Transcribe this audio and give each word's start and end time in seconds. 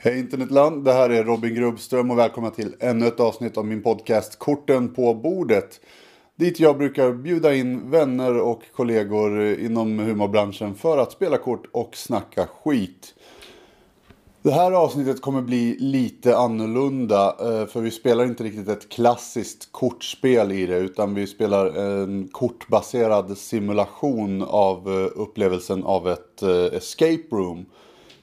Hej 0.00 0.18
internetland, 0.18 0.84
det 0.84 0.92
här 0.92 1.10
är 1.10 1.24
Robin 1.24 1.54
Grubbström 1.54 2.10
och 2.10 2.18
välkomna 2.18 2.50
till 2.50 2.74
ännu 2.80 3.06
ett 3.06 3.20
avsnitt 3.20 3.56
av 3.56 3.66
min 3.66 3.82
podcast 3.82 4.38
Korten 4.38 4.94
på 4.94 5.14
bordet. 5.14 5.80
Dit 6.36 6.60
jag 6.60 6.78
brukar 6.78 7.12
bjuda 7.12 7.54
in 7.54 7.90
vänner 7.90 8.40
och 8.40 8.62
kollegor 8.76 9.58
inom 9.60 9.98
humorbranschen 9.98 10.74
för 10.74 10.98
att 10.98 11.12
spela 11.12 11.38
kort 11.38 11.66
och 11.72 11.96
snacka 11.96 12.46
skit. 12.46 13.14
Det 14.42 14.50
här 14.50 14.72
avsnittet 14.72 15.22
kommer 15.22 15.42
bli 15.42 15.76
lite 15.78 16.36
annorlunda 16.36 17.36
eh, 17.40 17.66
för 17.66 17.80
vi 17.80 17.90
spelar 17.90 18.24
inte 18.24 18.44
riktigt 18.44 18.68
ett 18.68 18.88
klassiskt 18.88 19.72
kortspel 19.72 20.52
i 20.52 20.66
det 20.66 20.78
utan 20.78 21.14
vi 21.14 21.26
spelar 21.26 21.66
en 21.66 22.28
kortbaserad 22.32 23.38
simulation 23.38 24.42
av 24.42 24.88
eh, 24.88 25.20
upplevelsen 25.20 25.84
av 25.84 26.08
ett 26.08 26.42
eh, 26.42 26.64
escape 26.64 27.26
room. 27.32 27.66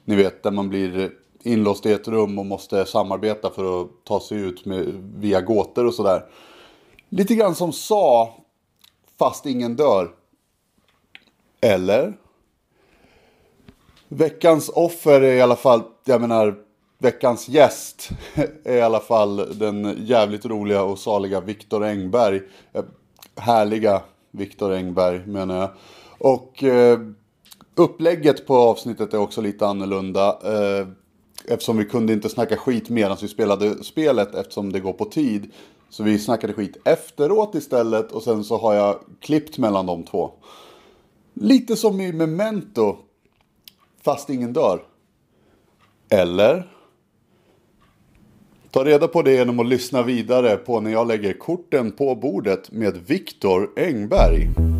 Ni 0.04 0.16
vet 0.16 0.42
där 0.42 0.50
man 0.50 0.68
blir 0.68 1.10
inlåst 1.46 1.86
i 1.86 1.92
ett 1.92 2.08
rum 2.08 2.38
och 2.38 2.46
måste 2.46 2.86
samarbeta 2.86 3.50
för 3.50 3.80
att 3.80 3.88
ta 4.04 4.20
sig 4.20 4.38
ut 4.38 4.64
med, 4.64 4.84
via 5.16 5.40
gåtor 5.40 5.86
och 5.86 5.94
sådär. 5.94 6.24
Lite 7.08 7.34
grann 7.34 7.54
som 7.54 7.72
sa 7.72 8.34
fast 9.18 9.46
ingen 9.46 9.76
dör. 9.76 10.10
Eller? 11.60 12.12
Veckans 14.08 14.68
offer 14.68 15.20
är 15.20 15.34
i 15.34 15.40
alla 15.40 15.56
fall, 15.56 15.82
jag 16.04 16.20
menar 16.20 16.54
veckans 16.98 17.48
gäst 17.48 18.10
är 18.64 18.76
i 18.76 18.80
alla 18.80 19.00
fall 19.00 19.58
den 19.58 19.96
jävligt 20.06 20.46
roliga 20.46 20.82
och 20.82 20.98
saliga 20.98 21.40
Viktor 21.40 21.84
Engberg. 21.84 22.42
Eh, 22.72 22.84
härliga 23.36 24.02
Viktor 24.30 24.72
Engberg 24.72 25.26
menar 25.26 25.56
jag. 25.56 25.70
Och 26.18 26.64
eh, 26.64 26.98
upplägget 27.74 28.46
på 28.46 28.56
avsnittet 28.56 29.14
är 29.14 29.18
också 29.18 29.40
lite 29.40 29.66
annorlunda. 29.66 30.38
Eh, 30.44 30.86
eftersom 31.48 31.76
vi 31.76 31.84
kunde 31.84 32.12
inte 32.12 32.28
snacka 32.28 32.56
skit 32.56 32.88
medan 32.88 33.16
vi 33.20 33.28
spelade 33.28 33.84
spelet 33.84 34.34
eftersom 34.34 34.72
det 34.72 34.80
går 34.80 34.92
på 34.92 35.04
tid. 35.04 35.52
Så 35.88 36.02
vi 36.02 36.18
snackade 36.18 36.52
skit 36.52 36.76
efteråt 36.84 37.54
istället 37.54 38.12
och 38.12 38.22
sen 38.22 38.44
så 38.44 38.58
har 38.58 38.74
jag 38.74 38.98
klippt 39.20 39.58
mellan 39.58 39.86
de 39.86 40.04
två. 40.04 40.30
Lite 41.34 41.76
som 41.76 42.00
i 42.00 42.12
Memento. 42.12 42.96
Fast 44.02 44.30
ingen 44.30 44.52
dör. 44.52 44.82
Eller? 46.08 46.70
Ta 48.70 48.84
reda 48.84 49.08
på 49.08 49.22
det 49.22 49.32
genom 49.32 49.60
att 49.60 49.66
lyssna 49.66 50.02
vidare 50.02 50.56
på 50.56 50.80
när 50.80 50.90
jag 50.90 51.08
lägger 51.08 51.32
korten 51.32 51.92
på 51.92 52.14
bordet 52.14 52.72
med 52.72 52.96
Viktor 53.06 53.70
Engberg. 53.76 54.75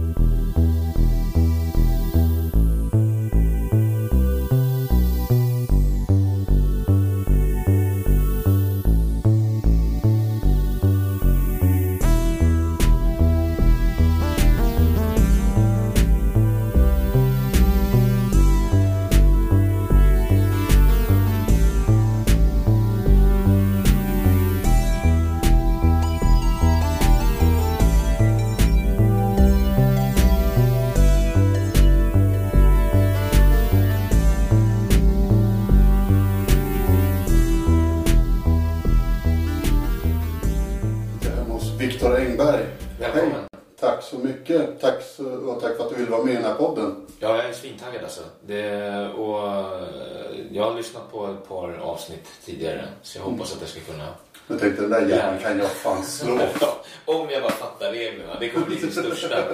Svintaggad 47.67 48.03
alltså. 48.03 48.21
Det, 48.47 49.09
och 49.09 49.49
eh, 49.49 50.39
jag 50.51 50.65
har 50.65 50.77
lyssnat 50.77 51.13
på 51.13 51.27
ett 51.27 51.49
par 51.49 51.73
avsnitt 51.73 52.29
tidigare. 52.45 52.89
Så 53.03 53.19
jag 53.19 53.25
hoppas 53.25 53.53
att 53.55 53.61
jag 53.61 53.71
ska 53.71 53.81
kunna... 53.81 54.09
Jag 54.49 54.61
tänkte 54.61 54.83
den 54.83 54.91
där 54.91 55.09
jäveln 55.09 55.43
kan 55.43 55.59
jag 55.59 55.71
fan 55.71 56.05
slå. 56.05 56.33
Om 57.05 57.31
jag 57.31 57.43
bara 57.43 57.53
fattar 57.53 57.93
reglerna. 57.93 58.39
Det 58.41 58.49
kommer 58.49 58.67
bli 58.67 58.79
min 58.83 58.93
största 58.93 59.45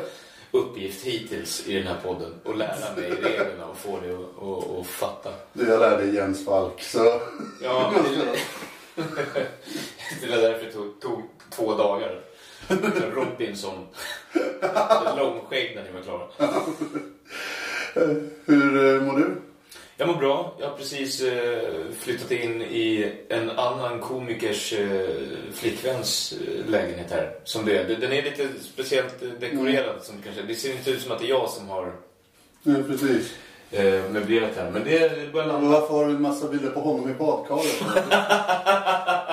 uppgift 0.50 1.04
hittills 1.04 1.66
i 1.66 1.74
den 1.74 1.86
här 1.86 1.96
podden. 2.04 2.34
Att 2.44 2.58
lära 2.58 2.94
mig 2.96 3.10
reglerna 3.10 3.66
och 3.66 3.76
få 3.76 4.00
det 4.00 4.14
att, 4.14 4.42
att, 4.42 4.80
att 4.80 4.86
fatta. 4.86 5.30
Du, 5.52 5.68
jag 5.68 5.80
lärde 5.80 6.04
dig 6.04 6.14
Jens 6.14 6.44
Falk. 6.44 6.82
Så... 6.82 7.20
Ja, 7.62 7.92
det, 10.20 10.30
var 10.30 10.36
därför 10.36 10.66
det 10.66 10.72
tog, 10.72 11.00
tog 11.00 11.22
två 11.50 11.74
dagar. 11.74 12.20
Robinson. 13.14 13.86
Långskägg 15.16 15.76
när 15.76 15.84
ni 15.84 15.90
var 15.90 16.02
klara. 16.02 16.28
Hur 18.44 18.94
eh, 18.96 19.02
mår 19.02 19.18
du? 19.18 19.34
Jag 19.96 20.08
mår 20.08 20.14
bra. 20.14 20.56
Jag 20.60 20.68
har 20.68 20.76
precis 20.76 21.22
eh, 21.22 21.62
flyttat 21.98 22.30
in 22.30 22.62
i 22.62 23.12
en 23.28 23.50
annan 23.50 24.00
komikers 24.00 24.72
eh, 24.72 25.08
flickväns 25.54 26.34
lägenhet 26.66 27.10
här. 27.10 27.34
Som 27.44 27.64
det 27.64 27.78
är. 27.78 27.84
Den 27.84 28.12
är 28.12 28.22
lite 28.22 28.48
speciellt 28.72 29.14
dekorerad. 29.40 30.02
Som 30.02 30.16
det, 30.16 30.22
kanske. 30.24 30.42
det 30.42 30.54
ser 30.54 30.72
inte 30.72 30.90
ut 30.90 31.02
som 31.02 31.12
att 31.12 31.18
det 31.18 31.26
är 31.26 31.28
jag 31.28 31.50
som 31.50 31.68
har 31.68 31.92
Ja, 32.62 32.74
precis. 32.88 33.32
eh, 33.70 34.10
möblerat 34.10 34.50
här. 34.56 34.70
Men 34.70 34.84
det 34.84 35.32
börjar 35.32 35.46
Men 35.46 35.48
landa. 35.62 35.80
varför 35.80 35.94
har 35.94 36.04
du 36.06 36.10
en 36.10 36.22
massa 36.22 36.48
bilder 36.48 36.70
på 36.70 36.80
honom 36.80 37.10
i 37.10 37.14
badkaret? 37.14 37.82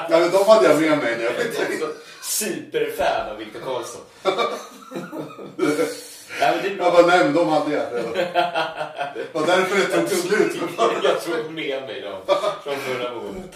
ja, 0.10 0.20
men 0.20 0.32
de 0.32 0.44
hade 0.48 0.68
jag 0.68 0.82
med 0.82 0.98
mig 0.98 1.18
jag 1.22 1.32
är 1.32 1.90
superfan 2.24 3.30
av 3.32 3.38
Victor 3.38 3.60
Karlsson. 3.60 4.02
Nej, 6.40 6.56
men 6.56 6.78
det 6.78 6.84
Jag 6.84 6.94
bara, 6.94 7.08
nej 7.08 7.24
men 7.24 7.34
de 7.34 7.50
hade 7.50 7.76
jag 7.76 7.86
redan. 7.94 8.14
Det 8.14 9.34
var 9.34 9.48
därför 9.48 9.76
det 9.76 10.10
tog 10.10 10.20
slut. 10.20 10.62
Jag 11.04 11.24
tog 11.24 11.54
med 11.54 11.84
mig 11.84 12.02
dem 12.02 12.22
från 12.64 12.76
förra 12.76 13.14
gången. 13.14 13.50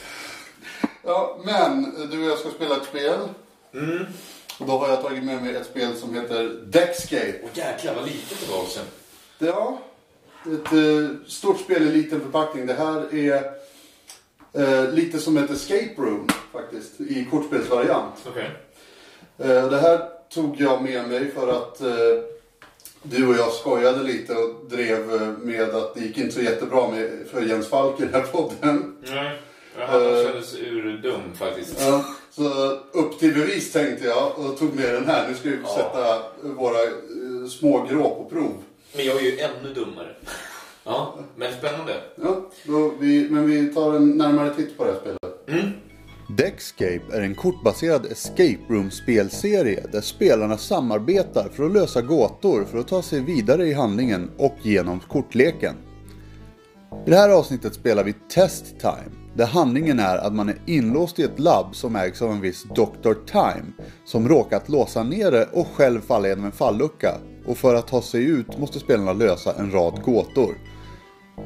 Ja, 1.03 1.39
men 1.45 1.95
du 2.11 2.23
och 2.23 2.29
jag 2.29 2.39
ska 2.39 2.49
spela 2.49 2.77
ett 2.77 2.85
spel. 2.85 3.19
Mm. 3.73 4.05
Och 4.59 4.67
då 4.67 4.77
har 4.77 4.89
jag 4.89 5.01
tagit 5.01 5.23
med 5.23 5.43
mig 5.43 5.55
ett 5.55 5.65
spel 5.65 5.95
som 5.95 6.15
heter 6.15 6.61
Deckscape. 6.65 7.33
Och 7.43 7.57
jäklar 7.57 7.95
vad 7.95 8.05
litet 8.05 8.37
det 8.47 8.51
var 8.51 8.65
sen. 8.65 8.85
Ja, 9.37 9.79
ett 10.41 10.73
eh, 10.73 11.27
stort 11.27 11.59
spel 11.59 11.81
i 11.81 11.91
liten 11.91 12.21
förpackning. 12.21 12.65
Det 12.65 12.73
här 12.73 13.15
är 13.15 13.43
eh, 14.53 14.89
lite 14.93 15.19
som 15.19 15.37
ett 15.37 15.49
escape 15.49 15.93
room 15.97 16.27
faktiskt 16.51 17.01
i 17.01 17.27
kortspelsvariant. 17.31 18.15
Okej. 18.27 18.51
Eh, 19.37 19.69
det 19.69 19.77
här 19.77 20.09
tog 20.29 20.61
jag 20.61 20.81
med 20.83 21.09
mig 21.09 21.31
för 21.31 21.47
att 21.47 21.81
eh, 21.81 22.32
du 23.03 23.27
och 23.27 23.35
jag 23.35 23.51
skojade 23.51 24.03
lite 24.03 24.33
och 24.35 24.65
drev 24.69 25.13
eh, 25.13 25.27
med 25.41 25.69
att 25.75 25.95
det 25.95 26.01
gick 26.01 26.17
inte 26.17 26.33
så 26.33 26.41
jättebra 26.41 26.87
med, 26.91 27.09
för 27.31 27.41
Jens 27.41 27.67
Falk 27.67 27.99
i 27.99 28.03
den 28.03 28.13
här 28.13 28.21
podden. 28.21 28.95
Nej, 29.11 29.39
han 29.77 30.01
Eh. 30.01 30.23
kändes 30.25 30.55
urdum 30.59 31.21
faktiskt. 31.35 31.75
Ja, 31.81 32.05
så 32.31 32.43
upp 32.91 33.19
till 33.19 33.33
bevis 33.33 33.71
tänkte 33.71 34.07
jag 34.07 34.39
och 34.39 34.57
tog 34.59 34.75
med 34.75 34.93
den 34.93 35.05
här. 35.05 35.27
Nu 35.29 35.35
ska 35.35 35.49
vi 35.49 35.57
Ja. 35.63 35.69
sätta 35.75 36.21
våra 36.41 36.83
eh, 36.83 37.47
små 37.49 37.85
grå 37.89 38.03
på 38.09 38.25
prov. 38.29 38.53
Men 38.95 39.05
jag 39.05 39.17
är 39.17 39.21
ju 39.21 39.39
ännu 39.39 39.73
dummare. 39.73 40.15
Ja, 40.83 41.15
men 41.35 41.53
spännande. 41.53 42.01
Ja, 42.15 42.41
vi, 42.99 43.29
men 43.29 43.47
vi 43.49 43.73
tar 43.73 43.93
en 43.93 44.09
närmare 44.17 44.55
titt 44.55 44.77
på 44.77 44.83
det 44.83 44.91
här 44.91 44.99
spelet. 44.99 45.47
Mm. 45.47 45.71
Deckscape 46.37 47.01
är 47.11 47.21
en 47.21 47.35
kortbaserad 47.35 48.05
escape 48.05 48.59
room-spelserie 48.69 49.85
där 49.91 50.01
spelarna 50.01 50.57
samarbetar 50.57 51.49
för 51.49 51.65
att 51.65 51.73
lösa 51.73 52.01
gåtor 52.01 52.63
för 52.63 52.77
att 52.77 52.87
ta 52.87 53.01
sig 53.01 53.19
vidare 53.19 53.67
i 53.67 53.73
handlingen 53.73 54.31
och 54.37 54.55
genom 54.61 54.99
kortleken. 54.99 55.75
I 57.05 57.09
det 57.09 57.15
här 57.15 57.29
avsnittet 57.29 57.73
spelar 57.73 58.03
vi 58.03 58.13
Test 58.13 58.65
Time, 58.79 59.11
där 59.35 59.45
handlingen 59.45 59.99
är 59.99 60.17
att 60.17 60.33
man 60.33 60.49
är 60.49 60.61
inlåst 60.65 61.19
i 61.19 61.23
ett 61.23 61.39
labb 61.39 61.75
som 61.75 61.95
ägs 61.95 62.21
av 62.21 62.31
en 62.31 62.41
viss 62.41 62.63
Dr. 62.63 63.13
Time, 63.25 63.71
som 64.05 64.29
råkat 64.29 64.69
låsa 64.69 65.03
ner 65.03 65.31
det 65.31 65.49
och 65.53 65.67
själv 65.67 66.01
falla 66.01 66.27
genom 66.27 66.45
en 66.45 66.51
fallucka. 66.51 67.17
Och 67.45 67.57
för 67.57 67.75
att 67.75 67.87
ta 67.87 68.01
sig 68.01 68.23
ut 68.23 68.59
måste 68.59 68.79
spelarna 68.79 69.13
lösa 69.13 69.53
en 69.59 69.71
rad 69.71 70.01
gåtor. 70.01 70.55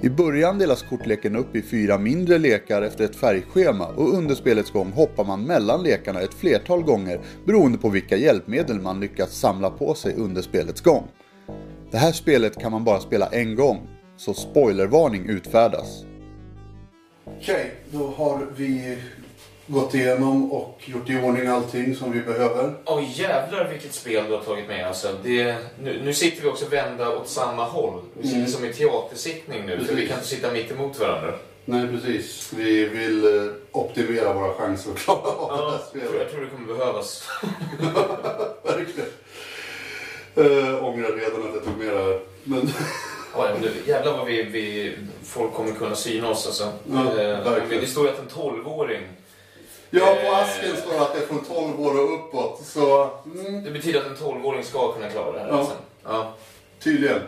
I 0.01 0.09
början 0.09 0.57
delas 0.57 0.83
kortleken 0.83 1.35
upp 1.35 1.55
i 1.55 1.61
fyra 1.61 1.97
mindre 1.97 2.37
lekar 2.37 2.81
efter 2.81 3.03
ett 3.03 3.15
färgschema 3.15 3.87
och 3.87 4.13
under 4.13 4.35
spelets 4.35 4.71
gång 4.71 4.91
hoppar 4.91 5.23
man 5.23 5.43
mellan 5.43 5.83
lekarna 5.83 6.21
ett 6.21 6.33
flertal 6.33 6.83
gånger 6.83 7.19
beroende 7.45 7.77
på 7.77 7.89
vilka 7.89 8.17
hjälpmedel 8.17 8.79
man 8.79 8.99
lyckats 8.99 9.39
samla 9.39 9.69
på 9.69 9.93
sig 9.93 10.15
under 10.15 10.41
spelets 10.41 10.81
gång. 10.81 11.07
Det 11.91 11.97
här 11.97 12.11
spelet 12.11 12.59
kan 12.59 12.71
man 12.71 12.83
bara 12.83 12.99
spela 12.99 13.27
en 13.27 13.55
gång, 13.55 13.87
så 14.17 14.33
spoilervarning 14.33 15.29
utfärdas. 15.29 16.03
Okej, 17.25 17.71
då 17.91 18.07
har 18.17 18.47
vi 18.55 18.97
gått 19.67 19.93
igenom 19.93 20.51
och 20.51 20.81
gjort 20.85 21.09
i 21.09 21.17
ordning 21.23 21.47
allting 21.47 21.95
som 21.95 22.11
vi 22.11 22.19
behöver. 22.19 22.73
Åh 22.85 23.03
jävlar 23.19 23.67
vilket 23.69 23.93
spel 23.93 24.23
du 24.27 24.33
har 24.35 24.41
tagit 24.43 24.67
med 24.67 24.87
alltså. 24.87 25.07
Det, 25.23 25.55
nu, 25.83 26.01
nu 26.05 26.13
sitter 26.13 26.41
vi 26.43 26.49
också 26.49 26.65
vända 26.67 27.17
åt 27.17 27.27
samma 27.29 27.63
håll. 27.65 28.01
Vi 28.13 28.23
sitter 28.27 28.37
Mm. 28.39 28.49
som 28.51 28.65
i 28.65 28.73
teatersittning 28.73 29.65
nu, 29.65 29.71
för 29.71 29.83
vi 29.83 29.87
Precis. 29.87 30.07
kan 30.09 30.17
inte 30.17 30.27
sitta 30.29 30.51
mitt 30.51 30.71
emot 30.71 30.99
varandra. 30.99 31.33
Nej, 31.65 31.87
precis. 31.87 32.53
Vi 32.55 32.85
vill 32.85 33.25
eh, 33.25 33.51
optimera 33.71 34.33
våra 34.33 34.53
chanser 34.53 34.91
att 34.91 34.97
klara 34.97 35.19
av 35.19 35.49
det 35.49 35.55
Ja, 35.55 35.71
här 35.71 35.71
jag 35.73 35.91
tror, 35.91 36.01
jag 36.03 36.09
spelet. 36.11 36.31
tror 36.31 36.41
det 36.41 36.47
kommer 36.49 36.77
behövas. 36.77 37.23
Verkligen. 38.63 39.09
Uh, 40.37 40.83
ångrar 40.85 41.11
redan 41.17 41.47
att 41.47 41.53
jag 41.55 41.63
tog 41.63 41.77
med 41.77 41.87
det 41.93 42.03
här. 42.03 42.19
Men 42.43 42.69
Ja, 43.37 43.49
men 43.53 43.61
du, 43.61 43.91
jävlar 43.91 44.17
vad 44.17 44.25
vi, 44.27 44.43
vi, 44.43 44.95
folk 45.23 45.53
kommer 45.53 45.71
kunna 45.71 45.95
syna 45.95 46.29
oss 46.29 46.45
alltså. 46.47 46.71
Ja, 46.93 46.99
Eh, 47.21 47.43
verkligen. 47.43 47.81
det 47.81 47.87
står 47.89 48.05
ju 48.05 48.11
att 48.11 48.19
en 48.19 48.27
12-åring, 48.27 49.01
ja, 49.89 50.17
på 50.23 50.35
asken 50.35 50.77
står 50.77 50.93
det 50.93 51.01
att 51.01 51.13
det 51.13 51.19
är 51.19 51.25
från 51.25 51.45
12 51.45 51.81
år 51.81 52.03
och 52.03 52.13
uppåt. 52.13 52.61
Så 52.65 53.09
mm, 53.25 53.63
det 53.63 53.71
betyder 53.71 53.99
att 53.99 54.05
en 54.05 54.15
12-åring 54.15 54.63
ska 54.63 54.93
kunna 54.93 55.09
klara 55.09 55.31
det 55.31 55.39
här. 55.39 55.47
Ja. 55.47 55.57
Alltså. 55.57 55.73
Ja. 56.03 56.33
tydligen. 56.79 57.21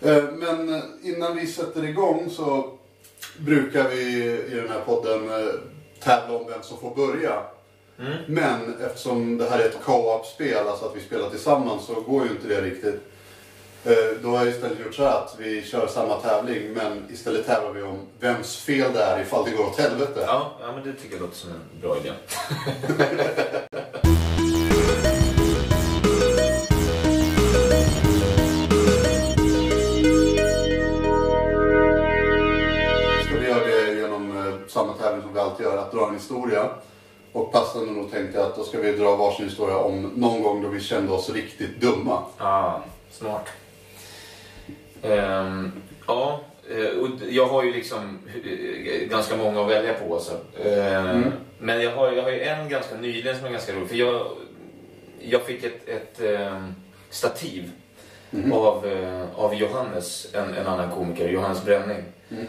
Eh, 0.00 0.24
men 0.32 0.74
eh, 0.74 0.82
innan 1.02 1.36
vi 1.36 1.46
sätter 1.46 1.84
igång 1.84 2.30
så 2.30 2.72
brukar 3.38 3.88
vi 3.88 4.24
i 4.52 4.54
den 4.54 4.68
här 4.68 4.80
podden 4.80 5.30
eh, 5.30 5.54
tävla 6.00 6.38
om 6.38 6.46
vem 6.46 6.62
som 6.62 6.78
får 6.78 6.94
börja. 6.94 7.42
Mm. 7.98 8.16
Men 8.26 8.76
eftersom 8.86 9.38
det 9.38 9.50
här 9.50 9.58
är 9.58 9.64
ett 9.64 9.82
co-op-spel, 9.84 10.68
alltså 10.68 10.84
att 10.84 10.96
vi 10.96 11.00
spelar 11.00 11.30
tillsammans, 11.30 11.86
så 11.86 11.94
går 12.00 12.24
ju 12.24 12.30
inte 12.30 12.48
det 12.48 12.60
riktigt. 12.60 13.00
Eh, 13.84 13.92
Då 14.22 14.28
har 14.30 14.38
jag 14.38 14.48
istället 14.48 14.80
gjort 14.80 14.94
så 14.94 15.02
här 15.02 15.10
att 15.18 15.34
vi 15.38 15.62
kör 15.62 15.86
samma 15.86 16.14
tävling, 16.20 16.72
men 16.72 17.06
istället 17.12 17.46
tävlar 17.46 17.70
vi 17.72 17.82
om 17.82 17.98
vems 18.20 18.56
fel 18.56 18.92
det 18.92 19.02
är 19.02 19.20
ifall 19.20 19.44
det 19.44 19.50
går 19.50 19.66
åt 19.66 19.78
helvete. 19.78 20.24
Ja, 20.26 20.52
ja, 20.60 20.72
men 20.72 20.84
det 20.84 20.92
tycker 20.92 21.14
jag 21.14 21.22
låter 21.22 21.36
som 21.36 21.50
en 21.50 21.80
bra 21.80 21.96
idé. 21.96 22.12
Ska 33.24 33.38
vi 33.40 33.46
göra 33.46 33.64
det 33.66 33.94
genom 34.00 34.36
eh, 34.46 34.54
samma 34.68 34.92
tävling 34.92 35.22
som 35.22 35.34
vi 35.34 35.40
alltid 35.40 35.66
gör, 35.66 35.76
att 35.76 35.92
dra 35.92 36.08
en 36.08 36.14
historia. 36.14 36.68
Och 37.32 37.52
passande 37.52 37.92
nog 37.92 38.10
tänkte 38.10 38.38
jag 38.38 38.46
att 38.46 38.56
då 38.56 38.64
ska 38.64 38.78
vi 38.80 38.92
dra 38.92 39.16
varsin 39.16 39.44
historia 39.44 39.76
om 39.76 40.02
någon 40.02 40.42
gång 40.42 40.62
då 40.62 40.68
vi 40.68 40.80
kände 40.80 41.12
oss 41.12 41.30
riktigt 41.30 41.80
dumma. 41.80 42.22
Ah, 42.38 42.80
smart. 43.10 43.46
Ehm, 45.02 45.72
ja, 46.06 46.40
eh, 46.70 46.98
och 46.98 47.08
jag 47.30 47.46
har 47.46 47.64
ju 47.64 47.72
liksom 47.72 48.18
eh, 48.44 49.08
ganska 49.08 49.36
många 49.36 49.60
att 49.60 49.70
välja 49.70 49.94
på. 49.94 50.14
Alltså. 50.14 50.32
Ehm, 50.64 51.06
Mm. 51.06 51.32
Men 51.58 51.82
jag 51.82 51.90
har, 51.90 52.12
jag 52.12 52.22
har 52.22 52.30
ju 52.30 52.40
en 52.40 52.68
ganska 52.68 52.94
nyligen 52.96 53.36
som 53.36 53.46
är 53.46 53.50
ganska 53.50 53.72
rolig. 53.72 53.88
För 53.88 53.96
jag, 53.96 54.26
jag 55.20 55.42
fick 55.42 55.64
ett, 55.64 55.88
ett 55.88 56.20
ehm, 56.20 56.74
stativ 57.10 57.70
Mhm. 58.30 58.52
av, 58.52 58.86
eh, 58.86 59.26
av 59.34 59.54
Johannes, 59.54 60.34
en, 60.34 60.54
en 60.54 60.66
annan 60.66 60.90
komiker, 60.90 61.28
Johannes 61.28 61.64
Bränning. 61.64 62.02
Mm. 62.30 62.44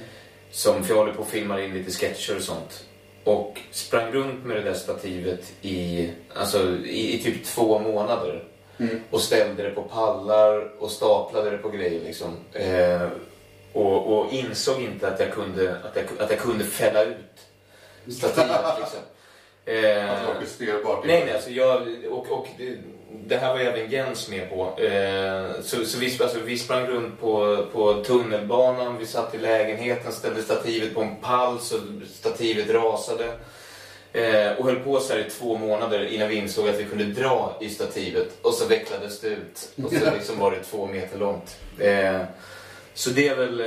Som, 0.52 0.84
för 0.84 0.94
jag 0.94 1.00
håller 1.00 1.14
på 1.14 1.22
och 1.22 1.28
filmar 1.28 1.60
in 1.60 1.74
lite 1.74 1.92
sketcher 1.92 2.36
och 2.36 2.42
sånt. 2.42 2.86
Och 3.24 3.60
sprang 3.72 4.12
runt 4.12 4.46
med 4.46 4.58
det 4.58 4.62
där 4.64 4.74
stativet 4.74 5.54
i, 5.62 6.10
alltså, 6.36 6.76
i, 6.86 7.16
i 7.16 7.24
typ 7.24 7.44
två 7.46 7.80
månader. 7.80 8.44
Mm. 8.80 9.02
Och 9.10 9.22
ställde 9.22 9.64
det 9.64 9.70
på 9.70 9.82
pallar 9.82 10.72
och 10.80 10.92
staplade 10.92 11.50
det 11.50 11.58
på 11.58 11.70
grejer 11.70 12.02
liksom. 12.04 12.38
Eh, 12.54 13.08
och, 13.74 14.18
och 14.20 14.34
insåg 14.34 14.82
inte 14.82 15.08
att 15.08 15.20
jag 15.20 15.32
kunde, 15.34 15.72
att 15.72 15.96
jag, 15.96 16.06
att 16.20 16.30
jag 16.30 16.40
kunde 16.40 16.64
fälla 16.64 17.04
ut 17.04 17.16
stativet 18.18 18.50
liksom. 18.80 19.00
Eh, 19.66 20.12
Att 20.12 20.22
det 20.22 20.34
var 20.34 20.42
justerbart. 20.42 21.06
Nej, 21.06 21.24
nej, 21.26 21.34
alltså 21.34 21.50
jag, 21.50 21.88
och, 22.10 22.32
och 22.32 22.48
det, 22.58 22.78
det 23.26 23.38
här 23.38 23.54
var 23.54 23.60
även 23.60 23.90
Jens 23.92 24.30
med 24.30 24.50
på. 24.50 24.82
Eh, 24.82 25.62
så 25.62 25.86
så 25.86 26.00
vi, 26.00 26.18
alltså, 26.22 26.40
vi 26.40 26.58
sprang 26.58 26.88
runt 26.88 27.22
på, 27.22 27.66
på 27.74 28.04
tunnelbanan, 28.04 28.98
vi 28.98 29.06
satt 29.06 29.36
i 29.36 29.38
lägenheten, 29.38 30.12
ställde 30.12 30.42
stativet 30.44 30.94
på 30.94 31.02
en 31.02 31.16
pall 31.16 31.60
så 31.60 31.76
stativet 32.14 32.70
rasade. 32.70 33.32
Eh, 34.14 34.52
och 34.58 34.66
höll 34.66 34.80
på 34.80 35.00
så 35.00 35.14
här 35.14 35.20
i 35.20 35.30
två 35.30 35.58
månader 35.58 36.06
innan 36.06 36.30
vi 36.30 36.36
insåg 36.36 36.70
att 36.70 36.80
vi 36.80 36.86
kunde 36.86 37.04
dra 37.04 37.58
i 37.62 37.70
stativet. 37.70 38.28
Och 38.42 38.54
så 38.54 38.66
vecklades 38.68 39.20
det 39.20 39.28
ut. 39.28 39.70
Och 39.84 39.92
så 39.94 40.12
liksom 40.16 40.40
var 40.40 40.52
det 40.52 40.64
två 40.64 40.88
meter 40.88 41.18
långt. 41.18 41.58
Eh, 41.80 42.22
så 42.94 43.10
det 43.10 43.28
är 43.28 43.36
väl, 43.36 43.58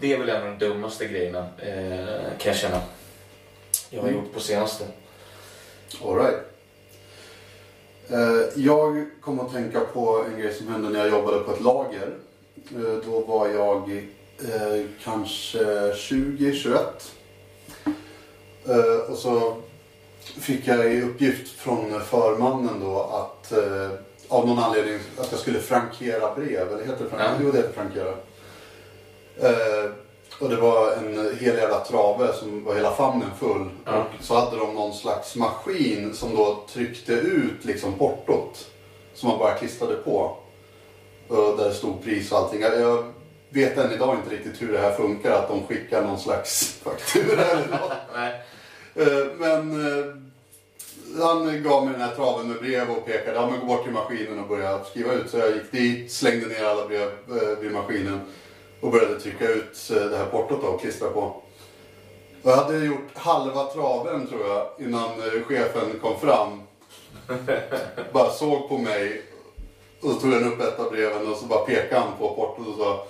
det 0.00 0.12
är 0.12 0.18
väl 0.18 0.28
en 0.28 0.42
av 0.42 0.58
de 0.58 0.66
dummaste 0.66 1.06
grejerna, 1.06 1.46
eh, 1.58 2.38
kan 2.38 2.52
jag 2.52 2.56
känna. 2.56 2.80
Jag 3.90 4.00
har 4.02 4.08
Mm. 4.08 4.20
gjort 4.20 4.32
på 4.34 4.40
senaste. 4.40 4.84
All 6.04 6.16
right. 6.18 6.38
Eh, 8.10 8.62
Jag 8.64 9.06
kom 9.20 9.40
att 9.40 9.52
tänka 9.52 9.80
på 9.80 10.24
en 10.24 10.40
grej 10.40 10.54
som 10.54 10.68
hände 10.68 10.88
när 10.90 10.98
jag 10.98 11.08
jobbade 11.08 11.38
på 11.38 11.52
ett 11.52 11.60
lager. 11.62 12.14
Eh, 12.56 12.94
Då 13.06 13.20
var 13.20 13.48
jag 13.48 14.02
kanske 15.04 15.58
20-21. 15.94 16.78
Eh, 18.68 19.10
Och 19.10 19.18
så 19.18 19.56
fick 20.40 20.66
jag 20.66 20.92
i 20.92 21.02
uppgift 21.02 21.48
från 21.58 22.00
förmannen 22.00 22.80
då 22.80 23.00
att 23.02 23.52
eh, 23.52 23.90
av 24.28 24.46
någon 24.48 24.58
anledning 24.58 24.98
att 25.18 25.30
jag 25.32 25.40
skulle 25.40 25.60
frankera 25.60 26.34
brev. 26.34 26.68
Eller 26.72 26.84
heter 26.86 27.04
det 27.04 27.10
frankera? 27.10 27.28
Ja. 27.30 27.38
Jo, 27.42 27.50
det 27.50 27.56
heter 27.58 27.72
frankera. 27.72 28.08
Eh, 29.40 29.90
och 30.40 30.48
det 30.48 30.56
var 30.56 30.92
en 30.92 31.36
hel 31.40 31.56
jävla 31.56 31.80
trave 31.84 32.32
som 32.32 32.64
var 32.64 32.74
hela 32.74 32.90
famnen 32.90 33.30
full. 33.38 33.68
Ja. 33.84 34.04
Och 34.18 34.24
så 34.24 34.34
hade 34.34 34.56
de 34.56 34.74
någon 34.74 34.94
slags 34.94 35.36
maskin 35.36 36.14
som 36.14 36.34
då 36.36 36.64
tryckte 36.72 37.12
ut 37.12 37.64
liksom 37.64 37.92
portot. 37.92 38.66
Som 39.14 39.28
man 39.28 39.38
bara 39.38 39.54
klistrade 39.54 39.94
på. 39.94 40.36
Och 41.28 41.56
där 41.58 41.70
stod 41.70 42.04
pris 42.04 42.32
och 42.32 42.38
allting. 42.38 42.60
Jag- 42.60 42.80
Jag 42.80 43.04
vet 43.50 43.78
än 43.78 43.92
idag 43.92 44.14
inte 44.16 44.34
riktigt 44.36 44.62
hur 44.62 44.72
det 44.72 44.78
här 44.78 44.92
funkar. 44.92 45.30
Att 45.30 45.48
de 45.48 45.66
skickar 45.66 46.02
någon 46.02 46.18
slags 46.18 46.78
faktura 46.84 47.44
eller 47.44 47.68
något. 47.68 47.92
Nej. 48.14 48.32
Eh, 48.96 49.26
Men 49.38 49.86
eh, 49.86 50.04
han 51.22 51.62
gav 51.62 51.84
mig 51.84 51.92
den 51.92 52.02
här 52.02 52.14
traven 52.14 52.48
med 52.48 52.58
brev 52.58 52.90
och 52.90 53.06
pekade, 53.06 53.36
ja 53.36 53.50
men 53.50 53.60
gå 53.60 53.66
bort 53.66 53.84
till 53.84 53.92
maskinen 53.92 54.38
och 54.38 54.48
börja 54.48 54.84
skriva 54.84 55.12
ut. 55.12 55.30
Så 55.30 55.38
jag 55.38 55.50
gick 55.50 55.72
dit, 55.72 56.12
slängde 56.12 56.46
ner 56.46 56.64
alla 56.64 56.86
brev 56.86 57.08
eh, 57.28 57.58
vid 57.60 57.72
maskinen 57.72 58.20
och 58.80 58.90
började 58.90 59.20
trycka 59.20 59.48
ut 59.48 59.88
det 59.88 60.16
här 60.16 60.26
portot 60.26 60.64
och 60.64 60.80
klistra 60.80 61.08
på. 61.10 61.20
Och 62.42 62.50
jag 62.50 62.56
hade 62.56 62.78
gjort 62.84 63.08
halva 63.14 63.64
traven 63.64 64.26
tror 64.26 64.46
jag 64.46 64.68
innan 64.78 65.10
chefen 65.48 66.00
kom 66.02 66.20
fram. 66.20 66.62
Bara 68.12 68.30
såg 68.30 68.68
på 68.68 68.78
mig 68.78 69.22
och 70.00 70.10
så 70.10 70.20
tog 70.20 70.32
han 70.32 70.52
upp 70.52 70.60
ett 70.60 70.78
av 70.80 70.90
breven 70.90 71.32
och 71.32 71.36
så 71.36 71.46
bara 71.46 71.64
pekade 71.64 72.00
han 72.00 72.12
på 72.18 72.34
portot 72.34 72.66
och 72.66 72.76
sa 72.78 73.06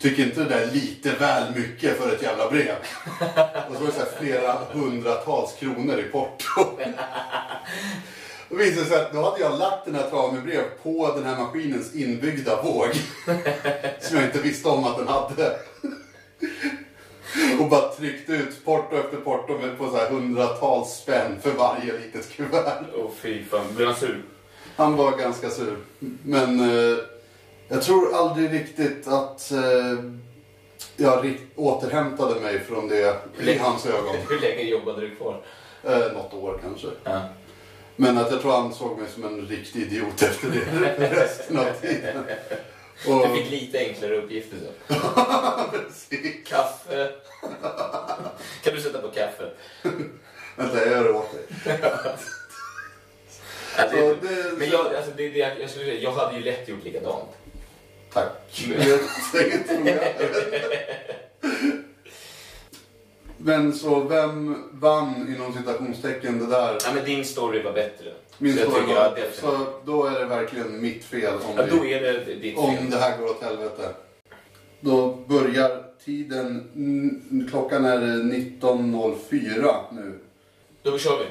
Tycker 0.00 0.22
inte 0.22 0.40
det 0.40 0.48
där 0.48 0.60
är 0.60 0.70
lite 0.70 1.12
väl 1.12 1.54
mycket 1.54 1.98
för 1.98 2.14
ett 2.14 2.22
jävla 2.22 2.50
brev? 2.50 2.74
Och 3.68 3.74
så 3.74 3.80
var 3.80 3.86
det 3.86 3.92
så 3.92 3.98
här 4.00 4.20
flera 4.20 4.52
hundratals 4.52 5.52
kronor 5.58 5.98
i 5.98 6.02
porto. 6.02 6.60
Och 8.48 8.58
det 8.58 8.64
visade 8.64 8.86
sig 8.86 9.00
att 9.00 9.12
då 9.12 9.22
hade 9.22 9.40
jag 9.40 9.58
lagt 9.58 9.84
den 9.84 9.94
här 9.94 10.10
traven 10.10 10.34
med 10.34 10.44
brev 10.44 10.62
på 10.82 11.12
den 11.14 11.24
här 11.24 11.38
maskinens 11.38 11.94
inbyggda 11.94 12.62
våg. 12.62 12.88
Som 14.00 14.16
jag 14.16 14.26
inte 14.26 14.40
visste 14.40 14.68
om 14.68 14.84
att 14.84 14.98
den 14.98 15.08
hade. 15.08 15.56
Och 17.60 17.68
bara 17.68 17.88
tryckt 17.88 18.30
ut 18.30 18.64
porto 18.64 18.96
efter 18.96 19.16
porto 19.16 19.58
med 19.58 19.78
på 19.78 19.90
så 19.90 19.96
här 19.96 20.10
hundratals 20.10 20.88
spänn 20.88 21.40
för 21.42 21.50
varje 21.50 21.92
litet 21.92 22.32
kuvert. 22.32 22.84
Åh 22.96 23.10
fy 23.20 23.44
fan, 23.44 23.74
blev 23.76 23.88
han 23.88 23.96
sur? 23.96 24.22
Han 24.76 24.96
var 24.96 25.16
ganska 25.16 25.50
sur. 25.50 25.76
Men 26.22 26.60
eh, 26.60 26.96
jag 27.70 27.82
tror 27.82 28.14
aldrig 28.14 28.52
riktigt 28.52 29.08
att 29.08 29.50
eh, 29.52 30.04
jag 30.96 31.24
rikt- 31.24 31.42
återhämtade 31.56 32.40
mig 32.40 32.60
från 32.60 32.88
det 32.88 33.16
i 33.40 33.58
hans 33.58 33.86
ögon. 33.86 34.16
Hur 34.28 34.40
länge 34.40 34.62
jobbade 34.62 35.00
du 35.00 35.16
kvar? 35.16 35.42
Eh, 35.84 35.98
något 36.12 36.34
år 36.34 36.60
kanske. 36.62 36.86
Ja. 37.04 37.20
Men 37.96 38.18
att 38.18 38.30
jag 38.32 38.40
tror 38.40 38.52
han 38.52 38.74
såg 38.74 38.98
mig 38.98 39.08
som 39.14 39.24
en 39.24 39.46
riktig 39.46 39.82
idiot 39.82 40.22
efter 40.22 40.48
det 40.50 40.98
resten 41.10 41.58
av 41.58 41.64
tiden. 41.80 42.24
Och, 43.08 43.28
Du 43.28 43.34
fick 43.42 43.50
lite 43.50 43.78
enklare 43.78 44.16
uppgifter 44.16 44.56
så. 44.58 44.94
Kaffe. 46.46 47.10
kan 48.64 48.74
du 48.74 48.80
sätta 48.80 48.98
på 48.98 49.08
kaffe? 49.08 49.50
Vänta, 50.56 50.78
jag 50.78 50.88
gör 50.88 51.04
det 51.04 51.10
åt 51.12 51.32
dig. 51.32 51.78
Alltså, 53.76 53.96
Så 53.96 54.14
det- 54.26 54.58
men 54.58 54.70
jag, 54.70 54.94
alltså, 54.94 55.10
det, 55.16 55.28
det, 55.28 55.38
jag, 55.38 55.70
skulle, 55.70 55.84
säga, 55.84 56.00
jag 56.00 56.12
hade 56.12 56.36
ju 56.36 56.42
lätt 56.44 56.68
gjort 56.68 56.84
likadant. 56.84 57.28
Tack. 58.12 58.66
Men 63.42 63.72
så 63.72 64.00
vem 64.00 64.64
vann 64.72 65.34
inom 65.36 65.52
citationstecken 65.52 66.38
det 66.38 66.46
där? 66.46 66.78
Ja, 66.84 66.94
men 66.94 67.04
din 67.04 67.24
story 67.24 67.62
var 67.62 67.72
bättre. 67.72 68.12
Min 68.38 68.56
så 68.56 68.70
story 68.70 68.94
var, 68.94 69.14
det, 69.16 69.40
så 69.40 69.66
då 69.84 70.06
är 70.06 70.20
det 70.20 70.26
verkligen 70.26 70.80
mitt 70.80 71.04
fel 71.04 71.34
om, 71.34 71.56
ja, 71.56 71.66
då 71.70 71.86
är 71.86 72.02
det 72.02 72.34
ditt 72.34 72.58
om 72.58 72.76
fel. 72.76 72.90
det 72.90 72.96
här 72.96 73.18
går 73.18 73.30
åt 73.30 73.42
helvete. 73.42 73.94
Då 74.80 75.18
börjar 75.28 75.84
tiden, 76.04 76.70
klockan 77.50 77.84
är 77.84 77.98
19.04 77.98 79.74
nu. 79.92 80.18
Då 80.82 80.98
kör 80.98 81.18
vi. 81.18 81.24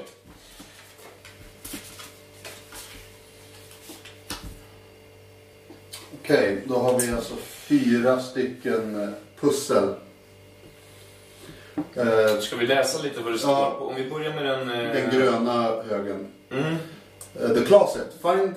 Okej, 6.29 6.63
då 6.67 6.75
har 6.75 6.99
vi 6.99 7.11
alltså 7.11 7.35
fyra 7.35 8.19
stycken 8.19 9.01
eh, 9.01 9.09
pussel. 9.39 9.93
Eh, 11.95 12.39
Ska 12.39 12.55
vi 12.55 12.67
läsa 12.67 13.03
lite 13.03 13.21
vad 13.21 13.33
det 13.33 13.39
står? 13.39 13.51
Ja. 13.51 13.77
Om 13.79 13.95
vi 13.95 14.09
börjar 14.09 14.33
med 14.33 14.45
den... 14.45 14.69
eh, 14.69 14.93
den 14.93 15.09
gröna 15.09 15.81
högen. 15.89 16.27
Mm. 16.51 16.75
Uh, 17.41 17.53
the 17.53 17.65
closet. 17.65 18.07
Find 18.21 18.55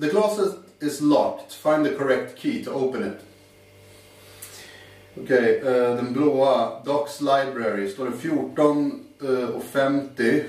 the 0.00 0.08
closet 0.08 0.54
is 0.80 1.00
locked. 1.00 1.52
Find 1.52 1.84
the 1.84 1.94
correct 1.94 2.38
key 2.38 2.64
to 2.64 2.70
open 2.70 3.02
it. 3.06 3.18
Okej, 5.22 5.62
eh, 5.66 5.96
den 5.96 6.12
blåa. 6.12 6.82
Docs 6.84 7.20
Library. 7.20 7.88
Står 7.88 8.04
det 8.04 8.16
14 8.16 9.04
eh, 9.22 9.48
och 9.48 9.64
50. 9.64 10.44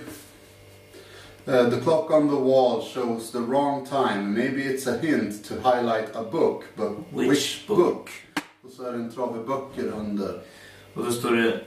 Eh, 1.45 1.69
the 1.69 1.77
clock 1.81 2.09
on 2.11 2.27
the 2.29 2.37
wall 2.37 2.81
shows 2.81 3.31
the 3.31 3.39
wrong 3.41 3.85
time. 3.85 4.33
Maybe 4.33 4.61
it's 4.63 4.87
a 4.87 4.97
hint 4.97 5.43
to 5.45 5.59
highlight 5.61 6.09
a 6.15 6.23
book. 6.23 6.65
But 6.77 6.89
Which 7.11 7.29
which, 7.29 7.67
book? 7.67 7.77
book? 7.77 8.09
Och 8.65 8.71
så 8.71 8.83
är 8.83 8.91
det 8.91 8.97
en 8.97 9.11
trave 9.11 9.43
böcker 9.43 9.87
under. 9.99 10.41
Och 10.93 11.05
då 11.05 11.11
står 11.11 11.31
det... 11.35 11.59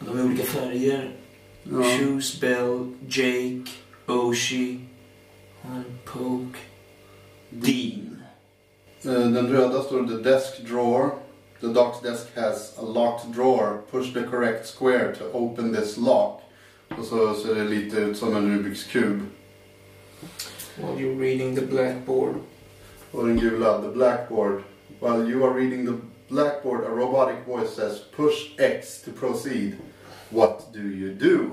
De 0.00 0.18
är 0.18 0.24
olika 0.24 0.44
färger. 0.44 1.16
Ja. 1.62 1.82
Shoes, 1.82 2.40
Bell, 2.40 2.92
Jake, 3.08 3.70
Oshi, 4.06 4.80
and 5.62 5.84
Poke, 6.04 6.58
Dean. 7.50 8.22
Eh, 9.04 9.10
Den 9.12 9.46
röda 9.52 9.82
står 9.82 10.06
the 10.06 10.30
desk 10.30 10.66
drawer. 10.68 11.10
The 11.60 11.66
doc's 11.66 12.02
desk 12.02 12.26
has 12.36 12.78
a 12.78 12.82
locked 12.82 13.32
drawer. 13.32 13.78
Push 13.90 14.12
the 14.14 14.22
correct 14.22 14.66
square 14.66 15.14
to 15.14 15.24
open 15.32 15.72
this 15.74 15.96
lock. 15.96 16.40
Och 16.98 17.04
så 17.04 17.34
ser 17.34 17.54
det 17.54 17.64
lite 17.64 17.96
ut 17.96 18.16
som 18.16 18.36
en 18.36 18.58
Rubiks 18.58 18.84
kub. 18.84 19.20
While 20.76 20.96
you're 20.98 21.20
reading 21.20 21.56
the 21.56 21.66
blackboard. 21.66 22.34
Och 23.10 23.26
den 23.26 23.36
gula, 23.40 23.82
the 23.82 23.88
blackboard. 23.88 24.62
While 25.00 25.30
you 25.30 25.44
are 25.44 25.54
reading 25.60 25.86
the 25.86 25.92
blackboard, 26.28 26.84
a 26.84 26.88
robotic 26.90 27.36
voice 27.46 27.74
says 27.74 28.00
push 28.16 28.58
X 28.58 29.02
to 29.04 29.10
proceed. 29.20 29.72
What 30.28 30.72
do 30.72 30.80
you 30.80 31.14
do? 31.14 31.50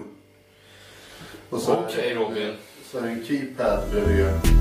Och 1.50 1.62
så 1.62 1.72
är 1.72 1.76
det- 1.78 1.84
Okej, 1.88 2.16
Robin. 2.16 2.54
Så 2.92 2.98
är 2.98 3.02
det 3.02 3.10
en 3.10 3.26
keypad 3.26 3.90
bredvid. 3.92 4.61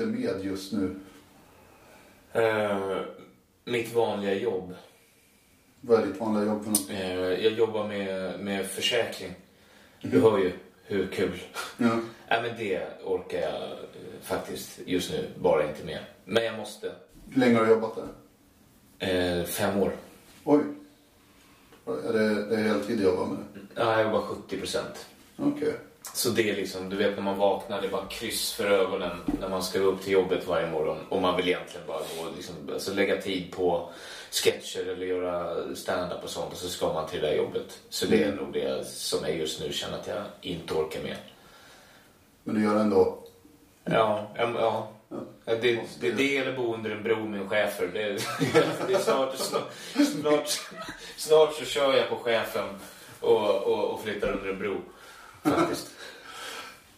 Inte 0.00 0.06
med 0.06 0.44
just 0.44 0.72
nu? 0.72 0.94
Eh, 2.32 3.00
mitt 3.64 3.94
vanliga 3.94 4.34
jobb. 4.34 4.74
Vad 5.80 6.00
är 6.02 6.06
ditt 6.06 6.20
vanliga 6.20 6.44
jobb 6.44 6.64
för 6.64 6.70
något? 6.70 6.90
Eh, 6.90 7.44
jag 7.44 7.52
jobbar 7.52 7.88
med, 7.88 8.40
med 8.40 8.66
försäkring. 8.66 9.34
Du 10.00 10.20
hör 10.20 10.38
ju 10.38 10.52
hur 10.84 11.06
kul. 11.06 11.42
Ja. 11.76 12.00
Nej, 12.28 12.42
men 12.42 12.56
det 12.58 12.82
orkar 13.04 13.38
jag 13.38 13.62
eh, 13.62 13.78
faktiskt 14.22 14.80
just 14.86 15.10
nu 15.12 15.28
bara 15.38 15.68
inte 15.68 15.84
med. 15.84 15.98
Men 16.24 16.44
jag 16.44 16.56
måste. 16.56 16.92
Hur 17.30 17.40
länge 17.40 17.58
har 17.58 17.64
du 17.64 17.70
jobbat 17.70 17.96
där? 17.96 19.38
Eh, 19.38 19.44
fem 19.44 19.82
år. 19.82 19.92
Oj. 20.44 20.60
Är 21.86 22.12
det, 22.12 22.46
det 22.48 22.56
är 22.56 22.62
heltid 22.62 22.98
du 22.98 23.04
jobbar 23.04 23.26
med? 23.26 23.38
Ja, 23.74 23.92
jag 23.92 24.02
jobbar 24.02 24.20
70 24.20 24.58
procent. 24.58 25.06
Okej. 25.36 25.74
Så 26.14 26.30
det 26.30 26.50
är 26.50 26.56
liksom, 26.56 26.88
du 26.88 26.96
vet 26.96 27.16
när 27.16 27.22
man 27.22 27.38
vaknar, 27.38 27.80
det 27.80 27.86
är 27.86 27.90
bara 27.90 28.06
kryss 28.06 28.52
för 28.52 28.70
ögonen 28.70 29.22
när 29.40 29.48
man 29.48 29.62
ska 29.62 29.78
upp 29.78 30.02
till 30.02 30.12
jobbet 30.12 30.46
varje 30.46 30.70
morgon. 30.70 30.98
Och 31.08 31.22
man 31.22 31.36
vill 31.36 31.48
egentligen 31.48 31.86
bara 31.86 31.98
gå 31.98 32.28
och 32.28 32.36
liksom, 32.36 32.54
alltså 32.72 32.94
lägga 32.94 33.22
tid 33.22 33.52
på 33.52 33.90
sketcher 34.30 34.88
eller 34.88 35.06
göra 35.06 35.56
stand-up 35.74 36.24
och 36.24 36.30
sånt 36.30 36.52
och 36.52 36.58
så 36.58 36.68
ska 36.68 36.92
man 36.92 37.08
till 37.08 37.20
det 37.20 37.26
där 37.26 37.36
jobbet. 37.36 37.80
Så 37.88 38.06
det 38.06 38.22
är 38.22 38.32
nog 38.32 38.52
det 38.52 38.86
som 38.86 39.18
jag 39.22 39.36
just 39.36 39.60
nu 39.60 39.72
känner 39.72 39.98
att 39.98 40.06
jag 40.06 40.22
inte 40.40 40.74
orkar 40.74 41.02
med. 41.02 41.16
Men 42.44 42.54
du 42.54 42.62
gör 42.62 42.74
det 42.74 42.80
ändå? 42.80 43.18
Ja, 43.84 44.30
ja, 44.36 44.50
ja. 44.58 44.88
Ja. 45.08 45.16
Det, 45.44 45.80
det 46.00 46.08
är 46.08 46.12
det 46.12 46.36
eller 46.36 46.56
bo 46.56 46.74
under 46.74 46.90
en 46.90 47.02
bro 47.02 47.16
med 47.16 47.40
en 47.40 47.48
chefer. 47.48 47.86
Det, 47.86 48.02
det 48.88 48.94
är 48.94 48.98
snart, 48.98 49.36
snart, 49.36 49.72
snart, 50.20 50.60
snart 51.16 51.54
så 51.54 51.64
kör 51.64 51.96
jag 51.96 52.08
på 52.08 52.16
chefen 52.16 52.68
och, 53.20 53.62
och, 53.62 53.84
och 53.84 54.02
flyttar 54.02 54.32
under 54.32 54.48
en 54.50 54.58
bro. 54.58 54.80
Faktiskt. 55.50 55.90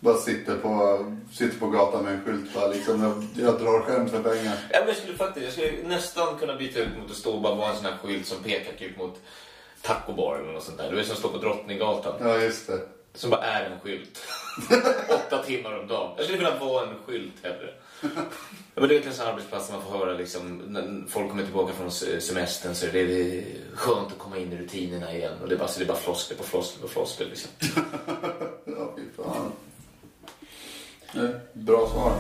Bara 0.00 0.16
sitter 0.16 0.56
på, 0.58 1.04
sitter 1.32 1.58
på 1.58 1.66
gatan 1.66 2.04
med 2.04 2.14
en 2.14 2.24
skylt 2.24 2.54
bara 2.54 2.68
liksom. 2.68 3.02
Jag, 3.02 3.46
jag 3.46 3.60
drar 3.60 3.80
skämt 3.80 4.10
för 4.10 4.22
pengar. 4.22 4.58
Ja, 4.70 4.78
men 4.78 4.88
jag 4.88 4.96
skulle 4.96 5.16
faktiskt 5.16 5.44
jag 5.44 5.52
skulle 5.52 5.88
nästan 5.88 6.38
kunna 6.38 6.56
byta 6.56 6.78
ut 6.78 6.98
mot 6.98 7.10
att 7.10 7.16
stå 7.16 7.32
och 7.32 7.42
bara 7.42 7.54
vara 7.54 7.70
en 7.70 7.76
sån 7.76 7.84
här 7.84 7.96
skylt 8.02 8.26
som 8.26 8.42
pekar 8.42 8.72
typ 8.72 8.98
mot 8.98 9.20
tacobar 9.82 10.38
eller 10.38 10.52
något 10.52 10.62
sånt 10.62 10.78
där. 10.78 10.90
Du 10.90 10.96
vet 10.96 11.06
som 11.06 11.16
står 11.16 11.28
på 11.28 11.38
Drottninggatan. 11.38 12.14
Ja, 12.20 12.36
just 12.36 12.66
det. 12.66 12.80
Som 13.14 13.30
bara 13.30 13.42
är 13.42 13.70
en 13.70 13.80
skylt. 13.80 14.18
Åtta 15.08 15.42
timmar 15.42 15.78
om 15.78 15.86
dagen. 15.86 16.12
Jag 16.16 16.24
skulle 16.24 16.38
kunna 16.38 16.58
vara 16.58 16.86
en 16.86 16.94
skylt 17.06 17.34
hellre. 17.42 17.74
Ja, 18.02 18.80
men 18.80 18.88
det 18.88 18.96
är 18.96 19.06
en 19.06 19.14
sån 19.14 19.26
arbetsplats 19.26 19.66
där 19.68 19.74
man 19.74 19.82
får 19.84 19.98
höra 19.98 20.12
liksom, 20.12 20.58
när 20.58 21.04
folk 21.08 21.28
kommer 21.30 21.42
tillbaka 21.44 21.72
från 21.72 21.90
se- 21.90 22.20
semestern 22.20 22.74
så 22.74 22.86
är 22.86 22.92
det, 22.92 23.06
det 23.06 23.38
är 23.38 23.44
skönt 23.74 24.12
att 24.12 24.18
komma 24.18 24.38
in 24.38 24.52
i 24.52 24.56
rutinerna 24.56 25.12
igen. 25.14 25.32
Och 25.42 25.48
det 25.48 25.54
är 25.54 25.58
bara, 25.58 25.68
så 25.68 25.78
det 25.78 25.84
är 25.84 25.88
bara 25.88 25.98
floskler 25.98 26.36
på 26.36 26.42
floskler 26.44 26.82
på 26.82 26.88
floskler 26.88 27.26
liksom. 27.26 27.50
Ja, 28.64 28.94
fy 28.96 29.02
fan. 29.16 29.52
Bra 31.52 31.88
svar. 31.90 32.18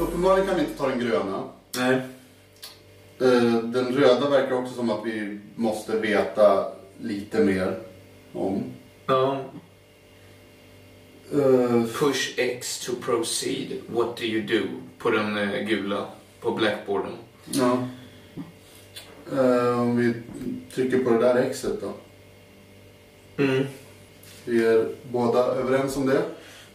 Uppenbarligen 0.00 0.46
kan 0.48 0.56
vi 0.56 0.62
inte 0.62 0.78
ta 0.78 0.88
den 0.88 1.00
gröna. 1.00 1.42
Nej. 1.76 2.00
Eh, 3.20 3.58
Den 3.62 3.94
röda 3.94 4.30
verkar 4.30 4.52
också 4.52 4.74
som 4.74 4.90
att 4.90 5.06
vi 5.06 5.38
måste 5.54 5.98
veta 6.00 6.72
lite 7.00 7.44
mer 7.44 7.78
om. 8.32 8.64
Ja. 9.06 9.40
Eh, 11.32 11.82
Push 11.98 12.34
X 12.36 12.86
to 12.86 12.92
proceed. 13.02 13.68
What 13.88 14.16
do 14.16 14.22
you 14.24 14.42
do? 14.60 14.66
På 14.98 15.10
den 15.10 15.36
eh, 15.38 15.60
gula, 15.66 16.06
på 16.40 16.50
blackboarden. 16.50 17.12
Ja. 17.44 17.88
Eh, 19.32 19.80
Om 19.80 19.96
vi 19.96 20.14
trycker 20.74 20.98
på 20.98 21.10
det 21.10 21.18
där 21.18 21.52
Xet 21.52 21.80
då. 21.80 21.92
Mm. 23.42 23.66
Vi 24.44 24.64
är 24.66 24.88
båda 25.10 25.38
överens 25.44 25.96
om 25.96 26.06
det. 26.06 26.22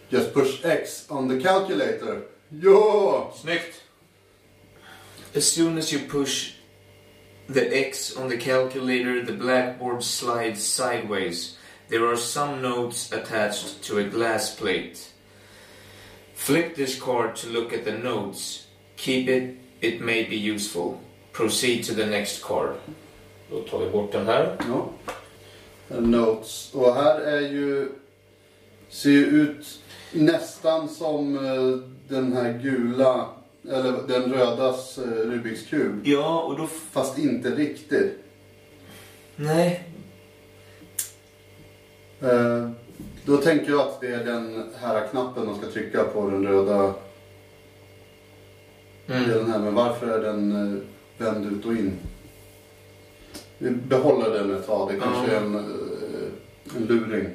Just 0.09 0.33
push 0.33 0.65
X 0.65 1.05
on 1.09 1.29
the 1.29 1.41
calculator. 1.47 2.21
Ja! 2.49 3.33
Snyggt! 3.41 3.80
As 5.33 5.49
soon 5.49 5.77
as 5.77 5.93
you 5.93 5.99
push 5.99 6.53
the 7.47 7.77
X 7.87 8.17
on 8.17 8.27
the 8.27 8.37
calculator, 8.37 9.23
the 9.23 9.33
blackboard 9.33 10.03
slides 10.03 10.63
sideways. 10.63 11.57
There 11.89 12.05
are 12.05 12.17
some 12.17 12.61
notes 12.61 13.11
attached 13.11 13.83
to 13.83 13.99
a 13.99 14.03
glass 14.03 14.55
plate. 14.55 15.11
Flip 16.33 16.75
this 16.75 16.99
card 16.99 17.35
to 17.37 17.47
look 17.47 17.71
at 17.71 17.85
the 17.85 17.97
notes. 17.97 18.67
Keep 18.97 19.29
it, 19.29 19.57
it 19.81 20.01
may 20.01 20.23
be 20.23 20.35
useful. 20.35 20.99
Proceed 21.31 21.83
to 21.85 21.93
the 21.93 22.05
next 22.05 22.43
card. 22.43 22.75
Då 23.49 23.61
tar 23.61 23.79
vi 23.79 23.89
bort 23.89 24.11
den 24.11 24.25
här. 24.25 24.57
ja. 24.59 24.89
Notes. 25.99 26.73
Och 26.73 26.95
här 26.95 27.19
är 27.19 27.41
ju... 27.41 27.89
Ser 28.89 29.09
ju 29.09 29.25
ut 29.25 29.79
nästan 30.11 30.89
som 30.89 31.35
eh, 31.35 31.89
den 32.07 32.33
här 32.33 32.59
gula, 32.63 33.29
eller 33.69 34.07
den 34.07 34.33
rödas 34.33 34.97
eh, 34.97 35.03
Rubiks 35.11 35.67
kub. 35.67 36.07
Ja, 36.07 36.41
och 36.41 36.57
då... 36.57 36.67
Fast 36.67 37.17
inte 37.17 37.49
riktigt. 37.55 38.17
Nej. 39.35 39.83
Eh, 42.21 42.69
Då 43.25 43.37
tänker 43.37 43.71
jag 43.71 43.79
att 43.81 44.01
det 44.01 44.07
är 44.07 44.25
den 44.25 44.69
här 44.81 45.07
knappen 45.07 45.45
man 45.45 45.57
ska 45.57 45.67
trycka 45.67 46.03
på, 46.03 46.29
den 46.29 46.47
röda. 46.47 46.93
Det 49.05 49.13
är 49.13 49.17
Mm. 49.23 49.29
den 49.37 49.51
här, 49.51 49.59
men 49.59 49.73
varför 49.75 50.07
är 50.07 50.23
den 50.23 50.51
eh, 50.51 50.81
vänd 51.25 51.53
ut 51.53 51.65
och 51.65 51.73
in? 51.73 51.93
Vi 53.57 53.69
behåller 53.71 54.29
den 54.29 54.55
ett 54.55 54.67
tag, 54.67 54.89
det 54.93 54.99
kanske 54.99 55.31
Ja. 55.33 55.37
är 55.39 55.41
en, 55.45 55.55
eh, 55.55 56.75
en 56.77 56.85
luring. 56.85 57.25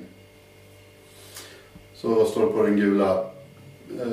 Så 1.94 2.24
står 2.24 2.46
det 2.46 2.52
på 2.52 2.62
den 2.62 2.76
gula? 2.76 3.18
Eh, 4.00 4.06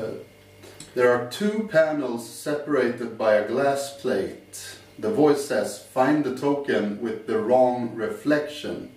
There 0.94 1.10
are 1.10 1.30
two 1.32 1.68
panels 1.72 2.30
separated 2.30 3.18
by 3.18 3.34
a 3.34 3.48
glass 3.48 4.02
plate. 4.02 4.78
The 5.00 5.10
voice 5.10 5.48
says 5.48 5.84
find 5.94 6.24
the 6.24 6.38
token 6.38 7.00
with 7.02 7.26
the 7.28 7.40
wrong 7.40 7.92
reflection. 7.98 8.90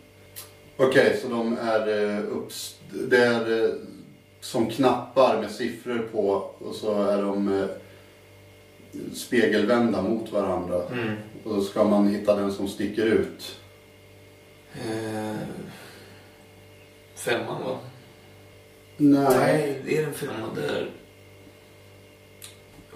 Okej, 0.76 1.18
så 1.22 1.28
de 1.28 1.58
är 1.58 2.14
eh. 2.14 2.22
Det 2.90 3.16
är 3.16 3.64
eh, 3.64 3.74
som 4.40 4.70
knappar 4.70 5.40
med 5.40 5.50
siffror 5.50 6.08
på 6.12 6.50
och 6.58 6.74
så 6.74 7.02
är 7.02 7.22
de 7.22 7.60
eh, 7.62 7.68
spegelvända 9.14 10.02
mot 10.02 10.32
varandra. 10.32 10.82
Mm. 10.92 11.16
Och 11.44 11.54
då 11.54 11.60
ska 11.60 11.84
man 11.84 12.08
hitta 12.08 12.36
den 12.36 12.52
som 12.52 12.68
sticker 12.68 13.06
ut. 13.06 13.58
Eh, 14.74 15.36
femman 17.14 17.62
va? 17.64 17.78
Nej, 18.96 19.82
det 19.84 19.98
är 19.98 20.02
den 20.02 20.14
femma 20.14 20.54
där. 20.54 20.90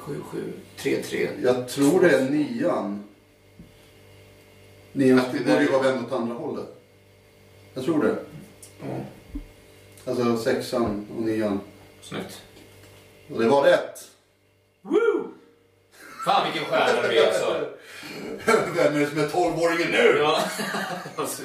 7, 0.00 0.20
7, 0.30 0.52
3, 0.76 1.02
3. 1.02 1.28
Jag 1.42 1.68
tror 1.68 2.00
det 2.00 2.10
är 2.10 2.30
nian. 2.30 3.04
Nian 4.92 5.18
Att 5.18 5.32
det 5.32 5.38
borde 5.38 5.62
ju 5.62 5.70
vara 5.70 5.82
vänd 5.82 6.06
åt 6.06 6.12
andra 6.12 6.34
hållet. 6.34 6.66
Jag 7.74 7.84
tror 7.84 8.04
det. 8.04 8.16
Ja, 8.80 8.86
Alltså 10.04 10.36
sexan 10.36 11.06
och 11.16 11.22
nian. 11.22 11.60
snyggt. 12.02 12.42
Och 13.34 13.42
det 13.42 13.48
var 13.48 13.62
rätt. 13.62 14.08
Woo! 14.82 15.28
Fan 16.24 16.46
vilken 16.52 16.64
stjärna 16.70 17.02
du 17.08 17.18
är 17.18 17.26
alltså. 17.26 17.68
Vem 18.74 18.94
är 18.96 19.00
det 19.00 19.06
som 19.06 19.18
är 19.18 19.28
12-åringen 19.28 19.90
nu? 19.92 20.16
Ja. 20.18 20.42
Alltså, 21.16 21.42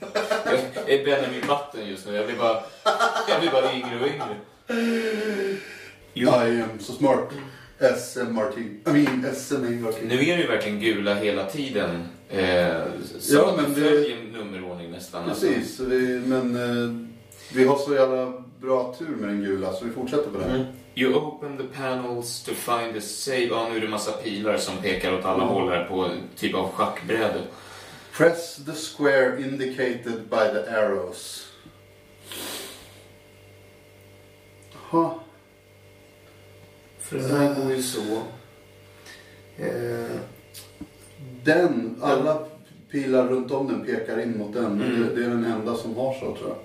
jag 0.44 0.90
är 0.90 1.04
Benjamin 1.04 1.40
Button 1.40 1.88
just 1.88 2.06
nu. 2.06 2.14
Jag 2.14 2.26
blir 2.26 2.36
bara, 2.36 2.62
jag 3.28 3.40
blir 3.40 3.50
bara 3.50 3.72
yngre 3.74 4.00
och 4.00 4.08
yngre. 4.08 4.36
Jo. 6.14 6.28
I 6.30 6.62
am 6.62 6.78
so 6.80 6.92
smart. 6.92 7.28
SMRT. 7.78 8.58
I 8.58 8.78
mean 8.86 9.34
SMART. 9.34 9.96
Nu 10.02 10.14
är 10.14 10.36
det 10.36 10.42
ju 10.42 10.46
verkligen 10.48 10.80
gula 10.80 11.14
hela 11.14 11.44
tiden. 11.44 12.08
Eh, 12.28 12.76
så 13.20 13.34
Ja, 13.34 13.52
men 13.56 13.74
det 13.74 13.80
det- 13.80 13.88
följer 13.88 14.16
nummerordning 14.32 14.90
nästan. 14.90 15.28
alltså. 15.30 15.46
Precis, 15.46 15.80
vi, 15.80 16.18
men 16.26 16.56
eh, 16.56 17.06
vi 17.54 17.64
har 17.64 17.76
så 17.76 17.94
jävla 17.94 18.32
bra 18.60 18.94
tur 18.98 19.08
med 19.08 19.28
den 19.28 19.40
gula 19.44 19.72
så 19.72 19.84
vi 19.84 19.90
fortsätter 19.90 20.30
på 20.30 20.38
det. 20.38 20.44
Mm. 20.44 20.64
You 20.96 21.14
open 21.14 21.56
the 21.58 21.64
panels 21.78 22.42
to 22.42 22.52
find 22.54 22.94
the 22.94 23.00
save. 23.00 23.44
Ja, 23.46 23.68
nu 23.70 23.76
är 23.76 23.80
det 23.80 23.88
massa 23.88 24.12
pilar 24.12 24.56
som 24.56 24.76
pekar 24.76 25.12
åt 25.18 25.24
alla 25.24 25.44
håll 25.44 25.68
här 25.68 25.84
på 25.84 26.10
typ 26.36 26.54
av 26.54 26.68
schackbräde. 26.72 27.40
Press 28.16 28.56
the 28.66 28.72
square 28.72 29.42
indicated 29.42 30.20
by 30.30 30.36
the 30.64 30.70
arrows. 30.76 31.46
Jaha. 34.92 35.14
För 37.14 37.28
den 37.28 37.30
här 37.36 37.54
går 37.62 37.72
ju 37.72 37.82
så. 37.82 38.22
Eh, 39.58 40.16
Den, 41.44 41.98
alla 42.02 42.46
pilar 42.90 43.28
runt 43.28 43.50
om 43.50 43.68
den 43.68 43.84
pekar 43.86 44.20
in 44.22 44.38
mot 44.38 44.52
den. 44.52 44.64
Mm. 44.82 45.00
Det, 45.02 45.14
det 45.14 45.24
är 45.24 45.28
den 45.30 45.44
enda 45.44 45.74
som 45.74 45.96
har 45.96 46.12
så 46.14 46.20
tror 46.36 46.48
jag. 46.48 46.56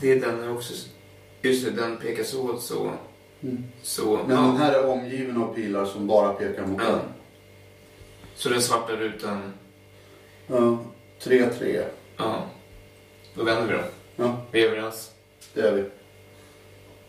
det 0.00 0.12
är 0.12 0.20
den 0.20 0.40
här 0.42 0.52
också. 0.52 0.74
Just 1.42 1.64
det, 1.64 1.70
den 1.70 1.96
pekar 1.96 2.22
så 2.24 2.58
så. 2.58 2.92
Mm. 3.42 3.64
Så. 3.82 4.20
Men 4.26 4.36
ja. 4.36 4.42
den 4.42 4.56
här 4.56 4.72
är 4.72 4.86
omgiven 4.86 5.42
av 5.42 5.54
pilar 5.54 5.84
som 5.84 6.06
bara 6.06 6.32
pekar 6.32 6.66
mot 6.66 6.82
Ja. 6.82 6.90
den. 6.90 7.00
Så 8.34 8.48
den 8.48 8.62
svarta 8.62 8.92
rutan. 8.92 9.52
Ja, 10.46 10.78
3-3. 11.20 11.84
Ja. 12.16 12.42
Då 13.34 13.44
vänder 13.44 13.66
vi 13.66 13.72
då. 13.72 13.82
Ja, 14.24 14.36
Vi 14.50 14.62
är 14.64 14.68
överens. 14.68 15.10
det 15.54 15.60
är 15.60 15.72
vi. 15.72 15.84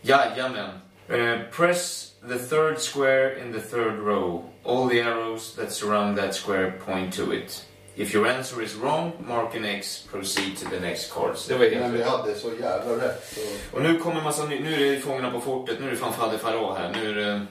Jajamän. 0.02 0.70
Eh, 1.08 1.38
press 1.52 2.13
the 2.28 2.38
third 2.38 2.78
square 2.80 3.38
in 3.38 3.52
the 3.52 3.60
third 3.60 3.98
row. 3.98 4.44
All 4.64 4.88
the 4.88 5.00
arrows 5.00 5.54
that 5.56 5.72
surround 5.72 6.18
that 6.18 6.34
square 6.34 6.72
point 6.86 7.14
to 7.16 7.32
it. 7.32 7.64
If 7.96 8.14
your 8.14 8.26
answer 8.26 8.62
is 8.62 8.74
wrong, 8.74 9.12
mark 9.28 9.54
an 9.54 9.64
X, 9.64 10.06
proceed 10.10 10.56
to 10.56 10.68
the 10.70 10.80
next 10.80 11.12
cards. 11.12 11.46
Det 11.48 11.54
var 11.54 11.64
helt 11.64 11.78
Men 11.80 11.92
vi 11.92 11.98
rätt. 11.98 12.06
hade 12.08 12.34
så 12.34 12.50
jävla 12.60 13.06
rätt. 13.06 13.32
Så. 13.34 13.76
Och 13.76 13.82
nu 13.82 13.98
kommer 13.98 14.22
massa 14.22 14.46
ny- 14.46 14.60
Nu 14.60 14.74
är 14.74 14.92
det 14.94 15.00
Fångarna 15.00 15.30
på 15.30 15.40
fortet, 15.40 15.80
nu 15.80 15.86
är 15.86 15.90
det 15.90 15.96
fan 15.96 16.12
Fadde 16.12 16.38
Farah 16.38 16.76
här. 16.76 16.92
Nu 16.92 17.10
är 17.10 17.14
det... 17.14 17.46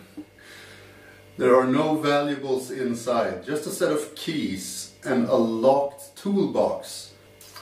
There 1.37 1.55
are 1.55 1.65
no 1.67 1.93
valuables 1.95 2.71
inside, 2.71 3.33
just 3.47 3.67
a 3.67 3.69
set 3.71 3.91
of 3.91 4.15
keys 4.15 4.91
and 5.05 5.29
a 5.29 5.37
locked 5.37 6.15
toolbox. 6.23 7.09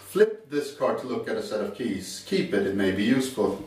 Flip 0.10 0.50
this 0.50 0.78
card 0.78 1.02
to 1.02 1.08
look 1.08 1.30
at 1.30 1.38
a 1.38 1.42
set 1.42 1.62
of 1.62 1.78
keys. 1.78 2.24
Keep 2.28 2.54
it, 2.54 2.68
it 2.68 2.76
may 2.76 2.92
be 2.92 3.04
useful. 3.18 3.58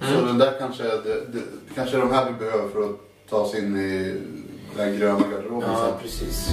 Okej, 0.00 0.14
så 0.14 0.24
den 0.26 0.38
där 0.38 0.54
kanske 0.58 0.82
det, 0.82 1.24
det, 1.32 1.42
kanske 1.74 1.96
är 1.96 2.00
de 2.00 2.10
här 2.10 2.32
vi 2.32 2.38
behöver 2.44 2.68
för 2.68 2.80
att 2.90 2.96
ta 3.30 3.36
oss 3.36 3.54
in 3.54 3.76
i 3.76 4.20
den 4.76 4.98
gröna 4.98 5.20
garderoben 5.28 5.70
Ja, 5.70 5.78
sen. 5.90 6.02
precis. 6.02 6.48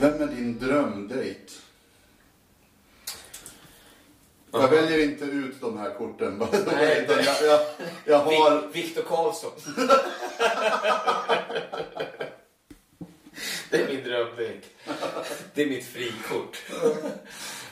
Vem 0.00 0.22
är 0.22 0.26
din 0.26 0.58
drömdejt? 0.58 1.52
Ja. 4.47 4.47
Jag 4.60 4.68
väljer 4.68 4.98
inte 5.04 5.24
ut 5.24 5.60
de 5.60 5.78
här 5.78 5.94
korten. 5.94 6.42
Nej, 6.66 7.04
Utan 7.04 7.24
jag, 7.24 7.36
jag, 7.42 7.60
jag 8.04 8.18
har... 8.18 8.62
Vi- 8.72 8.82
Viktor 8.82 9.02
Karlsson. 9.02 9.50
det 13.70 13.76
är 13.82 13.88
min 13.88 14.04
drömdäck. 14.04 14.64
Det 15.54 15.62
är 15.62 15.66
mitt 15.66 15.84
frikort. 15.86 16.58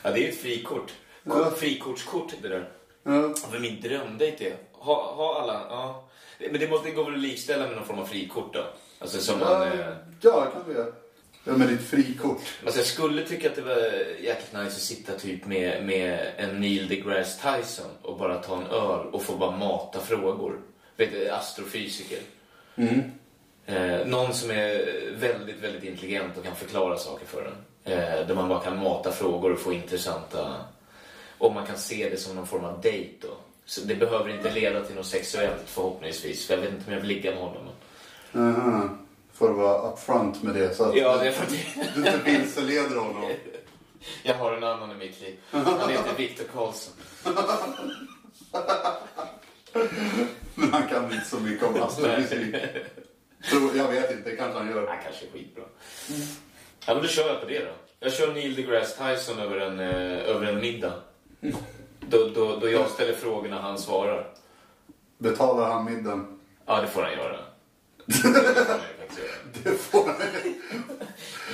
Ja, 0.03 0.11
det 0.11 0.25
är 0.25 0.29
ett 0.29 0.41
frikort. 0.41 0.93
Ja. 1.25 1.51
Frikortskort 1.51 2.33
det 2.43 2.49
där. 2.49 2.69
Ja, 3.03 3.35
Vad 3.53 3.61
min 3.61 3.81
drömdejt 3.81 4.41
är? 4.41 4.57
Ha, 4.73 5.15
ha 5.15 5.41
alla, 5.43 5.67
ja. 5.69 6.09
Men 6.51 6.61
det, 6.61 6.69
måste, 6.71 6.91
går 6.91 7.05
väl 7.05 7.15
att 7.15 7.21
likställa 7.21 7.67
med 7.67 7.77
någon 7.77 7.87
form 7.87 7.99
av 7.99 8.07
frikort 8.07 8.55
då? 8.55 8.67
Alltså 8.99 9.19
som 9.21 9.39
man... 9.39 9.49
ja, 9.53 9.67
Eh, 9.67 9.87
ja 10.21 10.47
kan 10.53 10.63
vi 10.69 10.75
göra. 10.75 10.93
Vem 11.47 11.63
är 11.63 11.67
ditt 11.67 11.89
frikort? 11.89 12.41
alltså 12.65 12.81
jag 12.81 12.87
skulle 12.87 13.23
tycka 13.23 13.51
att 13.51 13.57
det 13.57 13.63
var 13.63 13.77
jäkligt 14.21 14.53
nice 14.53 14.67
att 14.67 14.73
sitta 14.73 15.13
typ 15.13 15.47
med, 15.47 15.85
med 15.85 16.33
en 16.37 16.61
Neil 16.61 16.89
deGrasse 16.89 17.43
Tyson 17.43 17.91
och 18.03 18.19
bara 18.19 18.39
ta 18.39 18.57
en 18.57 18.67
öl 18.67 19.07
och 19.07 19.23
få 19.23 19.37
bara 19.37 19.57
mata 19.57 20.01
frågor. 20.01 20.61
Vet 20.97 21.13
du, 21.13 21.31
astrofysiker. 21.31 22.19
Mm. 22.77 23.03
Eh, 23.67 24.07
någon 24.07 24.35
som 24.35 24.51
är 24.51 24.85
väldigt, 25.17 25.61
väldigt 25.61 25.85
intelligent 25.85 26.37
och 26.39 26.45
kan 26.45 26.57
förklara 26.57 26.97
saker 26.97 27.27
för 27.27 27.45
en. 27.45 27.93
Eh, 27.93 28.27
där 28.27 28.35
man 28.35 28.49
bara 28.49 28.61
kan 28.61 28.79
mata 28.79 29.13
frågor 29.13 29.53
och 29.53 29.61
få 29.61 29.73
intressanta... 29.73 30.55
Och 31.39 31.55
man 31.55 31.67
kan 31.67 31.79
se 31.79 32.09
det 32.11 32.17
som 32.17 32.37
någon 32.37 32.47
form 32.47 32.65
av 32.65 32.81
dejt 32.81 33.13
då. 33.21 33.37
Så 33.65 33.81
det 33.81 33.95
behöver 33.95 34.31
inte 34.31 34.53
leda 34.53 34.85
till 34.85 34.97
något 34.97 35.07
sexuellt 35.07 35.63
förhoppningsvis. 35.67 36.47
För 36.47 36.55
jag 36.55 36.61
vet 36.61 36.71
inte 36.71 36.85
om 36.87 36.93
jag 36.93 37.01
vill 37.01 37.09
ligga 37.09 37.31
med 37.31 37.41
honom. 37.41 37.63
Men... 38.33 38.57
Aha. 38.57 39.06
Får 39.39 39.49
du 39.49 39.55
vara 39.55 39.93
upfront 39.93 40.43
med 40.43 40.55
det 40.55 40.75
så 40.75 40.85
att 40.85 40.97
Ja, 40.97 41.17
det 41.17 41.29
är 41.29 41.33
för 41.33 41.43
att 41.43 41.51
du 41.95 42.01
inte 42.01 42.21
vilseleder 42.25 42.97
honom. 42.97 43.33
jag 44.23 44.35
har 44.35 44.53
en 44.53 44.65
annan 44.65 44.91
i 44.91 44.95
mitt 44.95 45.21
liv. 45.21 45.37
Han 45.51 45.91
heter 45.91 46.15
Viktor 46.17 46.45
Karlsson. 46.55 46.93
Men 50.55 50.73
han 50.73 50.89
kan 50.89 51.13
inte 51.13 51.27
så 51.27 51.41
mycket 51.41 51.67
om 51.67 51.83
astrofysik. 51.83 52.55
Jag 53.75 53.89
vet 53.89 54.11
inte, 54.11 54.37
kanske 54.37 54.59
han 54.59 54.69
gör. 54.69 54.87
Han 54.87 54.99
kanske 55.05 55.27
är 55.27 55.31
skitbra. 55.33 55.65
Ja, 56.87 56.95
men 56.95 57.03
då 57.03 57.09
kör 57.09 57.29
jag 57.29 57.41
på 57.41 57.47
det 57.47 57.59
då. 57.65 57.71
Jag 58.01 58.13
kör 58.13 58.33
Neil 58.35 58.55
deGrasse 58.55 59.17
Tyson 59.17 59.39
över 59.39 59.57
en, 59.61 59.81
eh, 59.81 60.29
över 60.29 60.47
en 60.47 60.61
middag. 60.61 60.93
Då, 62.01 62.29
då, 62.35 62.57
då 62.57 62.69
jag 62.71 62.89
ställer 62.91 63.13
frågorna 63.13 63.61
han 63.61 63.79
svarar. 63.79 64.29
Betalar 65.19 65.71
han 65.71 65.85
middagen? 65.85 66.41
Ja, 66.67 66.81
det 66.81 66.87
får 66.87 67.03
han 67.03 67.13
göra. 67.13 67.39
Det 68.07 68.15
får 68.15 68.29
han 68.29 68.35
ju 68.43 68.45
faktiskt 68.45 68.69
göra. 68.69 68.96
Det 69.63 69.77
får. 69.77 70.15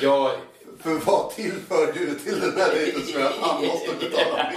Jag, 0.02 0.30
För 0.82 0.94
vad 0.94 1.30
tillför 1.30 1.92
du 1.92 2.14
till 2.18 2.40
den 2.40 2.56
här 2.56 2.70
dejten 2.74 3.02
som 3.02 3.22
att 3.22 3.32
han 3.40 3.66
måste 3.66 3.94
betala 4.00 4.52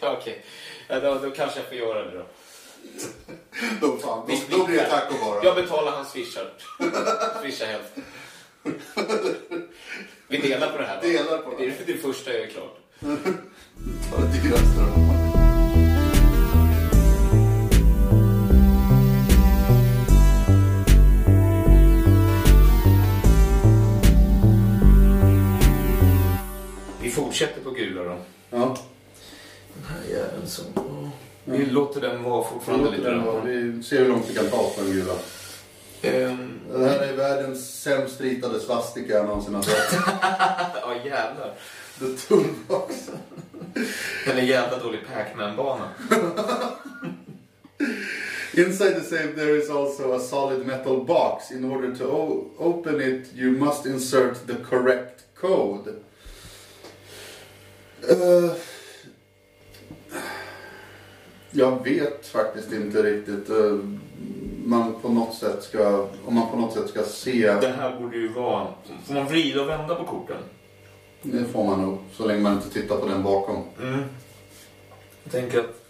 okej. 0.00 0.44
Ja, 0.88 1.00
då, 1.00 1.14
då 1.14 1.30
kanske 1.30 1.58
jag 1.60 1.68
får 1.68 1.76
göra 1.76 2.04
det 2.04 2.18
då. 2.18 2.24
Då, 3.80 3.96
fan, 3.98 4.28
då, 4.28 4.58
då 4.58 4.66
blir 4.66 4.76
det 4.76 4.90
taco 4.90 5.14
bara. 5.24 5.44
Jag 5.44 5.54
betalar 5.54 5.92
hans 5.92 6.10
swishar. 6.10 6.52
Swishar 7.42 7.66
hälften. 7.66 8.04
Vi 10.28 10.38
delar 10.38 10.72
på 10.72 10.78
det 10.78 10.86
här? 10.86 11.00
Delar 11.02 11.38
på 11.38 11.50
det. 11.50 11.56
Det 11.56 11.64
är 11.64 11.86
det 11.86 11.98
första 11.98 12.32
jag 12.32 12.42
är 12.42 12.46
klart. 12.50 12.76
Ta 14.10 14.16
det 14.18 14.42
dyraste 14.42 14.80
då. 14.96 15.09
Fortsätter 27.40 27.64
på 27.64 27.70
gula 27.70 28.02
då. 28.02 28.16
Ja. 28.50 28.76
Den 29.74 29.84
här 29.88 30.10
jäveln 30.10 30.46
som... 30.46 30.64
Vi 31.44 31.66
låter 31.66 32.00
den 32.00 32.22
vara 32.22 32.44
fortfarande 32.44 32.84
Låt 32.84 32.94
lite 32.96 33.10
den 33.10 33.24
vara. 33.24 33.40
Vi 33.40 33.82
ser 33.82 33.98
hur 33.98 34.08
långt 34.08 34.30
vi 34.30 34.34
kan 34.34 34.46
ta 34.46 34.56
på 34.56 34.82
den 34.82 34.92
gula. 34.92 35.12
Ehm, 36.02 36.60
Det 36.72 36.88
här 36.88 36.98
är 36.98 37.16
världens 37.16 37.82
sämst 37.82 38.20
ritade 38.20 38.60
svastika 38.60 39.12
jag 39.12 39.26
någonsin 39.26 39.54
har 39.54 39.62
sett. 39.62 39.92
Ja, 40.82 40.94
jävlar. 41.04 41.54
The 41.98 42.06
Toolbox. 42.28 43.10
Den 44.26 44.38
är 44.38 44.42
jävla 44.42 44.78
dålig 44.78 45.00
Pac-Man-bana. 45.14 45.88
Inside 48.52 48.94
the 48.94 49.02
safe 49.02 49.32
there 49.34 49.56
is 49.56 49.70
also 49.70 50.12
a 50.12 50.18
solid 50.18 50.66
metal 50.66 51.04
box. 51.04 51.50
In 51.50 51.64
order 51.64 51.94
to 51.94 52.04
open 52.58 53.00
it 53.00 53.30
you 53.34 53.50
must 53.50 53.86
insert 53.86 54.46
the 54.46 54.54
correct 54.70 55.24
code. 55.40 55.92
Eh, 58.08 58.52
jag 61.50 61.84
vet 61.84 62.26
faktiskt 62.26 62.72
inte 62.72 63.02
riktigt. 63.02 63.50
eh, 63.50 63.78
man 64.64 64.94
på 65.02 65.08
något 65.08 65.34
sätt 65.34 65.62
ska, 65.62 66.08
om 66.24 66.34
man 66.34 66.50
på 66.50 66.56
något 66.56 66.72
sätt 66.72 66.88
ska 66.88 67.02
se, 67.02 67.52
Det 67.52 67.68
här 67.68 68.00
borde 68.00 68.16
ju 68.16 68.28
vara... 68.28 68.66
Får 69.06 69.14
man 69.14 69.26
vrida 69.26 69.62
och 69.62 69.68
vända 69.68 69.94
på 69.94 70.04
korten? 70.04 70.36
det 71.22 71.44
får 71.44 71.64
man 71.64 71.82
nog, 71.82 71.98
så 72.12 72.26
länge 72.26 72.40
man 72.40 72.52
inte 72.52 72.70
tittar 72.70 72.96
på 72.96 73.06
den 73.06 73.22
bakom. 73.22 73.64
Mm. 73.82 74.04
Jag 75.22 75.32
tänker 75.32 75.58
att... 75.60 75.84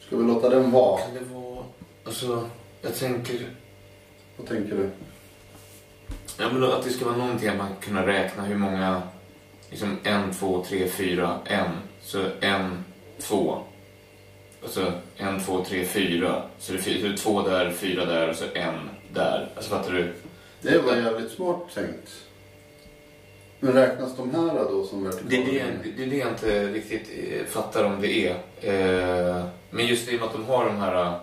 Ska 0.00 0.16
vi 0.16 0.24
låta 0.24 0.48
den 0.48 0.70
vara? 0.70 1.00
Kan 1.00 1.14
det 1.14 1.34
vara... 1.34 1.64
Alltså, 2.04 2.48
jag 2.82 2.94
tänker... 2.94 3.36
Vad 4.36 4.46
tänker 4.46 4.76
du? 4.76 4.90
Ja, 6.38 6.52
men 6.52 6.64
att 6.64 6.84
det 6.84 6.90
ska 6.90 7.04
vara 7.04 7.16
någonting 7.16 7.48
att 7.48 7.56
man 7.56 7.68
kunna 7.80 8.06
räkna 8.06 8.44
hur 8.44 8.56
många... 8.56 9.02
Liksom 9.70 9.98
en, 10.02 10.32
två, 10.34 10.64
tre, 10.68 10.88
fyra, 10.88 11.38
en. 11.44 11.70
Så 12.02 12.24
en, 12.40 12.84
två. 13.18 13.58
Alltså 14.62 14.92
en, 15.16 15.40
två, 15.40 15.64
tre, 15.64 15.84
fyra. 15.84 16.42
Så 16.58 16.72
det 16.72 16.78
är, 16.78 16.82
fy- 16.82 17.00
så 17.00 17.06
det 17.06 17.12
är 17.12 17.16
två 17.16 17.42
där, 17.42 17.70
fyra 17.70 18.04
där 18.04 18.28
och 18.30 18.36
så 18.36 18.44
en 18.54 18.74
där. 19.12 19.48
Alltså 19.56 19.70
fattar 19.70 19.92
du? 19.92 20.12
Det 20.62 20.78
var 20.78 20.96
jävligt 20.96 21.30
smart 21.32 21.60
tänkt. 21.74 22.24
Men 23.60 23.72
räknas 23.72 24.16
de 24.16 24.34
här 24.34 24.54
då 24.54 24.84
som 24.86 25.04
vertikala? 25.04 25.28
Det 25.30 25.36
är 25.36 25.64
det, 25.82 25.90
det, 25.96 26.02
är 26.02 26.06
det 26.06 26.16
jag 26.16 26.28
inte 26.28 26.66
riktigt 26.68 27.10
eh, 27.32 27.46
fattar 27.46 27.84
om 27.84 28.00
det 28.00 28.28
är. 28.28 28.34
Eh, 28.60 29.44
men 29.70 29.86
just 29.86 30.08
i 30.08 30.16
och 30.16 30.20
med 30.20 30.28
att 30.28 30.32
de 30.34 30.44
har 30.44 30.64
de 30.66 30.76
här 30.76 31.18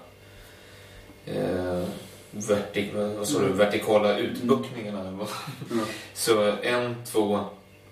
eh, 1.26 1.84
vertik, 2.32 2.92
vad 2.94 3.28
sa 3.28 3.40
du, 3.40 3.54
vertikala 3.54 4.18
utbuktningarna. 4.18 5.18
Ja. 5.70 5.78
Så 6.14 6.56
en, 6.64 6.96
två 7.06 7.40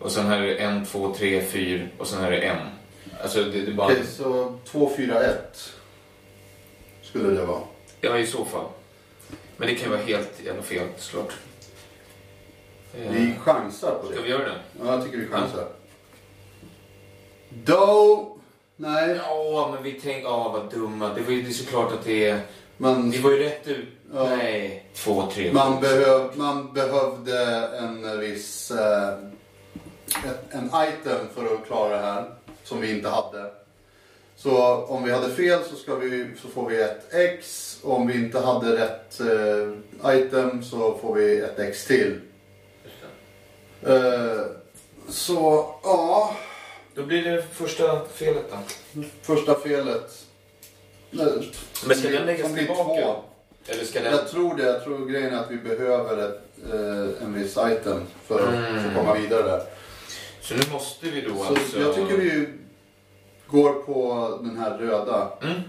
och 0.03 0.11
sen 0.11 0.25
här 0.25 0.37
är 0.41 0.47
det 0.47 0.55
en, 0.57 0.85
två, 0.85 1.13
tre, 1.17 1.41
fyra 1.45 1.87
och 1.97 2.07
sen 2.07 2.19
här 2.21 2.31
är 2.31 2.41
det 2.41 2.47
en. 2.47 2.67
Alltså 3.21 3.43
det, 3.43 3.61
det 3.61 3.71
är 3.71 3.75
bara... 3.75 3.87
Okej, 3.87 4.03
så 4.17 4.53
2, 4.65 4.91
4, 4.97 5.23
1 5.23 5.73
skulle 7.01 7.29
det 7.29 7.45
vara. 7.45 7.61
Ja, 8.01 8.17
i 8.17 8.27
så 8.27 8.45
fall. 8.45 8.65
Men 9.57 9.67
det 9.67 9.75
kan 9.75 9.83
ju 9.83 9.89
vara 9.97 10.05
helt 10.05 10.31
jävla 10.45 10.61
fel 10.61 10.87
såklart. 10.97 11.33
Eh, 12.97 13.11
Vi 13.11 13.33
chansar 13.39 13.95
på 14.01 14.07
Ska 14.07 14.15
vi 14.15 14.21
det. 14.21 14.27
göra 14.29 14.43
det? 14.43 14.55
Ja, 14.79 14.85
jag 14.93 15.03
tycker 15.05 15.17
vi 15.17 15.27
chansar. 15.27 15.67
Do... 17.49 18.29
Nej, 18.75 19.15
Ja, 19.27 19.69
men 19.73 19.83
vi 19.83 19.91
tänkte... 19.91 20.21
Ja, 20.21 20.49
vad 20.49 20.71
dumma. 20.81 21.13
Det 21.13 21.21
var 21.21 21.31
ju 21.31 21.41
det 21.41 21.49
är 21.49 21.53
såklart 21.53 21.91
att 21.91 22.05
det 22.05 22.25
är... 22.29 22.39
man, 22.77 23.11
Det 23.11 23.19
var 23.19 23.31
ju 23.31 23.39
rätt 23.39 23.67
ut. 23.67 23.87
Ja. 24.13 24.23
Nej, 24.35 24.85
två, 24.95 25.29
tre, 25.33 25.53
man, 25.53 25.81
behöv, 25.81 26.29
man 26.37 26.73
behövde 26.73 27.67
en 27.79 28.19
viss... 28.19 28.71
Eh, 28.71 29.17
ett, 30.17 30.43
en 30.53 30.65
item 30.65 31.27
för 31.35 31.53
att 31.55 31.65
klara 31.67 31.89
det 31.95 32.01
här, 32.05 32.25
som 32.63 32.81
vi 32.81 32.91
inte 32.97 33.09
hade. 33.09 33.51
Så 34.35 34.75
om 34.75 35.03
vi 35.03 35.11
hade 35.11 35.29
fel 35.29 35.59
så, 35.69 35.75
ska 35.75 35.95
vi, 35.95 36.27
så 36.41 36.47
får 36.47 36.69
vi 36.69 36.81
ett 36.81 37.13
X. 37.13 37.77
Om 37.83 38.07
vi 38.07 38.13
inte 38.13 38.39
hade 38.39 38.77
rätt 38.77 39.19
eh, 39.19 40.13
item 40.15 40.63
så 40.63 40.97
får 40.97 41.15
vi 41.15 41.39
ett 41.39 41.59
X 41.59 41.85
till. 41.85 42.19
Eh, 43.85 44.41
så, 45.09 45.65
ja. 45.83 46.35
Då 46.95 47.03
blir 47.03 47.23
det 47.23 47.41
första 47.51 48.05
felet 48.05 48.45
då. 48.51 48.57
Första 49.21 49.55
felet. 49.59 50.25
Nej, 51.09 51.51
Men 51.87 51.97
ska 51.97 52.09
den 52.09 52.25
läggas 52.25 52.53
tillbaka? 52.55 52.83
två. 52.83 53.15
Eller 53.67 53.83
ska 53.85 54.01
den... 54.01 54.11
Jag 54.11 54.27
tror 54.27 54.55
det. 54.57 54.63
Jag 54.63 54.83
tror 54.83 55.05
grejen 55.09 55.33
är 55.33 55.37
att 55.39 55.51
vi 55.51 55.57
behöver 55.57 56.17
ett, 56.29 56.41
eh, 56.73 57.23
en 57.25 57.33
viss 57.33 57.57
item 57.57 58.01
för 58.27 58.47
att 58.47 58.53
Mm. 58.55 58.83
få 58.93 58.99
komma 58.99 59.13
vidare 59.13 59.43
där. 59.43 59.63
Så 60.43 60.53
nu 60.53 60.61
måste 60.71 61.09
vi 61.09 61.21
då 61.21 61.35
Så 61.35 61.43
alltså... 61.43 61.79
jag 61.79 61.95
tycker 61.95 62.17
vi 62.17 62.47
går 63.47 63.73
på 63.73 64.29
den 64.43 64.57
här 64.57 64.77
röda. 64.77 65.29
Mm, 65.41 65.61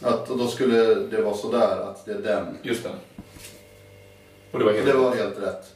Att 0.00 0.28
då 0.28 0.48
skulle 0.48 0.94
det 0.94 1.22
vara 1.22 1.34
sådär 1.34 1.80
att 1.80 2.06
det 2.06 2.12
är 2.12 2.18
den. 2.18 2.58
just 2.62 2.82
det. 2.82 2.90
Och 4.50 4.58
det 4.58 4.64
var 4.64 4.72
helt 4.72 4.86
Det 4.86 4.92
var 4.92 5.14
helt 5.14 5.38
rätt. 5.38 5.74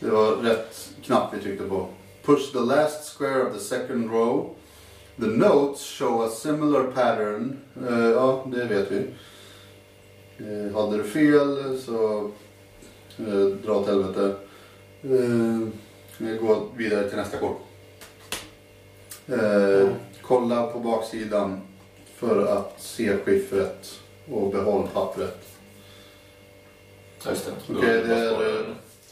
Det 0.00 0.10
var 0.10 0.36
rätt 0.36 0.90
knapp 1.02 1.34
vi 1.34 1.42
tryckte 1.42 1.64
på. 1.64 1.88
Push 2.24 2.52
the 2.52 2.58
last 2.58 3.16
square 3.16 3.46
of 3.46 3.54
the 3.54 3.60
second 3.60 4.10
row. 4.10 4.54
The 5.20 5.26
notes 5.26 5.80
show 5.98 6.22
a 6.22 6.28
similar 6.28 6.82
pattern. 6.82 7.56
Eh, 7.88 8.10
ja, 8.10 8.46
det 8.46 8.64
vet 8.64 8.92
vi. 8.92 9.06
Uh, 10.40 10.74
hade 10.74 10.96
du 10.96 11.04
fel 11.04 11.78
så 11.78 12.30
uh, 13.20 13.46
dra 13.46 13.72
åt 13.72 13.86
helvete. 13.86 14.34
Uh, 15.04 15.68
vi 16.18 16.36
går 16.36 16.68
vidare 16.76 17.08
till 17.08 17.18
nästa 17.18 17.38
kort. 17.38 17.62
Eh, 19.28 19.88
kolla 20.22 20.66
på 20.66 20.78
baksidan 20.78 21.60
för 22.16 22.46
att 22.46 22.74
se 22.82 23.16
skiffret 23.16 24.00
och 24.30 24.50
behåll 24.52 24.88
pappret. 24.94 25.38
Just 27.28 27.46
det. 27.46 27.52
Okej, 27.76 28.02
det 28.06 28.14
är 28.14 28.58
eh. 28.60 28.66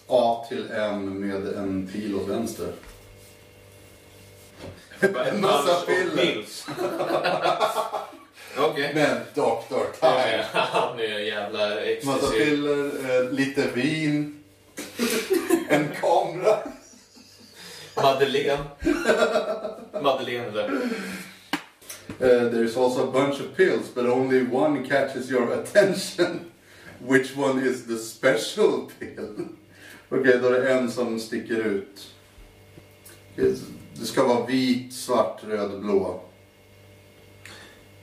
A 0.07 0.47
till 0.49 0.71
M 0.73 1.21
med 1.21 1.47
en 1.55 1.89
pil 1.93 2.15
åt 2.15 2.29
vänster. 2.29 2.73
En 5.01 5.41
massa 5.41 5.87
piller. 5.87 6.45
Okej. 8.59 8.91
Men 8.95 9.17
Dr. 9.35 10.01
Time. 10.01 10.45
Han 10.53 10.99
är 11.01 11.19
en 11.19 11.27
jävla 11.27 11.59
Massa 11.69 11.81
ecstasy. 11.81 12.39
piller, 12.45 12.87
eh, 13.25 13.31
lite 13.33 13.69
vin, 13.75 14.45
en 15.69 15.89
kamera. 16.01 16.59
Madeleine. 17.97 18.65
Madeleine 20.03 20.51
där. 20.51 20.71
Uh, 22.21 22.51
there 22.51 22.65
is 22.65 22.77
also 22.77 23.09
a 23.09 23.13
bunch 23.13 23.41
of 23.41 23.57
pills, 23.57 23.89
but 23.95 24.07
only 24.07 24.43
one 24.43 24.85
catches 24.89 25.31
your 25.31 25.53
attention. 25.53 26.51
Which 27.01 27.37
one 27.37 27.59
is 27.59 27.87
the 27.87 27.99
special 27.99 28.91
pill? 28.99 29.49
Okej, 30.09 30.39
då 30.43 30.49
är 30.49 30.61
det 30.61 30.73
en 30.73 30.91
som 30.91 31.21
sticker 31.21 31.57
ut. 31.57 32.15
Det 33.95 34.07
ska 34.07 34.27
vara 34.27 34.47
vit, 34.47 34.93
svart, 34.93 35.45
röd, 35.45 35.81
blå. 35.81 36.21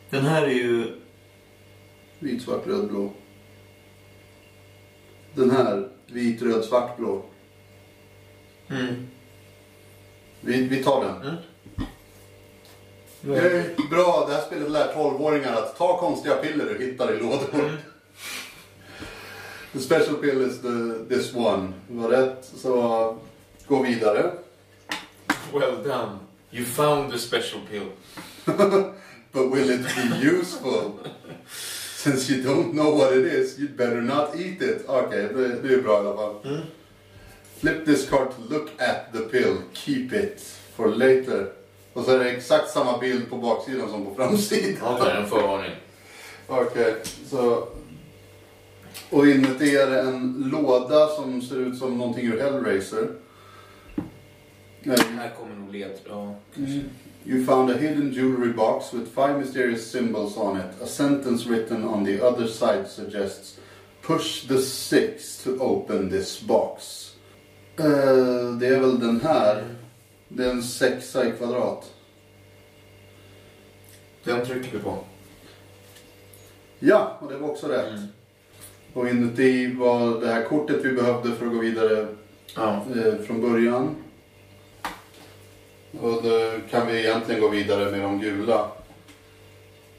Den 0.09 0.25
här 0.25 0.43
är 0.43 0.53
ju... 0.53 0.95
Vit, 2.19 2.41
svart, 2.41 2.67
röd, 2.67 2.87
blå. 2.87 3.13
Den 5.33 5.51
här, 5.51 5.89
vit, 6.07 6.41
röd, 6.41 6.63
svart, 6.63 6.97
blå. 6.97 7.25
Mm. 8.69 9.07
Vi, 10.41 10.61
vi 10.61 10.83
tar 10.83 11.05
den. 11.05 11.15
Mm. 11.21 11.35
Det 13.21 13.37
är 13.37 13.89
bra, 13.89 14.25
det 14.27 14.33
här 14.33 14.41
spelet 14.41 14.71
lär 14.71 14.93
12-åringar 14.93 15.53
att 15.53 15.77
ta 15.77 15.97
konstiga 15.97 16.35
piller 16.35 16.65
du 16.65 16.85
hittar 16.85 17.13
i 17.13 17.19
lådor. 17.19 17.49
Mm. 17.53 17.75
The 19.73 19.79
special 19.79 20.15
pill 20.15 20.41
is 20.41 20.61
the, 20.61 21.15
this 21.15 21.35
one. 21.35 21.73
Var 21.87 22.09
rätt, 22.09 22.51
så 22.55 23.17
gå 23.67 23.83
vidare. 23.83 24.31
Well 25.53 25.83
done. 25.83 26.19
You 26.51 26.65
found 26.65 27.11
the 27.11 27.19
special 27.19 27.61
pill. 27.69 27.91
But 29.31 29.51
will 29.51 29.69
it 29.69 29.81
be 29.95 30.27
useful? 30.27 30.91
Since 31.95 32.29
you 32.29 32.43
don't 32.43 32.73
know 32.73 32.97
what 32.97 33.13
it 33.13 33.25
is, 33.25 33.59
you'd 33.59 33.77
better 33.77 34.01
not 34.01 34.35
eat 34.35 34.61
it. 34.61 34.85
Okej, 34.87 35.29
det, 35.33 35.61
det 35.61 35.73
är 35.73 35.81
bra 35.81 36.03
i 36.03 36.07
alla 36.07 36.15
fall. 36.15 36.35
Mm. 36.45 36.61
Flip 37.61 37.85
this 37.85 38.09
card 38.09 38.31
to 38.31 38.41
look 38.55 38.69
at 38.79 39.13
the 39.13 39.19
pill. 39.19 39.57
Keep 39.73 40.13
it 40.13 40.41
for 40.75 40.87
later. 40.87 41.51
Och 41.93 42.05
så 42.05 42.11
är 42.11 42.19
det 42.19 42.31
exakt 42.31 42.69
samma 42.69 42.97
bild 42.97 43.29
på 43.29 43.37
baksidan 43.37 43.89
som 43.89 44.05
på 44.05 44.15
framsidan. 44.15 44.95
Okej, 44.95 45.11
en 45.17 45.27
förvarning. 45.27 45.71
Okej, 46.47 46.95
så... 47.29 47.67
Och 49.09 49.27
inuti 49.27 49.75
är 49.75 49.89
det 49.89 50.01
en 50.01 50.49
låda 50.51 51.07
som 51.07 51.41
ser 51.41 51.55
ut 51.55 51.77
som 51.77 51.97
någonting 51.97 52.25
ur 52.27 52.39
Hellraiser. 52.39 53.07
Eh, 54.83 54.99
Här 55.17 55.33
kommer 55.39 55.55
nog 55.55 55.71
led. 55.73 55.91
Ja. 56.09 56.35
You 57.25 57.45
found 57.45 57.69
a 57.69 57.77
hidden 57.77 58.11
jewelry 58.11 58.53
box 58.53 58.93
with 58.93 59.11
five 59.15 59.37
mysterious 59.39 59.91
symbols 59.91 60.37
on 60.37 60.57
it. 60.57 60.81
A 60.83 60.85
sentence 60.87 61.49
written 61.49 61.85
on 61.85 62.05
the 62.05 62.21
other 62.21 62.47
side 62.47 62.87
suggests 62.89 63.57
Push 64.01 64.47
the 64.47 64.57
six 64.61 65.43
to 65.43 65.49
open 65.59 66.09
this 66.09 66.41
box. 66.41 67.10
Eh, 67.77 68.51
det 68.59 68.67
är 68.67 68.79
väl 68.79 68.99
den 68.99 69.21
här. 69.21 69.63
Det 70.27 70.45
är 70.45 70.49
en 70.49 70.63
sexa 70.63 71.27
i 71.27 71.31
kvadrat. 71.31 71.93
Den 74.23 74.45
trycker 74.45 74.71
vi 74.71 74.79
på. 74.79 74.97
Ja, 76.79 77.17
och 77.21 77.31
det 77.31 77.37
var 77.37 77.49
också 77.49 77.67
rätt. 77.67 77.89
Mm. 77.89 78.07
Och 78.93 79.09
inuti 79.09 79.73
var 79.73 80.21
det 80.21 80.27
här 80.27 80.43
kortet 80.43 80.85
vi 80.85 80.93
behövde 80.93 81.31
för 81.35 81.45
att 81.45 81.53
gå 81.53 81.59
vidare 81.59 82.07
Ja. 82.55 82.85
eh, 82.95 83.15
från 83.25 83.41
början. 83.41 83.95
Och 86.01 86.23
då 86.23 86.51
kan 86.69 86.87
vi 86.87 86.99
egentligen 86.99 87.41
gå 87.41 87.47
vidare 87.47 87.91
med 87.91 88.01
de 88.01 88.19
gula. 88.19 88.71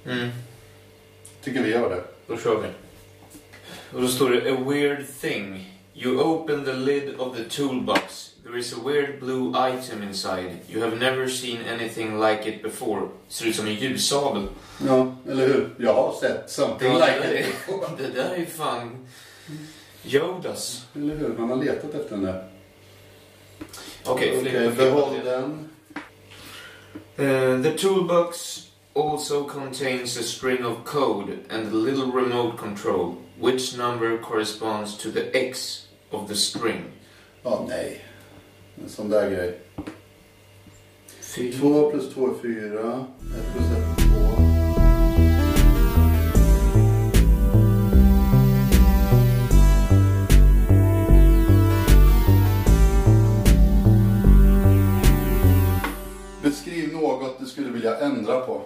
Mm. 0.06 0.28
Tycker 1.42 1.62
vi 1.62 1.70
gör 1.70 1.90
det. 1.90 2.02
Då 2.26 2.37
kör 2.37 2.61
vi. 2.61 2.68
Och 3.96 4.02
då 4.02 4.08
står 4.08 4.30
det 4.30 4.52
A 4.52 4.56
weird 4.68 5.04
thing 5.20 5.71
You 5.94 6.20
open 6.20 6.64
the 6.64 6.72
lid 6.72 7.14
of 7.18 7.37
the 7.37 7.44
toolbox. 7.44 8.31
There 8.44 8.57
is 8.59 8.72
a 8.72 8.81
weird 8.81 9.20
blue 9.20 9.52
item 9.55 10.02
inside. 10.02 10.61
You 10.68 10.81
have 10.81 10.98
never 10.98 11.28
seen 11.28 11.61
anything 11.62 12.18
like 12.18 12.46
it 12.46 12.62
before. 12.62 13.09
Ser 13.28 13.46
ut 13.46 13.57
som 13.57 13.66
en 13.66 13.74
ljussabel. 13.74 14.48
Ja, 14.87 15.14
eller 15.28 15.46
hur? 15.46 15.70
Jag 15.78 15.94
har 15.94 16.12
sett 16.12 16.50
something 16.50 16.92
like 16.94 17.40
it. 17.40 17.46
det 17.98 18.09
där 18.09 18.35
är 18.35 18.46
fan 18.46 19.07
Yodas. 20.05 20.87
Eller 20.94 21.16
hur? 21.16 21.28
Man 21.38 21.50
har 21.50 21.57
letat 21.57 21.94
efter 21.94 22.11
den 22.11 22.22
där. 22.24 22.44
Okej, 24.05 24.38
Okej, 24.38 24.50
fler- 24.50 24.70
behåll 24.70 25.14
den. 25.24 25.68
Uh, 27.18 27.62
the 27.62 27.78
toolbox 27.78 28.59
also 28.94 29.44
contains 29.44 30.18
a 30.18 30.22
string 30.22 30.64
of 30.64 30.85
code 30.85 31.38
and 31.50 31.66
a 31.66 31.76
little 31.76 32.07
remote 32.12 32.57
control. 32.59 33.16
Which 33.40 33.76
number 33.76 34.18
corresponds 34.18 34.96
to 34.98 35.11
the 35.11 35.37
X 35.48 35.82
of 36.12 36.29
the 36.29 36.35
string? 36.35 36.83
Ja, 37.42 37.66
nej. 37.68 38.05
En 38.83 38.88
sån 38.88 39.09
där 39.09 39.31
grej. 39.31 39.59
Fyra. 41.37 41.59
2 41.59 41.90
plus 41.90 42.14
2 42.14 42.27
är 42.31 42.35
4. 42.42 43.07
1 43.38 43.53
plus 43.55 43.66
1 43.70 43.79
är 43.79 44.37
2. 44.37 44.42
Beskriv 56.42 56.92
något 56.92 57.38
du 57.40 57.46
skulle 57.46 57.70
vilja 57.70 57.98
ändra 57.98 58.40
på. 58.40 58.62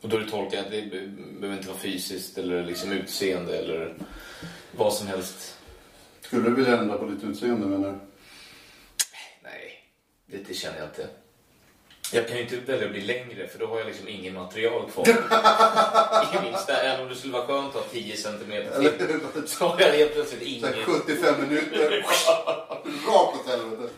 Och 0.00 0.08
då 0.08 0.16
är 0.16 0.20
det 0.20 0.30
tolkat 0.30 0.64
att 0.64 0.70
det 0.70 0.82
be- 0.90 1.12
behöver 1.40 1.56
inte 1.56 1.68
vara 1.68 1.78
fysiskt 1.78 2.38
eller 2.38 2.64
liksom 2.64 2.92
utseende 2.92 3.58
eller 3.58 3.94
vad 4.76 4.92
som 4.92 5.06
helst. 5.06 5.58
Skulle 6.26 6.48
du 6.50 6.54
vilja 6.54 6.78
ändra 6.78 6.98
på 6.98 7.06
ditt 7.06 7.24
utseende 7.24 7.66
menar 7.66 7.88
du? 7.88 7.98
Nej, 9.42 9.84
det, 10.26 10.36
det 10.48 10.54
känner 10.54 10.78
jag 10.78 10.86
inte. 10.86 11.08
Jag 12.12 12.28
kan 12.28 12.36
ju 12.36 12.42
inte 12.42 12.56
välja 12.56 12.84
att 12.86 12.92
bli 12.92 13.00
längre 13.00 13.48
för 13.48 13.58
då 13.58 13.66
har 13.66 13.78
jag 13.78 13.86
liksom 13.86 14.08
ingen 14.08 14.34
material 14.34 14.90
kvar. 14.90 15.08
I 16.38 16.42
minsta, 16.50 16.76
även 16.76 17.02
om 17.02 17.08
det 17.08 17.14
skulle 17.14 17.32
vara 17.32 17.46
skönt 17.46 17.68
att 17.68 17.82
ha 17.82 17.82
10 17.90 18.16
centimeter 18.16 18.80
till. 18.80 19.48
Så 19.48 19.66
har 19.68 19.80
jag 19.80 19.92
helt 19.92 20.14
plötsligt 20.14 20.40
Så 20.42 20.46
ingen. 20.46 20.64
här 20.74 20.84
75 20.84 21.40
minuter. 21.48 21.90
Rakt 23.06 23.40
åt 23.40 23.46
helvete. 23.48 23.92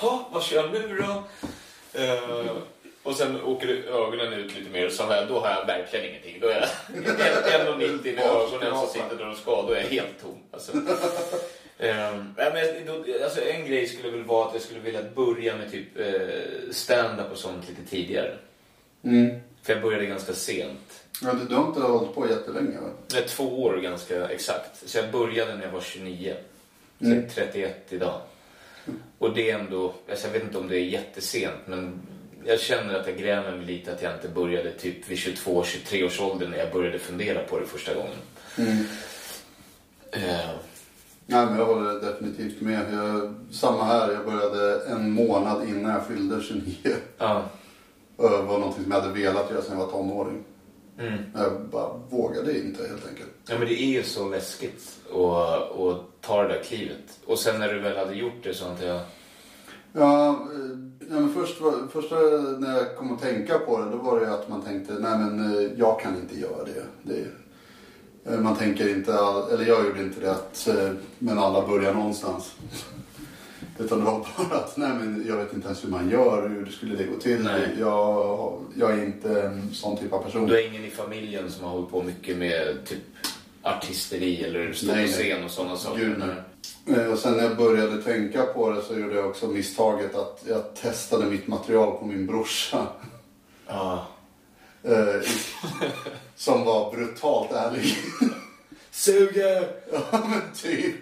Ja, 0.00 0.28
vad 0.32 0.42
kör 0.42 0.56
jag 0.56 0.72
nu 0.72 0.96
då? 0.96 1.24
Eh, 2.00 2.56
och 3.02 3.16
sen 3.16 3.42
åker 3.42 3.68
ögonen 3.68 4.32
ut 4.32 4.54
lite 4.58 4.70
mer 4.70 4.88
så 4.88 5.02
jag, 5.10 5.28
då 5.28 5.40
har 5.40 5.50
jag 5.50 5.66
verkligen 5.66 6.06
ingenting. 6.10 6.38
Då 6.40 6.48
är 6.48 6.60
jag 6.60 6.68
1,90 7.02 8.14
med 8.14 8.24
ögonen 8.24 8.78
som 8.78 8.86
sitter 8.88 9.16
där 9.18 9.24
de 9.24 9.34
ska. 9.36 9.62
Då 9.62 9.72
är 9.72 9.80
jag 9.80 9.88
helt 9.88 10.22
tom. 10.22 10.38
Alltså. 10.50 10.72
Ja, 11.78 12.12
men, 12.36 12.86
då, 12.86 13.04
alltså, 13.24 13.40
en 13.44 13.66
grej 13.66 13.86
skulle 13.86 14.10
väl 14.10 14.22
vara 14.24 14.48
att 14.48 14.54
jag 14.54 14.62
skulle 14.62 14.80
vilja 14.80 15.02
börja 15.14 15.56
med 15.56 15.70
typ 15.70 15.98
eh, 16.00 16.70
stand-up 16.70 17.32
och 17.32 17.38
sånt 17.38 17.68
lite 17.68 17.90
tidigare. 17.90 18.36
Mm. 19.04 19.40
För 19.62 19.72
jag 19.72 19.82
började 19.82 20.06
ganska 20.06 20.32
sent. 20.32 21.04
Ja, 21.22 21.32
du, 21.48 21.54
har 21.54 21.66
inte 21.66 21.80
hållit 21.80 22.14
på 22.14 22.28
jättelänge 22.28 22.80
va? 22.80 22.88
Det 23.10 23.18
är 23.18 23.28
två 23.28 23.62
år 23.62 23.76
ganska 23.76 24.28
exakt. 24.28 24.88
Så 24.88 24.98
jag 24.98 25.10
började 25.10 25.54
när 25.54 25.64
jag 25.64 25.70
var 25.72 25.80
29. 25.80 26.34
Så 26.98 27.04
Mm. 27.04 27.18
jag 27.18 27.24
är 27.24 27.28
31 27.28 27.86
idag. 27.90 28.20
Och 29.18 29.34
det 29.34 29.50
är 29.50 29.58
ändå, 29.58 29.94
alltså 30.10 30.26
jag 30.26 30.32
vet 30.32 30.42
inte 30.42 30.58
om 30.58 30.68
det 30.68 30.76
är 30.76 30.84
jättesent 30.84 31.60
men 31.66 32.00
jag 32.46 32.60
känner 32.60 32.94
att 32.94 33.06
jag 33.06 33.18
grämer 33.18 33.56
mig 33.56 33.66
lite 33.66 33.92
att 33.92 34.02
jag 34.02 34.14
inte 34.14 34.28
började 34.28 34.72
typ 34.72 35.08
vid 35.08 35.18
22-23 35.18 36.06
års 36.06 36.20
ålder 36.20 36.48
när 36.48 36.58
jag 36.58 36.72
började 36.72 36.98
fundera 36.98 37.42
på 37.42 37.58
det 37.58 37.66
första 37.66 37.94
gången. 37.94 38.16
Mm. 38.58 38.84
Eh, 40.12 40.50
Nej, 41.26 41.46
men 41.46 41.58
jag 41.58 41.66
håller 41.66 42.00
definitivt 42.00 42.60
med. 42.60 42.86
Jag, 42.92 43.34
samma 43.50 43.84
här. 43.84 44.12
Jag 44.12 44.24
började 44.24 44.84
en 44.86 45.10
månad 45.10 45.68
innan 45.68 45.92
jag 45.92 46.06
fyllde 46.06 46.42
29. 46.42 46.74
ja. 47.18 47.42
Det 48.16 48.22
var 48.22 48.58
någonting 48.58 48.82
som 48.82 48.92
jag 48.92 49.00
hade 49.00 49.14
velat 49.14 49.50
göra 49.50 49.62
sedan 49.62 49.78
jag 49.78 49.86
var 49.86 49.92
tonåring. 49.92 50.44
Mm. 50.98 51.18
Jag 51.34 51.60
bara 51.60 52.00
vågade 52.10 52.58
inte 52.58 52.88
helt 52.88 53.08
enkelt. 53.08 53.30
ja 53.46 53.58
men 53.58 53.68
det 53.68 53.82
är 53.82 53.86
ju 53.86 54.02
så 54.02 54.28
läskigt 54.28 54.98
att, 55.10 55.78
att 55.78 56.20
ta 56.20 56.42
det 56.42 56.48
där 56.48 56.62
klivet. 56.62 57.20
Och 57.26 57.38
sen 57.38 57.60
när 57.60 57.74
du 57.74 57.80
väl 57.80 57.96
hade 57.96 58.14
gjort 58.14 58.42
det 58.42 58.54
så 58.54 58.66
antar 58.68 58.86
jag... 58.86 59.00
Ja, 59.92 60.28
eh, 60.28 60.78
ja 61.10 61.20
men 61.20 61.34
först, 61.34 61.56
första 61.92 62.16
när 62.58 62.76
jag 62.76 62.96
kom 62.96 63.14
att 63.14 63.22
tänka 63.22 63.58
på 63.58 63.78
det, 63.78 63.90
då 63.90 63.96
var 63.96 64.20
det 64.20 64.26
ju 64.26 64.32
att 64.32 64.48
man 64.48 64.62
tänkte, 64.62 64.92
nej 64.92 65.18
men 65.18 65.54
eh, 65.54 65.70
jag 65.76 66.00
kan 66.00 66.16
inte 66.16 66.38
göra 66.38 66.64
det. 66.64 66.84
det 67.02 67.26
eh, 68.32 68.40
man 68.40 68.56
tänker 68.56 68.88
inte, 68.88 69.12
eller 69.52 69.66
jag 69.66 69.86
gjorde 69.86 70.02
inte 70.02 70.20
det, 70.20 70.30
att, 70.30 70.68
men 71.18 71.38
alla 71.38 71.68
börjar 71.68 71.94
någonstans. 71.94 72.52
Utan 73.78 73.98
det 73.98 74.04
var 74.04 74.26
bara 74.36 74.58
att, 74.58 74.76
nej 74.76 74.90
men 74.98 75.24
jag 75.28 75.36
vet 75.36 75.52
inte 75.52 75.66
ens 75.66 75.84
hur 75.84 75.88
man 75.88 76.10
gör, 76.10 76.48
hur 76.48 76.66
skulle 76.66 76.96
det 76.96 77.04
gå 77.04 77.16
till. 77.16 77.42
Nej. 77.42 77.76
Jag, 77.80 78.60
jag 78.78 78.90
är 78.90 79.04
inte 79.04 79.42
en 79.42 79.74
sån 79.74 79.96
typ 79.96 80.12
av 80.12 80.22
person. 80.22 80.46
Du 80.46 80.58
är 80.58 80.68
ingen 80.68 80.84
i 80.84 80.90
familjen 80.90 81.50
som 81.50 81.64
har 81.64 81.70
hållit 81.70 81.90
på 81.90 82.02
mycket 82.02 82.36
med 82.36 82.84
typ 82.84 82.98
artisteri 83.62 84.44
eller 84.44 84.72
stå 84.72 84.86
på 84.86 85.06
scen 85.06 85.44
och 85.44 85.50
sådana 85.50 85.76
saker? 85.76 86.00
Gud, 86.00 86.18
nej. 86.18 86.28
Eh, 86.86 87.12
Och 87.12 87.18
sen 87.18 87.32
när 87.36 87.44
jag 87.44 87.56
började 87.56 88.02
tänka 88.02 88.42
på 88.42 88.70
det 88.70 88.82
så 88.82 88.98
gjorde 88.98 89.14
jag 89.14 89.26
också 89.26 89.46
misstaget 89.46 90.14
att 90.14 90.42
jag 90.48 90.74
testade 90.74 91.26
mitt 91.26 91.46
material 91.46 91.98
på 91.98 92.06
min 92.06 92.26
brorsa. 92.26 92.86
Ja. 93.66 94.06
Eh, 94.82 95.28
som 96.36 96.64
var 96.64 96.90
brutalt 96.92 97.52
ärlig. 97.52 97.96
Suger! 98.90 99.68
ja 99.92 100.02
men 100.12 100.40
typ. 100.56 100.94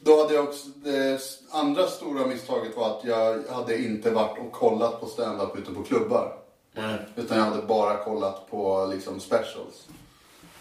Då 0.00 0.22
hade 0.22 0.34
jag 0.34 0.44
också, 0.44 0.68
det 0.68 1.20
andra 1.50 1.86
stora 1.86 2.26
misstaget 2.26 2.76
var 2.76 2.98
att 2.98 3.04
jag 3.04 3.42
hade 3.50 3.78
inte 3.78 4.10
varit 4.10 4.38
och 4.38 4.52
kollat 4.52 5.00
på 5.00 5.06
stand-up 5.06 5.58
ute 5.58 5.70
på 5.74 5.82
klubbar. 5.82 6.32
Mm. 6.74 6.96
Utan 7.16 7.38
jag 7.38 7.44
hade 7.44 7.62
bara 7.62 8.04
kollat 8.04 8.50
på 8.50 8.86
liksom 8.92 9.20
specials. 9.20 9.88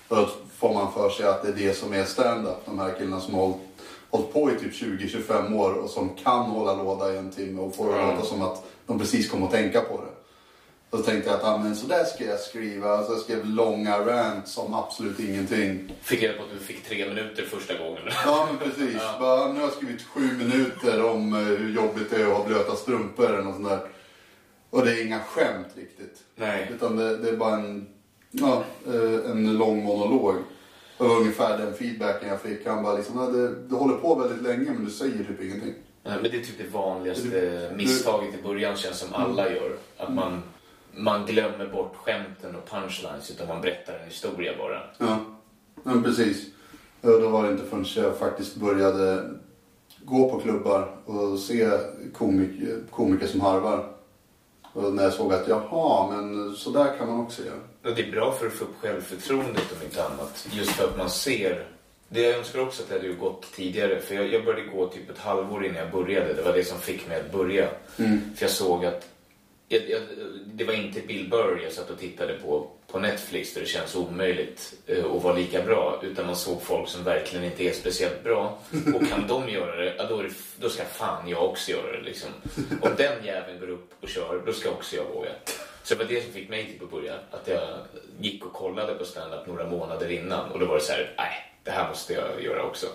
Då 0.07 0.29
får 0.57 0.73
man 0.73 0.93
för 0.93 1.10
sig 1.10 1.25
att 1.27 1.41
det 1.43 1.47
är 1.49 1.53
det 1.67 1.73
som 1.73 1.93
är 1.93 2.05
stand-up. 2.05 2.57
De 2.65 2.79
här 2.79 2.95
killarna 2.97 3.21
som 3.21 3.33
har 3.33 3.41
hållit, 3.41 3.57
hållit 4.09 4.33
på 4.33 4.51
i 4.51 4.55
typ 4.55 4.73
20-25 4.73 5.55
år 5.57 5.73
och 5.73 5.89
som 5.89 6.09
kan 6.23 6.41
hålla 6.43 6.83
låda 6.83 7.13
i 7.13 7.17
en 7.17 7.31
timme 7.31 7.61
och 7.61 7.75
får 7.75 7.93
det 7.93 7.99
Ja. 7.99 8.11
låta 8.11 8.25
som 8.25 8.41
att 8.41 8.63
de 8.85 8.99
precis 8.99 9.29
kom 9.31 9.43
att 9.43 9.51
tänka 9.51 9.81
på 9.81 9.97
det. 10.01 10.11
Då 10.89 10.97
tänkte 10.97 11.29
jag 11.29 11.39
att 11.39 11.43
ah, 11.45 11.57
men 11.57 11.75
så 11.75 11.87
där 11.87 12.03
ska 12.03 12.25
jag 12.25 12.39
skriva. 12.39 13.03
Så 13.03 13.11
jag 13.13 13.19
skrev 13.21 13.45
långa 13.45 13.99
rants 13.99 14.57
om 14.57 14.73
absolut 14.73 15.19
ingenting. 15.19 15.93
Fick 16.01 16.23
reda 16.23 16.33
på 16.37 16.43
att 16.43 16.49
du 16.59 16.65
fick 16.65 16.83
tre 16.83 17.09
minuter 17.09 17.43
första 17.43 17.77
gången. 17.77 18.01
Ja 18.25 18.47
men 18.49 18.69
precis. 18.69 18.95
Ja. 19.01 19.15
Bara, 19.19 19.47
nu 19.53 19.59
har 19.59 19.67
jag 19.67 19.73
skrivit 19.73 20.01
sju 20.01 20.21
minuter 20.37 21.03
om 21.05 21.33
eh, 21.33 21.39
hur 21.39 21.75
jobbigt 21.75 22.09
det 22.09 22.15
är 22.21 22.25
att 22.27 22.37
ha 22.37 22.45
blöta 22.45 22.75
strumpor 22.75 23.25
eller 23.25 23.41
något 23.43 23.55
sånt 23.55 23.69
där. 23.69 23.79
Och 24.69 24.85
det 24.85 24.91
är 24.91 25.05
inga 25.05 25.19
skämt 25.19 25.67
riktigt. 25.75 26.17
Nej. 26.35 26.71
Utan 26.75 26.95
det, 26.95 27.17
det 27.17 27.29
är 27.29 27.37
bara 27.37 27.53
en, 27.55 27.87
ja, 28.31 28.63
eh, 28.87 29.31
en 29.31 29.57
lång 29.57 29.83
monolog. 29.83 30.35
Det 30.97 31.03
var 31.03 31.15
ungefär 31.17 31.57
den 31.57 31.73
feedbacken 31.73 32.29
jag 32.29 32.41
fick. 32.41 32.67
Han 32.67 32.83
bara 32.83 32.97
liksom, 32.97 33.19
ja, 33.19 33.25
det, 33.25 33.55
du 33.69 33.75
håller 33.75 33.95
på 33.97 34.15
väldigt 34.15 34.41
länge 34.41 34.71
men 34.71 34.86
du 34.86 34.91
säger 34.91 35.23
typ 35.23 35.41
ingenting. 35.41 35.73
Nej, 36.03 36.13
men 36.21 36.31
det 36.31 36.38
är 36.38 36.41
typ 36.43 36.57
det 36.57 36.69
vanligaste 36.77 37.27
Du- 37.29 37.75
misstaget 37.75 38.39
i 38.39 38.43
början 38.43 38.75
känns 38.75 38.99
som 38.99 39.13
alla 39.13 39.51
gör. 39.51 39.71
Att 39.97 40.13
man, 40.13 40.41
man 40.95 41.25
glömmer 41.25 41.67
bort 41.67 41.95
skämten 41.95 42.55
och 42.55 42.69
punchlines 42.69 43.31
utan 43.31 43.47
man 43.47 43.62
berättar 43.62 43.93
en 43.99 44.05
historia 44.05 44.53
bara. 44.57 44.81
Ja, 44.97 45.19
men 45.83 46.03
precis. 46.03 46.45
Då 47.01 47.29
var 47.29 47.43
det 47.43 47.51
inte 47.51 47.65
förrän 47.65 47.86
jag 47.95 48.17
faktiskt 48.17 48.55
började 48.55 49.23
gå 50.05 50.29
på 50.29 50.39
klubbar 50.39 50.95
och 51.05 51.39
se 51.39 51.69
komik, 52.13 52.51
komiker 52.91 53.27
som 53.27 53.41
harvar. 53.41 53.93
Och 54.77 54.93
när 54.93 55.03
jag 55.03 55.13
såg 55.13 55.33
att 55.33 55.47
jaha, 55.47 56.11
men 56.11 56.55
så 56.55 56.69
där 56.69 56.97
kan 56.97 57.07
man 57.07 57.19
också 57.19 57.45
göra. 57.45 57.59
Och 57.83 57.95
det 57.95 58.07
är 58.07 58.11
bra 58.11 58.31
för 58.31 58.47
att 58.47 58.53
få 58.53 58.63
upp 58.63 58.81
självförtroendet 58.81 59.71
om 59.71 59.85
inte 59.85 60.05
annat. 60.05 60.47
Just 60.51 60.71
för 60.71 60.83
att 60.83 60.97
man 60.97 61.09
ser. 61.09 61.67
Det 62.09 62.21
jag 62.21 62.37
önskar 62.37 62.59
också 62.59 62.83
att 62.83 62.89
jag 62.89 62.97
hade 62.97 63.13
gått 63.13 63.51
tidigare. 63.51 63.99
För 63.99 64.15
jag, 64.15 64.33
jag 64.33 64.45
började 64.45 64.69
gå 64.69 64.87
typ 64.87 65.09
ett 65.09 65.17
halvår 65.17 65.65
innan 65.65 65.77
jag 65.77 65.91
började. 65.91 66.33
Det 66.33 66.41
var 66.41 66.53
det 66.53 66.63
som 66.63 66.79
fick 66.79 67.07
mig 67.07 67.19
att 67.19 67.31
börja. 67.31 67.67
För 68.35 68.41
jag 68.43 68.49
såg 68.49 68.85
att 68.85 69.07
jag, 69.67 69.89
jag, 69.89 70.01
det 70.45 70.63
var 70.63 70.73
inte 70.73 71.01
Bill 71.01 71.29
Burr 71.29 71.59
jag 71.63 71.73
satt 71.73 71.89
och 71.89 71.99
tittade 71.99 72.33
på 72.33 72.67
på 72.91 73.00
Netflix 73.00 73.54
där 73.54 73.62
det 73.62 73.67
känns 73.67 73.95
omöjligt 73.95 74.73
eh, 74.88 75.06
att 75.06 75.23
vara 75.23 75.34
lika 75.34 75.62
bra. 75.62 76.00
Utan 76.04 76.26
man 76.26 76.36
såg 76.36 76.62
folk 76.62 76.89
som 76.89 77.04
verkligen 77.04 77.45
inte 77.45 77.63
är 77.63 77.71
speciellt 77.71 78.23
bra. 78.23 78.58
Och 78.95 79.08
kan 79.08 79.28
de 79.28 79.50
göra 79.50 79.76
det, 79.76 79.95
ja, 79.97 80.06
då, 80.10 80.21
det 80.21 80.30
då 80.60 80.69
ska 80.69 80.84
fan 80.84 81.30
jag 81.30 81.45
också 81.45 81.71
göra 81.71 81.91
det. 81.91 82.02
Liksom. 82.02 82.30
Om 82.82 82.91
den 82.97 83.26
jäveln 83.26 83.60
går 83.60 83.69
upp 83.69 83.91
och 84.02 84.10
kör, 84.10 84.43
då 84.45 84.54
ska 84.54 84.69
också 84.69 84.95
jag 84.95 85.04
våga. 85.04 85.30
Så 85.84 85.95
det 85.95 86.04
var 86.04 86.12
det 86.12 86.23
som 86.23 86.34
fick 86.34 86.50
mig 86.50 86.65
till 86.65 86.84
att 86.84 86.91
börja. 86.91 87.13
Att 87.32 87.47
jag 87.47 87.62
gick 88.19 88.45
och 88.45 88.54
kollade 88.54 88.93
på 88.93 89.06
stand-up 89.06 89.47
några 89.47 89.65
månader 89.65 90.12
innan. 90.12 90.52
Och 90.52 90.60
då 90.60 90.65
var 90.65 90.76
det 90.76 90.82
så 90.82 90.91
här, 90.91 91.13
nej, 91.17 91.32
det 91.63 91.71
här 91.71 91.89
måste 91.89 92.13
jag 92.13 92.43
göra 92.43 92.63
också. 92.63 92.88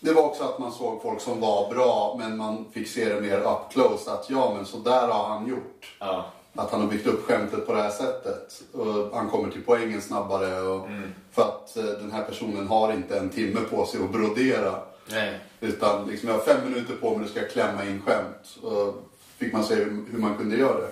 Det 0.00 0.12
var 0.12 0.22
också 0.22 0.44
att 0.44 0.58
man 0.58 0.72
såg 0.72 1.02
folk 1.02 1.20
som 1.20 1.40
var 1.40 1.70
bra 1.74 2.16
men 2.18 2.36
man 2.36 2.72
fick 2.72 2.88
se 2.88 3.14
det 3.14 3.20
mer 3.20 3.38
up 3.38 3.72
close. 3.72 4.10
Att 4.10 4.30
ja, 4.30 4.54
men 4.56 4.66
så 4.66 4.76
där 4.76 5.08
har 5.08 5.28
han 5.28 5.48
gjort. 5.48 5.96
Ja, 5.98 6.32
att 6.54 6.70
han 6.70 6.80
har 6.80 6.88
byggt 6.88 7.06
upp 7.06 7.26
skämtet 7.26 7.66
på 7.66 7.72
det 7.72 7.82
här 7.82 7.90
sättet. 7.90 8.62
Och 8.72 9.16
han 9.16 9.30
kommer 9.30 9.50
till 9.50 9.62
poängen 9.66 10.02
snabbare. 10.02 10.60
Och 10.60 10.88
För 11.32 11.42
att 11.42 11.76
eh, 11.76 11.84
den 11.84 12.12
här 12.12 12.24
personen 12.24 12.66
har 12.66 12.92
inte 12.92 13.18
en 13.18 13.28
timme 13.28 13.60
på 13.70 13.86
sig 13.86 14.00
att 14.04 14.12
brodera. 14.12 14.74
Nej. 15.10 15.40
Utan 15.60 16.06
liksom, 16.08 16.28
jag 16.28 16.36
har 16.36 16.44
fem 16.44 16.70
minuter 16.70 16.94
på 16.94 17.16
mig 17.16 17.24
att 17.24 17.30
ska 17.30 17.48
klämma 17.48 17.84
in 17.84 18.02
skämt. 18.06 18.58
Och 18.62 18.94
fick 19.38 19.52
man 19.52 19.64
se 19.64 19.74
hur, 19.74 20.18
man 20.18 20.36
kunde 20.36 20.56
göra 20.56 20.80
det. 20.80 20.90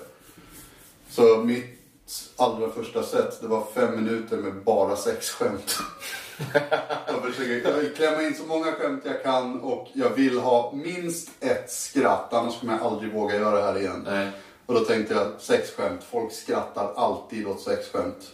Så 1.09 1.37
mitt 1.45 1.65
allra 2.37 2.71
första 2.71 3.03
set, 3.03 3.41
det 3.41 3.49
var 3.49 3.65
fem 3.75 4.05
minuter 4.05 4.37
med 4.37 4.55
bara 4.55 4.97
sex 4.97 5.31
skämt. 5.31 5.79
jag 7.07 7.23
försöker 7.23 7.95
klämma 7.95 8.23
in 8.23 8.35
så 8.35 8.47
många 8.47 8.73
skämt 8.73 9.03
jag 9.05 9.23
kan 9.23 9.61
och 9.61 9.89
jag 9.93 10.11
vill 10.11 10.39
ha 10.39 10.73
minst 10.75 11.31
ett 11.41 11.71
skratt. 11.71 12.33
Annars 12.33 12.61
kommer 12.61 12.73
jag 12.73 12.83
aldrig 12.83 13.13
våga 13.13 13.35
göra 13.35 13.57
det 13.57 13.63
här 13.63 13.79
igen. 13.79 14.07
Nej. 14.07 14.31
Och 14.71 14.77
då 14.77 14.85
tänkte 14.85 15.15
jag, 15.15 15.33
sex 15.39 15.71
skämt. 15.71 16.05
Folk 16.11 16.33
skrattar 16.33 16.93
alltid 16.97 17.47
åt 17.47 17.61
sex 17.61 17.89
skämt. 17.93 18.31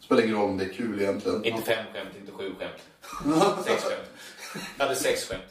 Spelar 0.00 0.22
ingen 0.22 0.36
roll 0.36 0.50
om 0.50 0.58
det 0.58 0.64
är 0.64 0.72
kul 0.72 1.00
egentligen. 1.00 1.44
Inte 1.44 1.62
fem 1.62 1.84
skämt, 1.92 2.08
inte 2.20 2.32
sju 2.32 2.54
skämt. 2.58 3.64
Sex 3.66 3.84
skämt. 3.84 4.08
Jag 4.78 4.84
hade 4.84 4.96
sex 4.96 5.28
skämt. 5.28 5.42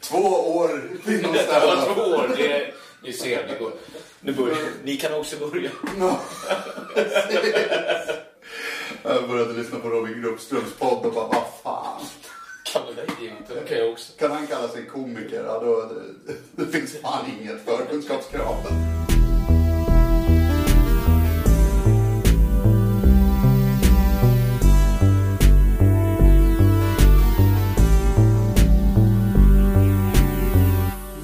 Två 0.00 0.18
år 0.56 0.70
inom 1.06 1.34
stand-up. 1.34 1.94
två 1.94 2.02
år. 2.02 2.34
Det 2.36 2.52
är, 2.52 2.74
ni 3.02 3.12
ser, 3.12 3.46
det 3.48 3.58
går. 3.58 3.72
Nu 4.20 4.32
börjar. 4.32 4.58
Ni 4.84 4.96
kan 4.96 5.14
också 5.14 5.36
börja. 5.36 5.70
Jag 9.02 9.28
började 9.28 9.52
lyssna 9.52 9.78
på 9.78 9.88
Robin 9.88 10.22
Gruppströms 10.22 10.74
podd 10.78 11.06
och 11.06 11.12
bara, 11.12 11.26
vad 11.26 11.44
fan. 11.62 12.00
Där 12.72 13.22
idioten? 13.22 13.56
Det 13.56 13.68
kan 13.68 13.78
jag 13.78 13.90
också. 13.90 14.12
Kan 14.18 14.30
han 14.30 14.46
kalla 14.46 14.68
sig 14.68 14.86
komiker? 14.86 15.44
Ja, 15.44 15.60
då, 15.60 15.94
det, 16.26 16.64
det 16.64 16.72
finns 16.72 17.00
fan 17.00 17.24
inget 17.40 17.64
förkunskapskrav. 17.64 18.66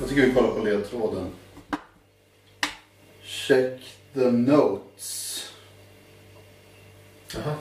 Jag 0.00 0.08
tycker 0.08 0.26
vi 0.26 0.34
kollar 0.34 0.54
på 0.54 0.64
ledtråden. 0.64 1.26
Check 3.22 3.80
the 4.14 4.30
notes. 4.30 5.50
Jaha. 7.34 7.54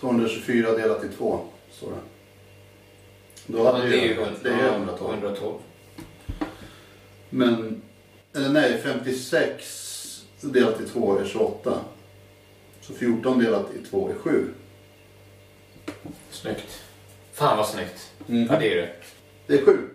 224 0.00 0.72
delat 0.72 1.04
i 1.04 1.08
2, 1.08 1.51
står 1.82 1.90
det. 1.90 2.02
Då 3.46 3.64
hade 3.72 3.88
Det 3.88 3.98
är 4.00 4.02
ju 4.08 4.14
det 4.42 4.50
är 4.50 4.72
112. 4.72 5.12
112. 5.14 5.58
Men, 7.30 7.82
eller 8.34 8.48
nej, 8.48 8.80
56 8.82 10.24
delat 10.40 10.80
i 10.80 10.86
2 10.88 11.18
är 11.18 11.24
28. 11.24 11.80
Så 12.80 12.92
14 12.94 13.38
delat 13.38 13.66
i 13.74 13.84
2 13.86 14.08
är 14.08 14.14
7. 14.14 14.48
Snyggt. 16.30 16.82
Fan 17.32 17.56
vad 17.56 17.68
snyggt. 17.68 18.10
Mhm. 18.26 18.46
Ja, 18.50 18.58
det 18.58 18.72
är 18.72 18.76
det. 18.76 18.90
Det 19.46 19.54
är 19.54 19.64
7. 19.64 19.88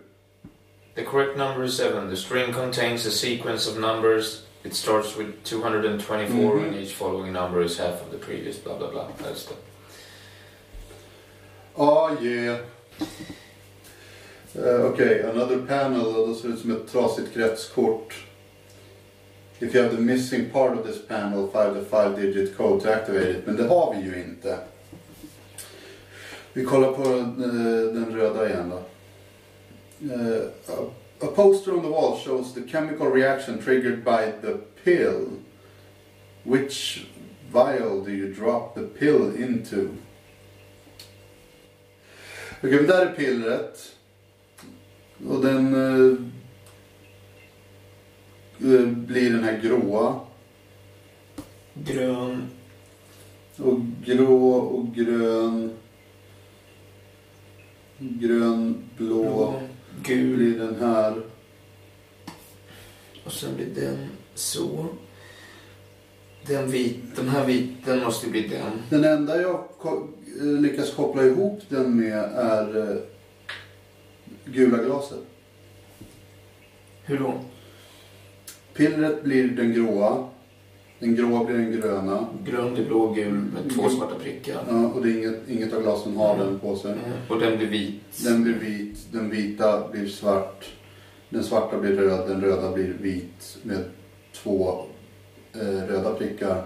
The 0.94 1.04
correct 1.04 1.38
number 1.38 1.64
is 1.64 1.80
7. 1.80 2.10
The 2.10 2.16
string 2.16 2.52
contains 2.52 3.06
a 3.06 3.10
sequence 3.10 3.70
of 3.70 3.78
numbers. 3.78 4.42
It 4.62 4.74
starts 4.74 5.16
with 5.18 5.30
224 5.44 6.54
Mhm. 6.54 6.64
and 6.68 6.76
each 6.76 6.94
following 6.94 7.32
number 7.32 7.62
is 7.64 7.78
half 7.78 7.94
of 8.02 8.10
the 8.10 8.18
previous 8.18 8.64
bla 8.64 8.78
bla 8.78 8.90
bla. 8.90 9.08
Just 9.30 9.48
det. 9.48 9.54
Ah, 11.78 12.16
yeah. 12.22 12.58
Uh, 14.58 14.84
Okej, 14.92 15.22
another 15.22 15.58
panel. 15.66 16.06
Och 16.06 16.28
då 16.28 16.34
ser 16.34 16.48
det 16.48 16.54
ut 16.54 16.60
som 16.60 16.70
ett 16.70 16.88
trasigt 16.88 17.32
kretskort. 17.34 18.14
If 19.60 19.74
you 19.74 19.82
have 19.84 19.96
the 19.96 20.02
missing 20.02 20.50
part 20.50 20.78
of 20.78 20.86
this 20.86 21.06
panel, 21.08 21.48
find 21.52 21.74
the 21.74 21.84
five 21.90 22.16
digit 22.16 22.56
code 22.56 22.80
to 22.84 22.88
activate 22.90 23.30
it. 23.30 23.46
Men 23.46 23.56
det 23.56 23.68
har 23.68 23.94
vi 23.94 24.00
ju 24.08 24.22
inte. 24.22 24.58
Vi 26.52 26.64
kollar 26.64 26.92
på 26.92 27.02
eh, 27.02 27.94
den 27.94 28.06
röda 28.16 28.48
igen 28.48 28.70
då. 28.70 28.82
Uh, 30.14 30.42
a- 30.68 30.90
a 31.20 31.26
poster 31.34 31.72
on 31.74 31.82
the 31.82 31.88
wall 31.88 32.16
shows 32.24 32.54
the 32.54 32.60
chemical 32.68 33.12
reaction 33.12 33.58
triggered 33.58 34.04
by 34.04 34.32
the 34.48 34.54
pill. 34.84 35.26
Which 36.42 37.06
vial 37.52 38.04
do 38.04 38.10
you 38.10 38.34
drop 38.34 38.74
the 38.74 38.82
pill 38.98 39.32
into? 39.42 39.88
Okej, 42.62 42.76
men 42.76 42.86
där 42.86 43.06
är 43.06 43.12
pillret. 43.12 43.96
Och 45.28 45.44
den 45.44 45.74
eh, 45.74 46.16
eh, 48.72 48.86
blir 48.86 49.30
den 49.30 49.44
här 49.44 49.60
gråa. 49.62 50.20
Grön. 51.74 52.48
Och 53.56 53.78
grå 54.04 54.52
och 54.52 54.94
grön. 54.94 55.72
Grön, 57.98 58.90
blå. 58.96 59.60
Gul. 60.02 60.36
Blir 60.36 60.58
den 60.58 60.76
här. 60.80 61.22
Och 63.24 63.32
sen 63.32 63.56
blir 63.56 63.74
den 63.74 64.08
så. 64.34 64.86
Den 66.46 66.70
vit. 66.70 67.16
Den 67.16 67.28
här 67.28 67.46
vit. 67.46 67.70
Den 67.84 68.04
måste 68.04 68.30
bli 68.30 68.48
den. 68.48 68.82
Den 68.90 69.04
enda 69.04 69.42
jag 69.42 69.68
lyckas 70.40 70.94
koppla 70.94 71.24
ihop 71.24 71.62
den 71.68 71.96
med 71.96 72.24
är 72.34 72.90
eh, 72.90 72.96
gula 74.44 74.82
glaset. 74.82 75.18
Hur 77.04 77.18
då? 77.18 77.34
Pillret 78.74 79.22
blir 79.22 79.48
den 79.48 79.72
gråa. 79.72 80.28
Den 80.98 81.16
gråa 81.16 81.44
blir 81.44 81.56
den 81.56 81.72
gröna. 81.72 82.26
Grön, 82.44 82.74
det 82.74 82.84
blå, 82.84 83.12
gul 83.12 83.32
med 83.32 83.74
två 83.74 83.88
svarta 83.88 84.14
prickar. 84.14 84.60
Ja, 84.68 84.86
och 84.86 85.04
det 85.04 85.10
är 85.10 85.18
inget, 85.18 85.48
inget 85.48 85.72
av 85.72 85.82
glasen 85.82 86.16
har 86.16 86.38
den 86.38 86.58
på 86.58 86.76
sig. 86.76 86.92
Mm. 86.92 87.02
Och 87.28 87.40
den 87.40 87.58
blir 87.58 87.66
vit. 87.66 88.02
Den 88.24 88.42
blir 88.42 88.54
vit, 88.54 88.98
den 89.12 89.30
vita 89.30 89.88
blir 89.88 90.06
svart. 90.06 90.72
Den 91.28 91.44
svarta 91.44 91.78
blir 91.78 91.92
röd, 91.92 92.28
den 92.28 92.40
röda 92.40 92.72
blir 92.72 92.96
vit 93.00 93.58
med 93.62 93.84
två 94.32 94.84
eh, 95.54 95.86
röda 95.88 96.14
prickar. 96.14 96.64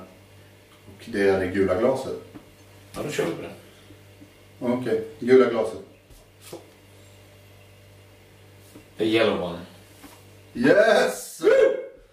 Och 0.87 1.11
det 1.13 1.29
är 1.29 1.41
det 1.41 1.47
gula 1.47 1.81
glaset. 1.81 2.32
Ja, 2.95 3.03
då 3.03 3.11
kör 3.11 3.25
vi 3.27 3.33
på 3.33 3.43
det. 3.43 3.53
Okej, 4.61 5.09
gula 5.19 5.51
glaset. 5.51 5.79
The 8.99 9.05
yellow 9.05 9.43
one. 9.43 9.59
Yes! 10.55 11.43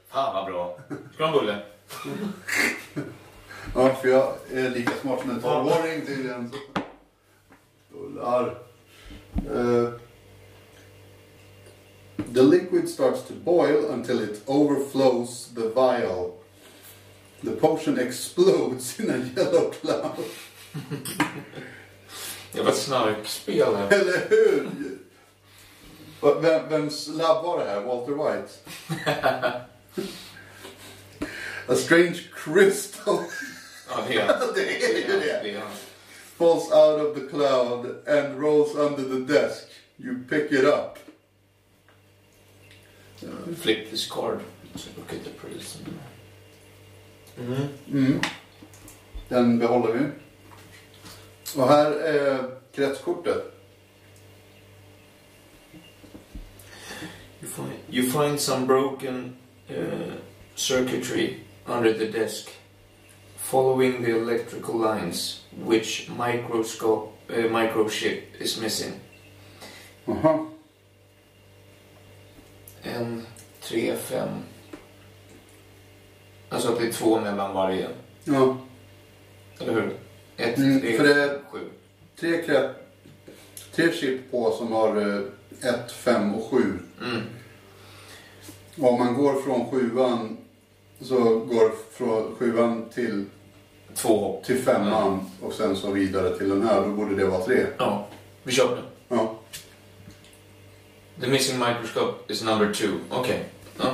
Fan 0.09 0.33
vad 0.35 0.45
bra. 0.45 0.77
Ska 0.87 0.97
du 1.17 1.23
ha 1.23 1.27
en 1.27 1.39
bulle? 1.39 1.61
Ja, 3.75 3.95
för 3.95 4.07
jag 4.07 4.33
är 4.53 4.69
lika 4.69 4.91
smart 5.01 5.21
som 5.21 5.29
en 5.29 5.41
12-åring 5.41 6.05
tydligen. 6.05 6.51
Bullar. 7.91 8.57
Eh, 9.35 9.89
the 12.33 12.41
liquid 12.41 12.89
starts 12.89 13.23
to 13.27 13.33
boil 13.43 13.85
until 13.93 14.21
it 14.23 14.41
overflows 14.45 15.47
the 15.55 15.61
vial. 15.69 16.31
The 17.43 17.51
potion 17.51 17.99
explodes 17.99 18.99
in 18.99 19.09
a 19.09 19.17
yellow 19.37 19.71
cloud. 19.71 20.25
Det 22.51 22.61
var 22.61 22.69
ett 22.69 22.77
snarkspel 22.77 23.75
här. 23.75 23.93
Eller 23.93 24.29
hur? 24.29 24.69
Vem, 26.41 26.69
vems 26.69 27.07
labb 27.07 27.45
var 27.45 27.59
det 27.59 27.69
här? 27.69 27.81
Walter 27.81 28.13
White? 28.13 28.51
A 31.67 31.75
strange 31.75 32.19
crystal 32.33 33.17
Ja, 33.89 34.03
det 34.07 34.15
är 34.15 34.27
han. 34.27 34.47
Det 34.55 34.83
är 34.83 34.97
ju 34.97 35.19
det. 35.19 35.39
Det 35.43 35.49
är 35.51 35.59
han. 35.59 35.71
falls 36.37 36.71
out 36.71 37.01
of 37.01 37.15
the 37.15 37.27
cloud 37.27 38.07
and 38.07 38.39
rolls 38.39 38.75
under 38.75 39.03
the 39.03 39.33
desk. 39.33 39.67
You 39.97 40.23
pick 40.29 40.51
it 40.51 40.63
up. 40.63 40.97
Flip 43.57 43.89
this 43.89 44.11
card. 44.11 44.39
So 44.75 44.89
look 44.97 45.13
at 45.13 45.23
the 45.23 45.29
prism. 45.29 45.83
Mm. 47.37 47.67
Mm. 47.91 48.21
Den 49.27 49.59
behåller 49.59 49.93
vi. 49.93 49.99
Och 51.57 51.67
här 51.67 51.91
är 51.91 52.49
kretskortet. 52.71 53.55
You 57.41 57.51
find, 57.51 57.73
you 57.89 58.11
find 58.11 58.39
some 58.39 58.65
broken 58.65 59.35
uh, 59.69 60.13
circuitry 60.55 61.39
under 61.65 61.93
the 61.93 62.05
desk. 62.05 62.49
Following 63.37 64.03
the 64.03 64.11
electrical 64.11 64.75
lines, 64.75 65.43
which 65.65 66.09
microscope 66.09 67.13
uh, 67.29 67.49
microchip 67.49 68.23
is 68.39 68.61
missing. 68.61 68.93
Aha. 70.07 70.47
En, 72.81 73.25
tre, 73.61 73.95
fem. 73.95 74.29
Alltså 76.49 76.73
att 76.73 76.79
det 76.79 76.87
är 76.87 76.91
två 76.91 77.19
mellan 77.19 77.53
varje. 77.53 77.89
Ja. 78.23 78.57
Eller 79.59 79.73
hur? 79.73 80.08
Ett, 80.39 80.57
Mm, 80.57 80.81
tre, 80.81 80.97
för 80.97 81.03
det- 81.03 81.41
sju. 81.51 81.59
Tre, 82.19 82.41
tre 83.75 83.91
chip 83.93 84.31
på 84.31 84.51
som 84.51 84.71
har 84.71 84.97
1, 85.61 85.91
5 85.91 86.35
och 86.35 86.51
7. 86.51 86.57
Mm. 87.01 87.21
Om 88.81 88.99
man 88.99 89.13
går 89.13 89.41
från 89.41 89.71
sjuan 89.71 90.37
så 91.01 91.15
går 91.39 91.71
från 91.91 92.35
sjuan 92.35 92.89
till, 92.93 93.25
Två 93.95 94.17
hopp. 94.19 94.43
till 94.45 94.57
femman 94.63 95.19
och 95.41 95.53
sen 95.53 95.75
så 95.75 95.91
vidare 95.91 96.37
till 96.37 96.49
den 96.49 96.61
här. 96.67 96.81
Då 96.81 96.87
borde 96.89 97.15
det 97.15 97.25
vara 97.25 97.43
tre. 97.45 97.65
Ja, 97.77 98.07
vi 98.43 98.51
på 98.67 98.75
det. 98.75 98.81
Ja. 99.09 99.39
The 101.21 101.27
missing 101.27 101.59
microscope 101.59 102.33
is 102.33 102.43
number 102.43 102.73
two. 102.73 102.91
Okej. 103.09 103.43
Ja. 103.77 103.93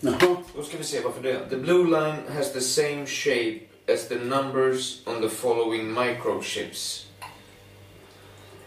Jaha. 0.00 0.36
Då 0.56 0.62
ska 0.62 0.76
vi 0.76 0.84
se 0.84 1.00
varför 1.00 1.22
det. 1.22 1.48
The 1.50 1.56
blue 1.56 1.84
line 1.84 2.16
has 2.36 2.52
the 2.52 2.60
same 2.60 3.06
shape 3.06 3.60
as 3.88 4.08
the 4.08 4.14
numbers 4.14 5.02
on 5.06 5.20
the 5.22 5.28
following 5.28 5.94
microchips. 5.94 7.04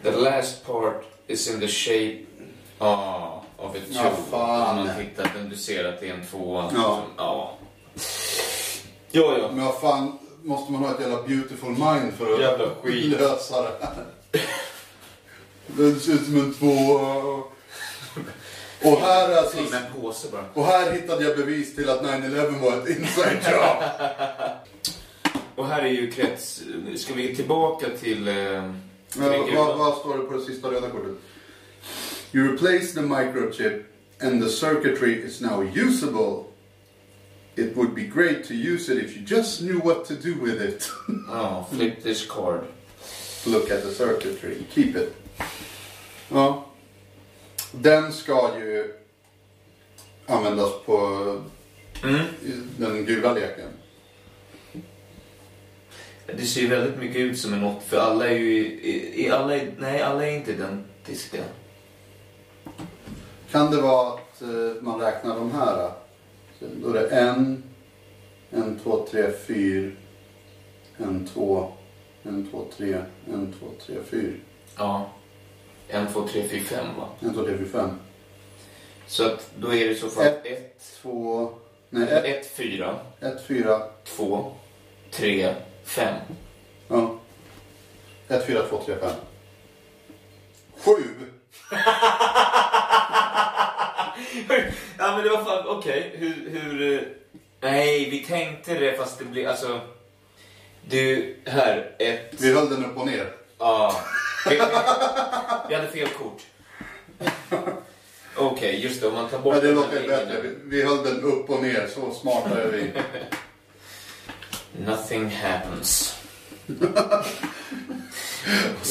The 0.03 0.11
last 0.11 0.65
part 0.65 1.05
is 1.27 1.47
in 1.53 1.59
the 1.59 1.67
shape 1.67 2.25
of 2.79 3.75
a 3.75 3.79
Ja, 3.89 4.03
tube. 4.03 4.15
fan. 4.31 4.75
Man 4.85 4.89
tittar, 4.97 5.31
den 5.35 5.49
du 5.49 5.55
ser 5.55 5.85
att 5.85 5.99
det 5.99 6.09
är 6.09 6.13
en 6.13 6.25
tvåa. 6.25 6.71
Ja. 6.75 7.01
Ja. 7.17 7.57
Ja, 9.11 9.37
ja. 9.41 9.51
Men 9.51 9.65
vad 9.65 9.79
fan, 9.81 10.19
måste 10.43 10.71
man 10.71 10.83
ha 10.83 10.91
ett 10.93 10.99
jävla 10.99 11.23
beautiful 11.23 11.69
mind 11.69 12.13
för 12.17 12.33
att 12.33 12.39
Jävla 12.41 12.69
skit. 12.81 13.19
lösa 13.19 13.61
det 13.61 13.71
här? 13.85 14.05
Det 15.67 15.99
ser 15.99 16.13
ut 16.13 16.25
som 16.25 16.35
en 16.37 16.53
tvåa. 16.53 17.43
Och 18.83 18.99
här, 19.01 19.29
är 19.29 19.35
alltså, 19.37 19.57
och 20.53 20.65
här 20.65 20.91
hittade 20.91 21.23
jag 21.23 21.37
bevis 21.37 21.75
till 21.75 21.89
att 21.89 22.01
9-11 22.01 22.59
var 22.61 22.77
ett 22.77 22.89
inside 22.89 23.39
job. 23.51 23.83
Och 25.57 25.67
här 25.67 25.81
är 25.81 25.87
ju 25.87 26.11
krets... 26.11 26.63
Ska 26.95 27.13
vi 27.13 27.35
tillbaka 27.35 27.85
till... 27.99 28.27
Eh, 28.27 28.33
Men 29.15 29.55
vad, 29.55 29.77
vad, 29.77 29.97
står 29.97 30.17
det 30.17 30.23
på 30.23 30.33
det 30.33 30.41
sista 30.41 30.71
röda 30.71 30.89
kortet? 30.89 31.15
You 32.31 32.51
replace 32.51 32.93
the 32.93 33.01
microchip 33.01 33.85
and 34.21 34.43
the 34.43 34.49
circuitry 34.49 35.13
is 35.25 35.41
now 35.41 35.63
usable. 35.77 36.43
It 37.55 37.75
would 37.77 37.95
be 37.95 38.01
great 38.03 38.47
to 38.47 38.53
use 38.53 38.93
it 38.93 39.03
if 39.03 39.17
you 39.17 39.25
just 39.37 39.61
knew 39.61 39.79
what 39.79 40.05
to 40.07 40.13
do 40.13 40.33
with 40.43 40.61
it. 40.61 40.91
Ja, 41.27 41.67
flip 41.71 42.03
this 42.03 42.27
card. 42.27 42.61
Look 43.45 43.71
at 43.71 43.83
the 43.83 43.91
circuitry. 43.91 44.55
Keep 44.73 44.95
it. 44.95 45.13
Ja. 46.29 46.65
Den 47.71 48.13
ska 48.13 48.51
ju 48.59 48.93
användas 50.27 50.71
på 50.85 50.97
Mm. 52.03 52.25
den 52.77 53.05
gula 53.05 53.33
leken. 53.33 53.69
Det 56.35 56.45
ser 56.45 56.61
ju 56.61 56.67
väldigt 56.67 56.99
mycket 56.99 57.17
ut 57.17 57.39
som 57.39 57.53
en 57.53 57.63
8 57.63 57.81
för 57.87 57.97
alla 57.97 58.27
är 58.27 58.37
ju... 58.37 58.67
I, 58.67 59.25
i, 59.25 59.29
alla 59.29 59.55
är, 59.55 59.71
nej, 59.77 60.01
alla 60.01 60.27
är 60.27 60.31
inte 60.31 60.51
identiska. 60.51 61.43
Kan 63.51 63.71
det 63.71 63.81
vara 63.81 64.13
att 64.13 64.41
eh, 64.41 64.81
man 64.81 65.01
räknar 65.01 65.35
de 65.35 65.51
här? 65.51 65.91
Så 66.59 66.65
Då 66.83 66.89
är 66.89 66.93
det 66.93 67.09
en, 67.09 67.63
en, 68.51 68.79
två, 68.83 69.05
tre, 69.11 69.31
fyra, 69.47 69.91
en, 70.97 71.27
två, 71.27 71.71
en, 72.23 72.47
två, 72.51 72.65
tre, 72.77 72.97
en, 73.33 73.53
två, 73.59 73.65
tre, 73.85 73.95
fyra, 74.09 74.33
Ja. 74.77 75.09
En, 75.87 76.07
två, 76.07 76.27
tre, 76.27 76.47
fyra, 76.47 76.63
fem 76.63 76.85
va? 76.97 77.09
en, 77.19 77.33
två, 77.33 77.43
tre, 77.43 77.57
fyra, 77.57 77.67
fem. 77.67 77.89
Så 79.07 79.25
att 79.25 79.51
då 79.59 79.73
är 79.73 79.89
det 79.89 79.95
så 79.95 80.09
fall 80.09 80.25
Ett. 80.25 80.45
ett, 80.45 80.73
Två, 81.01 81.49
nej, 81.89 82.03
ett, 82.03 82.25
ett, 82.25 82.51
fyra, 82.55 82.95
ett, 83.19 83.45
fyra, 83.47 83.81
två, 84.03 84.51
tre, 85.11 85.53
fem. 85.87 86.15
ja. 86.87 87.19
Ett, 88.29 88.45
fyra, 88.47 88.61
två, 88.69 88.81
tre, 88.85 88.95
fem. 89.01 89.11
Sju! 90.85 91.03
ja 94.97 95.15
men 95.15 95.23
det 95.23 95.29
var 95.29 95.43
fan, 95.45 95.67
okej. 95.67 96.11
Hur, 96.15 96.49
hur... 96.49 96.93
eh, 96.93 96.99
Nej, 97.61 98.09
vi 98.09 98.19
tänkte 98.23 98.73
det 98.73 98.97
fast 98.97 99.19
det 99.19 99.25
blir 99.25 99.47
alltså... 99.47 99.79
Du, 100.89 101.35
här, 101.45 101.95
ett... 101.99 102.33
Vi 102.41 102.53
höll 102.53 102.69
den 102.69 102.85
upp 102.85 102.97
och 102.97 103.05
ner. 103.07 103.31
Ja. 103.59 104.01
Vi, 104.49 104.55
vi 105.69 105.75
hade 105.75 105.87
fel 105.87 106.07
kort. 106.07 106.41
Okej, 108.35 108.79
just 108.83 109.01
det. 109.01 109.07
Om 109.07 109.13
man 109.13 109.29
tar 109.29 109.39
bort 109.39 109.55
Ja, 109.55 109.61
det 109.61 109.67
den 109.67 109.75
låter 109.75 109.89
här 109.95 110.01
linjen. 110.01 110.19
bättre. 110.27 110.41
Vi, 110.41 110.55
vi 110.77 110.83
höll 110.83 111.03
den 111.03 111.23
upp 111.23 111.49
och 111.49 111.63
ner. 111.63 111.87
Så 111.95 112.11
smarta 112.13 112.61
är 112.61 112.67
vi. 112.71 112.91
Nothing 114.77 115.29
happens. 115.29 116.17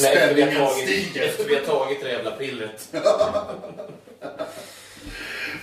Nej, 0.02 0.16
efter 0.16 0.34
vi, 0.34 0.42
har 0.42 0.52
tagit, 0.52 1.16
efter 1.16 1.44
vi 1.44 1.54
har 1.54 1.62
tagit 1.62 2.00
det 2.00 2.08
jävla 2.08 2.30
pillret. 2.30 2.88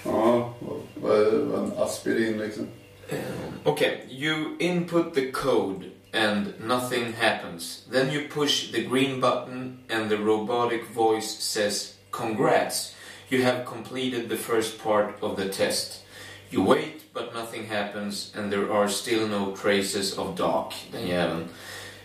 Ja, 0.06 0.54
vad 0.96 1.18
är 1.18 1.58
en 1.58 1.72
aspirin 1.78 2.38
liksom? 2.38 2.68
Eh, 3.10 3.18
okej, 3.64 4.08
you 4.10 4.36
input 4.60 5.14
the 5.14 5.32
code 5.32 5.86
and 6.14 6.54
nothing 6.60 7.14
happens. 7.14 7.86
Then 7.92 8.10
you 8.10 8.28
push 8.30 8.72
the 8.72 8.82
green 8.82 9.22
button 9.22 9.80
and 9.90 10.10
the 10.10 10.18
robotic 10.18 10.82
voice 10.96 11.38
says 11.40 11.94
congrats. 12.12 12.96
You 13.30 13.44
have 13.44 13.66
completed 13.66 14.30
the 14.30 14.38
first 14.38 14.84
part 14.84 15.24
of 15.24 15.38
the 15.38 15.50
test. 15.50 16.03
You 16.54 16.62
wait 16.62 17.02
but 17.16 17.34
nothing 17.34 17.66
happens 17.66 18.32
and 18.36 18.52
there 18.52 18.72
are 18.72 18.88
still 18.88 19.28
no 19.28 19.56
traces 19.56 20.16
of 20.20 20.36
Doc, 20.36 20.74
den. 20.92 21.50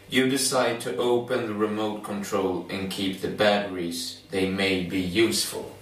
You 0.08 0.30
decide 0.30 0.80
to 0.80 0.96
open 0.96 1.48
the 1.48 1.52
remote 1.52 2.02
control 2.02 2.64
and 2.70 2.90
keep 2.90 3.20
the 3.20 3.28
batteries. 3.28 4.22
They 4.30 4.48
may 4.48 4.84
be 4.84 5.00
useful. 5.00 5.76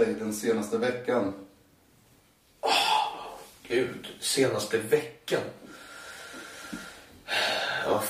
Dig 0.00 0.18
den 0.18 0.32
senaste 0.32 0.78
veckan? 0.78 1.49
Gud, 3.70 4.06
senaste 4.20 4.78
veckan. 4.78 5.40
Ja, 7.84 8.02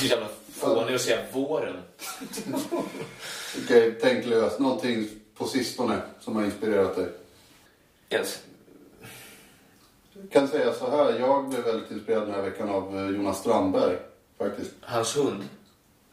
bli 0.00 0.08
jävla 0.08 0.28
fånig 0.52 0.94
att 0.94 1.00
säga 1.00 1.24
våren. 1.32 1.76
Okej, 3.64 3.98
tänk 4.00 4.26
löst. 4.26 4.58
Någonting 4.58 5.08
på 5.34 5.46
sistone 5.46 6.00
som 6.20 6.36
har 6.36 6.44
inspirerat 6.44 6.96
dig. 6.96 7.08
Yes. 8.10 8.42
Jag 10.12 10.30
kan 10.30 10.48
säga 10.48 10.72
så 10.72 10.90
här, 10.90 11.18
jag 11.18 11.48
blev 11.48 11.64
väldigt 11.64 11.90
inspirerad 11.90 12.22
den 12.22 12.34
här 12.34 12.42
veckan 12.42 12.68
av 12.68 12.98
eh, 12.98 13.16
Jonas 13.16 13.40
Strandberg. 13.40 13.96
Faktiskt. 14.38 14.70
Hans 14.80 15.16
hund. 15.16 15.44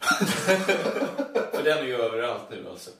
För 1.52 1.62
den 1.64 1.78
är 1.78 1.84
ju 1.84 1.96
överallt 1.96 2.50
nu 2.50 2.66
alltså. 2.70 2.90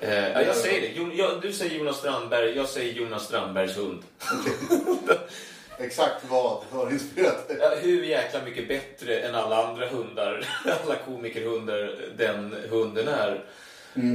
Eh, 0.00 0.28
ja, 0.32 0.42
jag 0.42 0.56
säger 0.56 0.80
det. 0.80 0.92
Jo, 0.94 1.10
jag, 1.14 1.40
du 1.42 1.52
säger 1.52 1.78
Jonas 1.78 1.96
Strandberg, 1.98 2.56
jag 2.56 2.68
säger 2.68 2.94
Jonas 2.94 3.24
Strandbergs 3.24 3.76
hund. 3.76 4.02
Exakt 5.78 6.24
vad 6.28 6.62
har 6.70 6.90
inspirerat 6.90 7.48
dig? 7.48 7.56
Ja, 7.60 7.70
hur 7.80 8.04
jäkla 8.04 8.42
mycket 8.44 8.68
bättre 8.68 9.20
än 9.20 9.34
alla 9.34 9.66
andra 9.66 9.88
hundar, 9.88 10.48
alla 10.84 10.96
komikerhundar, 10.96 11.94
den 12.16 12.54
hunden 12.70 13.08
är. 13.08 13.44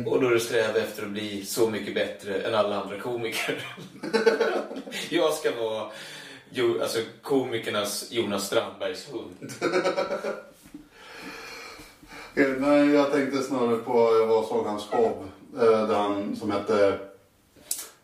Och 0.06 0.22
då 0.22 0.28
är 0.28 0.34
det 0.34 0.40
sträva 0.40 0.80
efter 0.80 1.04
att 1.04 1.10
bli 1.10 1.46
så 1.46 1.70
mycket 1.70 1.96
bättre 1.96 2.42
än 2.42 2.56
alla 2.56 2.82
andra 2.82 3.00
komiker. 3.00 3.68
jag 5.10 5.34
ska 5.34 5.52
vara 5.52 5.92
jo, 6.50 6.82
alltså, 6.82 7.00
komikernas 7.22 8.12
Jonas 8.12 8.46
Strandbergs 8.48 9.08
hund. 9.12 9.54
Eh, 12.36 12.48
Nej, 12.48 12.90
jag 12.90 13.12
tänkte 13.12 13.44
snarare 13.44 13.78
på, 13.78 13.94
jag 13.94 14.28
var 14.28 14.44
såg 14.44 14.66
hans 14.66 14.84
show 14.86 15.30
där 15.60 15.96
han, 15.96 16.36
som 16.36 16.52
hette 16.52 17.00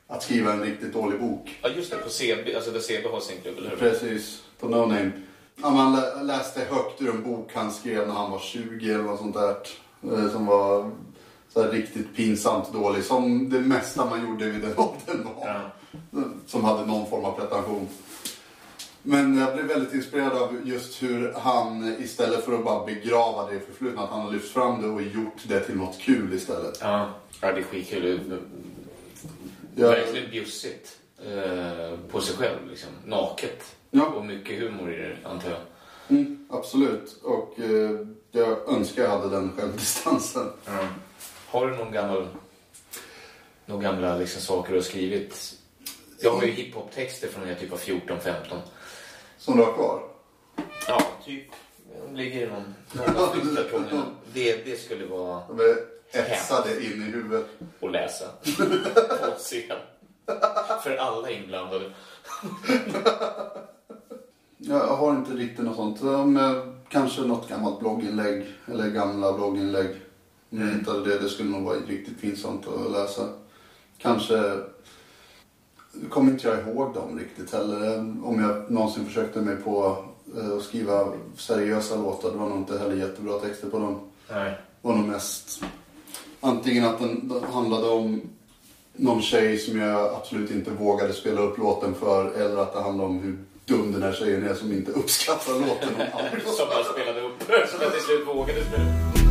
Att 0.07 0.23
skriva 0.23 0.53
en 0.53 0.61
riktigt 0.61 0.93
dålig 0.93 1.19
bok. 1.19 1.59
Ja, 1.61 1.69
just 1.69 1.91
det, 1.91 1.97
på 1.97 2.09
CB, 2.09 2.55
alltså 2.55 2.71
där 2.71 2.79
CB 2.79 3.07
har 3.09 3.19
sin 3.19 3.41
klubb, 3.41 3.57
eller 3.57 3.69
hur? 3.69 3.77
Precis, 3.77 4.43
på 4.59 4.67
No 4.69 4.75
Name. 4.75 5.11
Ja, 5.61 5.69
man 5.69 5.95
lä- 5.95 6.23
läste 6.23 6.59
högt 6.59 7.01
ur 7.01 7.09
en 7.09 7.23
bok 7.23 7.51
han 7.53 7.71
skrev 7.71 8.07
när 8.07 8.13
han 8.15 8.31
var 8.31 8.39
20 8.39 8.93
eller 8.93 9.03
något 9.03 9.19
sånt 9.19 9.33
där. 9.35 9.55
eh, 10.13 10.31
Som 10.31 10.45
var 10.45 10.91
så 11.53 11.61
här 11.63 11.69
riktigt 11.71 12.15
pinsamt 12.15 12.73
dålig. 12.73 13.03
Som 13.03 13.49
det 13.49 13.59
mesta 13.59 14.05
man 14.05 14.21
gjorde 14.29 14.45
vid 14.45 14.61
den 14.61 14.73
åldern 14.77 15.23
var. 15.23 15.71
Som 16.47 16.63
hade 16.63 16.85
någon 16.85 17.09
form 17.09 17.25
av 17.25 17.31
pretension. 17.39 17.87
Men 19.03 19.37
jag 19.37 19.53
blev 19.53 19.65
väldigt 19.65 19.93
inspirerad 19.93 20.33
av 20.33 20.61
just 20.65 21.03
hur 21.03 21.33
han 21.33 21.95
istället 21.99 22.45
för 22.45 22.53
att 22.53 22.63
bara 22.63 22.85
begrava 22.85 23.49
det 23.49 23.55
i 23.55 23.59
förflutna, 23.59 24.01
att 24.01 24.09
han 24.09 24.21
har 24.21 24.31
lyft 24.31 24.53
fram 24.53 24.81
det 24.81 24.87
och 24.87 25.01
gjort 25.01 25.37
det 25.43 25.59
till 25.59 25.75
något 25.75 25.99
kul 25.99 26.33
istället. 26.33 26.77
Ja, 26.81 27.09
ja 27.41 27.51
det 27.51 27.59
är 27.59 27.63
skitkul. 27.63 28.37
Jag, 29.75 29.89
Verkligen 29.89 30.29
bjussigt. 30.29 30.97
Eh, 31.25 31.99
på 32.11 32.21
sig 32.21 32.35
själv, 32.35 32.69
liksom. 32.69 32.89
Naket. 33.05 33.75
Ja. 33.91 34.05
Och 34.05 34.25
mycket 34.25 34.59
humor 34.59 34.93
i 34.93 34.97
det, 34.97 35.17
antar 35.23 35.49
jag. 35.49 35.59
mm, 36.17 36.47
absolut. 36.49 37.19
Och 37.23 37.59
eh, 37.59 37.91
jag 38.31 38.69
önskar 38.69 39.03
jag 39.03 39.09
hade 39.09 39.29
den 39.29 39.51
självdistansen. 39.57 40.47
Har 41.47 41.67
du 41.67 41.77
någon 41.77 41.91
gammal... 41.91 42.27
några 43.65 43.83
gamla 43.83 44.17
liksom, 44.17 44.41
saker 44.41 44.71
du 44.71 44.77
har 44.77 44.83
skrivit. 44.83 45.53
Jag 46.19 46.31
har 46.31 46.43
ju 46.43 46.51
hiphop-texter 46.51 47.27
från 47.27 47.43
när 47.43 47.49
jag 47.49 47.59
typ 47.59 47.71
var 47.71 47.77
14-15. 47.77 48.33
Som 49.41 49.57
du 49.57 49.63
har 49.63 49.73
kvar? 49.73 50.03
Ja, 50.87 51.01
typ. 51.25 51.43
De 52.07 52.15
ligger 52.15 52.47
i 52.47 52.49
någon, 52.49 52.73
någon 53.15 53.31
flyttkartong. 53.41 54.03
det, 54.33 54.65
det 54.65 54.75
skulle 54.75 55.05
vara 55.05 55.41
De 55.47 55.59
är 55.59 55.77
etsade 56.31 56.85
in 56.85 56.91
i 57.01 57.05
huvudet. 57.11 57.47
att 57.81 57.91
läsa 57.91 58.25
på 59.21 59.31
scen. 59.37 59.77
För 60.83 60.95
alla 60.95 61.29
inblandade. 61.31 61.91
Jag 64.57 64.87
har 64.87 65.11
inte 65.11 65.31
riktigt 65.31 65.65
något 65.65 65.75
sånt. 65.75 66.27
Men 66.27 66.79
kanske 66.89 67.21
något 67.21 67.49
gammalt 67.49 67.79
blogginlägg 67.79 68.45
eller 68.67 68.89
gamla 68.89 69.33
blogginlägg. 69.33 69.89
Om 70.49 70.61
jag 70.61 70.67
hittade 70.77 71.09
det, 71.09 71.19
det 71.19 71.29
skulle 71.29 71.49
nog 71.49 71.63
vara 71.63 71.77
riktigt 71.77 72.21
pinsamt 72.21 72.67
att 72.67 72.91
läsa. 72.91 73.29
Kanske 73.97 74.57
kommer 76.09 76.31
inte 76.31 76.47
jag 76.47 76.59
ihåg 76.59 76.93
dem 76.93 77.19
riktigt 77.19 77.53
heller. 77.53 77.97
Om 78.23 78.39
jag 78.39 78.71
någonsin 78.71 79.05
försökte 79.05 79.41
mig 79.41 79.55
på 79.55 79.97
eh, 80.37 80.57
att 80.57 80.63
skriva 80.63 81.13
seriösa 81.37 81.95
låtar. 81.95 82.31
Det 82.31 82.37
var 82.37 82.49
nog 82.49 82.57
inte 82.57 82.79
heller 82.79 82.95
jättebra 82.95 83.39
texter 83.39 83.69
på 83.69 83.79
dem. 83.79 83.99
Nej. 84.29 84.51
Det 84.81 84.87
var 84.87 84.95
nog 84.95 85.07
mest 85.07 85.63
antingen 86.41 86.85
att 86.85 86.99
den 86.99 87.33
handlade 87.53 87.89
om 87.89 88.21
någon 88.93 89.21
tjej 89.21 89.57
som 89.57 89.79
jag 89.79 90.13
absolut 90.15 90.51
inte 90.51 90.71
vågade 90.71 91.13
spela 91.13 91.41
upp 91.41 91.57
låten 91.57 91.95
för. 91.95 92.31
Eller 92.31 92.57
att 92.57 92.73
det 92.73 92.81
handlade 92.81 93.09
om 93.09 93.19
hur 93.19 93.37
dum 93.65 93.91
den 93.91 94.03
här 94.03 94.13
tjejen 94.13 94.47
är 94.47 94.53
som 94.53 94.71
inte 94.71 94.91
uppskattar 94.91 95.53
låten. 95.53 95.89
Som 96.45 96.67
jag 96.71 96.85
spelade 96.85 97.21
upp. 97.21 97.43
Som 97.69 97.81
jag 97.81 97.93
till 97.93 98.01
slut 98.01 98.27
vågade 98.27 98.65
spela 98.65 98.83
upp. 98.83 99.30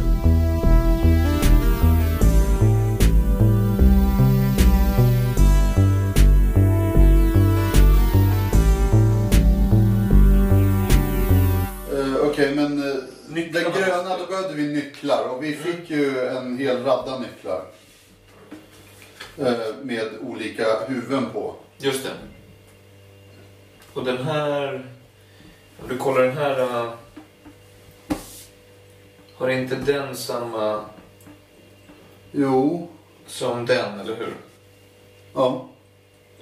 Okej, 12.40 12.54
men 12.54 12.76
Nycklarna 13.28 13.68
den 13.70 13.82
gröna, 13.82 14.02
måste- 14.08 14.18
då 14.18 14.26
behövde 14.26 14.54
vi 14.54 14.72
nycklar. 14.72 15.28
Och 15.28 15.44
vi 15.44 15.52
fick 15.56 15.90
ju 15.90 16.18
en 16.28 16.58
hel 16.58 16.84
radda 16.84 17.18
nycklar. 17.18 17.64
Eh, 19.38 19.74
med 19.82 20.08
olika 20.20 20.64
huvuden 20.88 21.26
på. 21.32 21.54
Just 21.78 22.04
det. 22.04 22.10
Och 23.94 24.04
den 24.04 24.18
här... 24.24 24.86
Om 25.82 25.88
du 25.88 25.98
kollar 25.98 26.22
den 26.22 26.36
här... 26.36 26.60
äh, 26.60 26.92
har 29.36 29.48
inte 29.48 29.76
den 29.76 30.16
samma 30.16 30.84
Jo, 32.32 32.88
som 33.26 33.66
den, 33.66 34.00
eller 34.00 34.16
hur? 34.16 34.34
ja. 35.34 35.69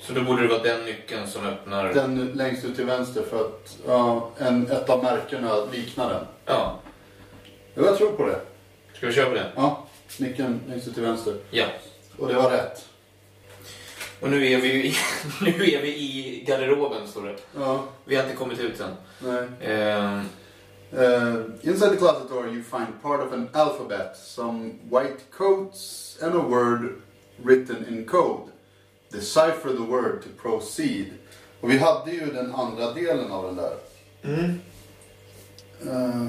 Så 0.00 0.12
då 0.12 0.22
borde 0.22 0.42
det 0.42 0.48
vara 0.48 0.62
den 0.62 0.84
nyckeln 0.84 1.26
som 1.26 1.46
öppnar... 1.46 1.94
Den 1.94 2.32
längst 2.34 2.64
ut 2.64 2.76
till 2.76 2.84
vänster 2.84 3.22
för 3.22 3.44
att 3.46 3.78
ja, 3.86 4.30
en, 4.38 4.70
ett 4.70 4.90
av 4.90 5.02
märkena 5.02 5.64
liknar 5.72 6.10
den. 6.10 6.24
Ja. 6.44 6.78
Jo, 7.74 7.84
jag 7.84 7.96
tror 7.96 8.12
på 8.12 8.26
det. 8.26 8.40
Ska 8.94 9.06
vi 9.06 9.12
köra 9.12 9.28
på 9.28 9.34
den? 9.34 9.46
Ja, 9.56 9.86
nyckeln 10.18 10.60
längst 10.68 10.88
ut 10.88 10.94
till 10.94 11.02
vänster. 11.02 11.34
Ja. 11.50 11.66
Och 12.18 12.28
det 12.28 12.34
var 12.34 12.50
rätt. 12.50 12.88
Och 14.20 14.30
nu 14.30 14.46
är 14.46 14.58
vi 14.60 14.72
ju 14.72 14.84
i, 14.84 14.94
nu 15.40 15.48
är 15.50 15.82
vi 15.82 15.88
i 15.88 16.44
garderoben, 16.46 17.08
står 17.08 17.22
det. 17.22 17.36
Ja, 17.58 17.84
Vi 18.04 18.16
har 18.16 18.22
inte 18.22 18.36
kommit 18.36 18.60
ut 18.60 18.80
än. 18.80 18.94
nej. 19.18 19.72
Ehm, 19.72 20.20
Uh, 20.92 21.44
inside 21.62 21.90
the 21.90 21.96
closet 21.98 22.30
door 22.30 22.46
you 22.48 22.62
find 22.62 23.02
part 23.02 23.20
of 23.20 23.32
an 23.32 23.48
alphabet, 23.52 24.16
some 24.16 24.78
white 24.90 25.30
coats 25.30 26.16
and 26.22 26.34
a 26.34 26.40
word 26.40 27.02
written 27.42 27.84
in 27.88 28.06
code. 28.06 28.50
Decipher 29.10 29.68
the 29.70 29.82
word 29.82 30.22
to 30.22 30.28
proceed. 30.42 31.06
Och 31.60 31.70
vi 31.70 31.78
hade 31.78 32.10
ju 32.10 32.26
den 32.32 32.54
andra 32.54 32.92
delen 32.92 33.32
av 33.32 33.44
den 33.44 33.56
där. 33.56 33.74
Eh, 35.86 36.26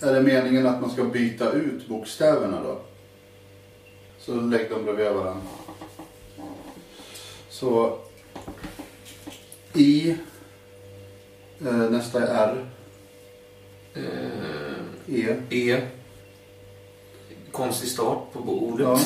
är 0.00 0.12
det 0.14 0.22
meningen 0.22 0.66
att 0.66 0.80
man 0.80 0.90
ska 0.90 1.04
byta 1.04 1.52
ut 1.52 1.88
bokstäverna 1.88 2.62
då? 2.62 2.80
Så 4.18 4.34
lägg 4.34 4.70
dem 4.70 4.84
bredvid 4.84 5.06
varandra. 5.12 5.46
Så 7.50 7.98
I. 9.74 10.10
eh, 11.66 11.74
nästa 11.74 12.28
är 12.28 12.48
R. 12.48 12.66
eh, 13.94 15.14
E. 15.14 15.36
E. 15.50 15.80
Konstig 17.52 17.88
start 17.88 18.32
på 18.32 18.38
ordet. 18.38 18.86
Ja, 18.86 18.98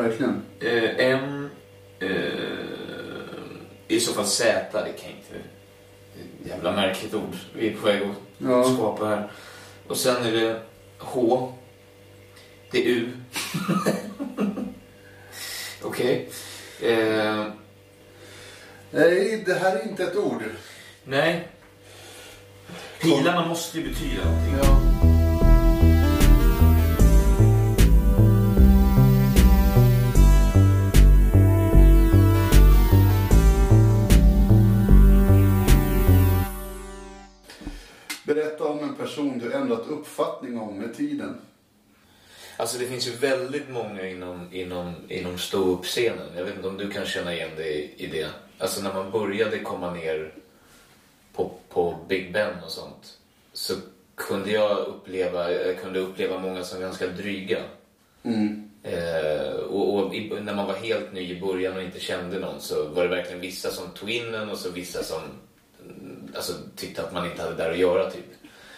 verkligen. 0.00 0.42
M. 0.98 1.48
Eh, 2.02 3.38
I 3.88 4.00
så 4.00 4.12
fall 4.12 4.26
Z. 4.26 4.66
Det 4.72 4.78
kan 5.02 5.10
inte... 5.10 5.32
det 5.32 6.20
är 6.20 6.24
ett 6.44 6.48
Jävla 6.50 6.72
märkligt 6.72 7.14
ord 7.14 7.34
vi 7.54 7.68
är 7.68 7.74
på 7.76 7.86
väg 7.86 8.02
att 8.02 8.08
Ja. 8.38 8.64
skapa 8.74 9.06
här. 9.06 9.30
Och 9.88 9.96
sen 9.96 10.26
är 10.26 10.32
det 10.32 10.62
H. 10.98 11.52
Det 12.70 12.78
är 12.78 12.82
U. 12.88 13.08
Okej. 15.82 16.28
Eh, 16.82 17.46
Nej, 18.90 19.42
det 19.46 19.54
här 19.54 19.76
är 19.76 19.88
inte 19.88 20.04
ett 20.04 20.16
ord. 20.16 20.42
nej. 21.04 21.48
Pilarna 23.00 23.46
måste 23.46 23.78
ju 23.78 23.88
betyda 23.88 24.24
någonting. 24.24 24.54
Ja. 24.62 25.11
Om 38.72 38.88
en 38.88 38.94
person 38.94 39.38
du 39.38 39.52
ändrat 39.52 39.86
uppfattning 39.88 40.60
om 40.60 40.78
med 40.78 40.96
tiden. 40.96 41.36
Alltså 42.56 42.78
det 42.78 42.86
finns 42.86 43.06
ju 43.06 43.10
väldigt 43.10 43.68
många 43.70 44.08
inom, 44.08 44.48
inom, 44.52 44.94
inom 45.08 45.38
ståuppscenen. 45.38 46.28
Jag 46.36 46.44
vet 46.44 46.56
inte 46.56 46.68
om 46.68 46.76
du 46.76 46.90
kan 46.90 47.06
känna 47.06 47.34
igen 47.34 47.56
dig 47.56 47.94
i 47.96 48.06
det. 48.06 48.28
Alltså 48.58 48.82
när 48.82 48.94
man 48.94 49.10
började 49.10 49.58
komma 49.58 49.94
ner 49.94 50.34
på, 51.32 51.52
på 51.68 51.98
Big 52.08 52.32
Ben 52.32 52.54
och 52.64 52.70
sånt. 52.70 53.18
Så 53.52 53.74
kunde 54.14 54.50
jag 54.50 54.78
uppleva, 54.78 55.52
jag 55.52 55.80
kunde 55.80 55.98
uppleva 55.98 56.38
många 56.38 56.64
som 56.64 56.80
ganska 56.80 57.06
dryga. 57.06 57.58
Mm. 58.22 58.70
Eh, 58.82 59.52
och 59.52 59.94
och 59.94 60.14
i, 60.14 60.40
när 60.40 60.54
man 60.54 60.66
var 60.66 60.74
helt 60.74 61.12
ny 61.12 61.36
i 61.36 61.40
början 61.40 61.76
och 61.76 61.82
inte 61.82 62.00
kände 62.00 62.38
någon 62.38 62.60
så 62.60 62.88
var 62.88 63.02
det 63.02 63.08
verkligen 63.08 63.40
vissa 63.40 63.70
som 63.70 63.90
tog 63.90 64.10
in 64.10 64.34
en 64.34 64.50
och 64.50 64.58
så 64.58 64.70
vissa 64.70 65.02
som 65.02 65.20
alltså, 66.34 66.52
tyckte 66.76 67.02
att 67.02 67.12
man 67.12 67.26
inte 67.26 67.42
hade 67.42 67.56
där 67.56 67.70
att 67.70 67.78
göra 67.78 68.10
typ. 68.10 68.24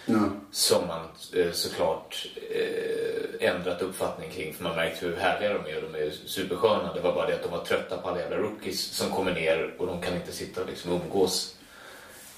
Ja. 0.07 0.29
Som 0.51 0.87
man 0.87 1.09
eh, 1.33 1.53
såklart 1.53 2.27
eh, 2.51 3.49
ändrat 3.49 3.83
uppfattning 3.83 4.31
kring 4.31 4.55
för 4.55 4.65
man 4.65 4.77
märkt 4.77 5.03
hur 5.03 5.17
härliga 5.17 5.53
de 5.53 5.71
är. 5.73 5.83
De 5.93 5.99
är 5.99 6.11
supersköna. 6.11 6.95
Det 6.95 7.01
var 7.01 7.15
bara 7.15 7.27
det 7.27 7.35
att 7.35 7.43
de 7.43 7.51
var 7.51 7.65
trötta 7.65 7.97
på 7.97 8.09
alla 8.09 8.21
jävla 8.21 8.37
rookies 8.37 8.81
som 8.81 9.11
kommer 9.11 9.33
ner 9.35 9.75
och 9.79 9.87
de 9.87 10.01
kan 10.01 10.15
inte 10.15 10.33
sitta 10.33 10.61
och 10.61 10.67
liksom 10.69 10.93
umgås 10.93 11.57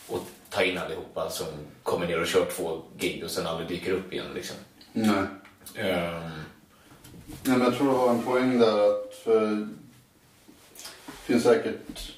och 0.09 0.21
ta 0.51 0.63
in 0.63 0.79
allihopa 0.79 1.31
som 1.31 1.47
kommer 1.83 2.07
ner 2.07 2.21
och 2.21 2.27
kör 2.27 2.45
två 2.45 2.83
gig 2.99 3.25
och 3.25 3.31
sen 3.31 3.47
aldrig 3.47 3.69
dyker 3.69 3.93
upp 3.93 4.13
igen 4.13 4.27
liksom. 4.35 4.57
Nej. 4.93 5.25
Ehm, 5.75 6.31
Nej, 7.43 7.59
men 7.59 7.61
jag 7.61 7.77
tror 7.77 7.91
du 7.91 7.97
har 7.97 8.11
en 8.11 8.23
poäng 8.23 8.59
där. 8.59 8.91
Att 8.91 9.15
för 9.25 9.41
det 11.07 11.13
finns 11.25 11.43
säkert 11.43 12.13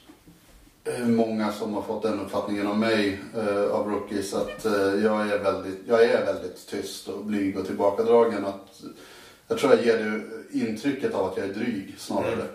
många 1.07 1.53
som 1.53 1.75
har 1.75 1.83
fått 1.83 2.03
den 2.03 2.21
uppfattningen 2.21 2.67
om 2.67 2.81
mig 2.81 3.21
eh, 3.37 3.71
av 3.71 3.91
rookies. 3.91 4.35
Att 4.35 4.65
eh, 4.65 4.73
jag, 4.73 5.29
är 5.29 5.39
väldigt, 5.39 5.79
jag 5.89 6.03
är 6.03 6.25
väldigt 6.25 6.67
tyst 6.67 7.09
och 7.09 7.25
blyg 7.25 7.59
och 7.59 7.67
tillbakadragen. 7.67 8.47
Att, 8.47 8.83
jag 9.49 9.59
tror 9.59 9.75
jag 9.75 9.85
ger 9.85 9.99
det 9.99 10.59
intrycket 10.59 11.15
av 11.15 11.27
att 11.27 11.37
jag 11.37 11.47
är 11.47 11.55
dryg 11.55 11.95
snarare. 11.99 12.33
Mm. 12.33 12.47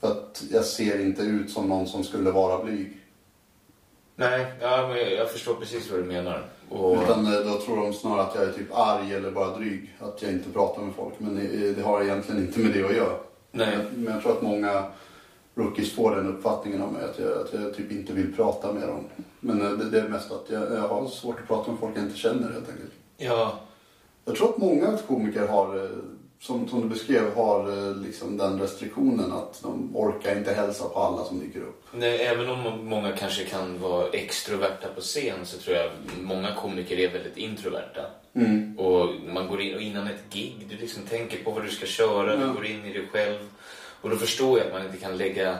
För 0.00 0.10
att 0.10 0.44
jag 0.50 0.64
ser 0.64 1.00
inte 1.00 1.22
ut 1.22 1.50
som 1.50 1.68
någon 1.68 1.86
som 1.86 2.04
skulle 2.04 2.30
vara 2.30 2.64
blyg. 2.64 2.98
nej, 4.16 4.46
ja, 4.60 4.88
men 4.88 4.98
jag, 4.98 5.12
jag 5.12 5.30
förstår 5.30 5.54
precis 5.54 5.90
vad 5.90 6.00
du 6.00 6.04
menar. 6.04 6.44
Och, 6.68 7.02
Utan 7.02 7.26
eh, 7.26 7.40
då 7.40 7.60
tror 7.60 7.76
de 7.76 7.92
snarare 7.92 8.22
att 8.22 8.34
jag 8.34 8.44
är 8.44 8.52
typ 8.52 8.74
arg 8.74 9.14
eller 9.14 9.30
bara 9.30 9.56
dryg. 9.56 9.94
Att 9.98 10.22
jag 10.22 10.32
inte 10.32 10.50
pratar 10.50 10.82
med 10.82 10.94
folk. 10.94 11.14
Men 11.18 11.34
det, 11.34 11.72
det 11.72 11.82
har 11.82 12.02
egentligen 12.02 12.40
inte 12.40 12.60
med 12.60 12.72
det 12.72 12.84
att 12.84 12.96
göra. 12.96 13.16
nej, 13.50 13.78
Men 13.94 14.14
jag 14.14 14.22
tror 14.22 14.32
att 14.32 14.42
många 14.42 14.84
rookies 15.60 15.94
får 15.94 16.16
den 16.16 16.26
uppfattningen 16.36 16.82
om 16.82 16.92
mig. 16.92 17.04
Att 17.04 17.18
jag, 17.18 17.32
att 17.32 17.52
jag 17.52 17.74
typ 17.74 17.92
inte 17.92 18.12
vill 18.12 18.34
prata 18.36 18.72
med 18.72 18.88
dem. 18.88 19.04
Men 19.40 19.62
eh, 19.62 19.70
det, 19.70 19.90
det 19.90 20.00
är 20.00 20.08
mest 20.08 20.32
att 20.32 20.44
jag, 20.50 20.62
jag 20.62 20.88
har 20.88 21.06
svårt 21.08 21.40
att 21.40 21.46
prata 21.48 21.70
med 21.70 21.80
folk 21.80 21.96
jag 21.96 22.04
inte 22.04 22.18
känner 22.18 22.52
helt 22.52 22.68
enkelt. 22.68 22.92
ja, 23.16 23.60
Jag 24.24 24.36
tror 24.36 24.48
att 24.48 24.58
många 24.58 24.98
komiker 25.08 25.46
har, 25.46 25.84
eh, 25.84 25.90
som, 26.40 26.68
som 26.68 26.80
du 26.80 26.88
beskrev, 26.88 27.34
har 27.34 27.88
eh, 27.88 27.96
liksom 27.96 28.36
den 28.36 28.60
restriktionen 28.60 29.32
att 29.32 29.62
de 29.62 29.96
orkar 29.96 30.36
inte 30.36 30.52
hälsa 30.52 30.88
på 30.88 30.98
alla 31.00 31.24
som 31.24 31.40
dyker 31.40 31.60
upp. 31.60 31.84
Nej, 31.94 32.18
även 32.20 32.50
om 32.50 32.88
många 32.88 33.12
kanske 33.12 33.44
kan 33.44 33.80
vara 33.80 34.08
extroverta 34.08 34.88
på 34.94 35.00
scen 35.00 35.38
så 35.46 35.58
tror 35.58 35.76
jag 35.76 35.90
många 36.22 36.54
komiker 36.54 36.96
är 36.98 37.12
väldigt 37.12 37.36
introverta. 37.36 38.00
Mm. 38.34 38.78
Och 38.78 39.08
man 39.34 39.48
går 39.48 39.60
in 39.60 39.74
och 39.74 39.80
innan 39.80 40.06
ett 40.06 40.22
gig, 40.30 40.66
du 40.70 40.76
liksom 40.76 41.02
tänker 41.02 41.44
på 41.44 41.50
vad 41.50 41.64
du 41.64 41.68
ska 41.70 41.86
köra, 41.86 42.34
Ja. 42.34 42.46
du 42.46 42.52
går 42.52 42.66
in 42.66 42.84
i 42.84 42.92
dig 42.92 43.06
själv. 43.12 43.38
Och 44.00 44.10
då 44.10 44.16
förstår 44.16 44.58
jag 44.58 44.66
att 44.66 44.72
man 44.72 44.86
inte 44.86 44.98
kan 44.98 45.16
lägga 45.16 45.50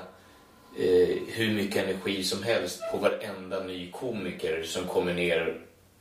eh, 0.79 1.17
hur 1.27 1.53
mycket 1.55 1.85
energi 1.85 2.25
som 2.25 2.43
helst 2.43 2.81
på 2.93 2.97
varenda 2.99 3.61
ny 3.65 3.91
komiker 3.91 4.63
som 4.63 4.87
kommer 4.87 5.15
ner 5.15 5.61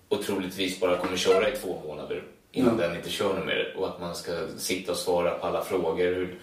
och 0.10 0.24
troligtvis 0.24 0.80
bara 0.80 0.98
kommer 0.98 1.18
köra 1.18 1.50
i 1.50 1.56
två 1.56 1.82
månader 1.88 2.24
innan 2.52 2.74
Mm. 2.74 2.82
den 2.82 2.98
inte 2.98 3.10
kör 3.10 3.34
något 3.34 3.46
mer. 3.46 3.74
Och 3.78 3.88
att 3.88 4.02
man 4.02 4.16
ska 4.16 4.48
sitta 4.58 4.92
och 4.92 4.98
svara 4.98 5.32
på 5.40 5.48
alla 5.48 5.64
frågor. 5.64 6.36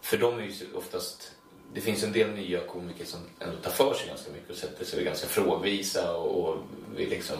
För 0.00 0.16
de 0.18 0.38
är 0.38 0.42
ju 0.42 0.52
oftast... 0.74 1.32
Det 1.74 1.80
finns 1.80 2.04
en 2.04 2.12
del 2.12 2.30
nya 2.30 2.60
komiker 2.60 3.04
som 3.04 3.20
ändå 3.38 3.56
tar 3.56 3.70
för 3.70 3.94
sig 3.94 4.08
ganska 4.08 4.30
mycket 4.32 4.50
och 4.50 4.56
sätter 4.56 4.84
sig 4.84 5.04
ganska 5.04 5.26
frågvisa 5.26 6.16
och, 6.16 6.44
och 6.44 6.58
vill 6.96 7.10
liksom 7.10 7.36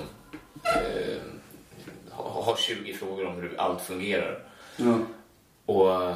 eh, 0.65 1.19
ha, 2.11 2.43
ha 2.43 2.57
20 2.57 2.93
frågor 2.93 3.27
om 3.27 3.35
hur 3.37 3.55
allt 3.61 3.83
fungerar. 3.83 4.43
Ja. 4.77 4.99
Och 5.67 6.15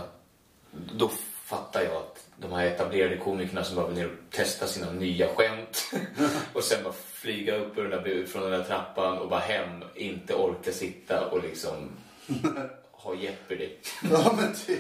då 0.93 1.11
fattar 1.45 1.83
jag 1.83 1.93
att 1.97 2.27
de 2.37 2.53
här 2.53 2.67
etablerade 2.67 3.17
komikerna 3.17 3.65
som 3.65 3.77
bara 3.77 3.87
vill 3.87 3.97
ner 3.97 4.07
och 4.07 4.31
testa 4.37 4.67
sina 4.67 4.93
nya 4.93 5.29
skämt 5.29 5.93
och 6.53 6.65
sen 6.65 6.85
bara 6.85 6.93
flyga 6.93 7.57
upp 7.57 7.79
ur 7.79 7.89
den 7.89 7.91
där, 8.03 8.27
från 8.27 8.43
den 8.43 8.51
där 8.53 8.65
trappan 8.65 9.19
och 9.19 9.29
bara 9.29 9.41
hem, 9.41 9.85
inte 9.95 10.35
orka 10.35 10.73
sitta 10.73 11.27
och 11.31 11.43
liksom 11.43 11.89
ha 12.91 13.15
Jeopardy. 13.15 13.69
Ja, 14.11 14.35
men 14.37 14.55
det, 14.67 14.79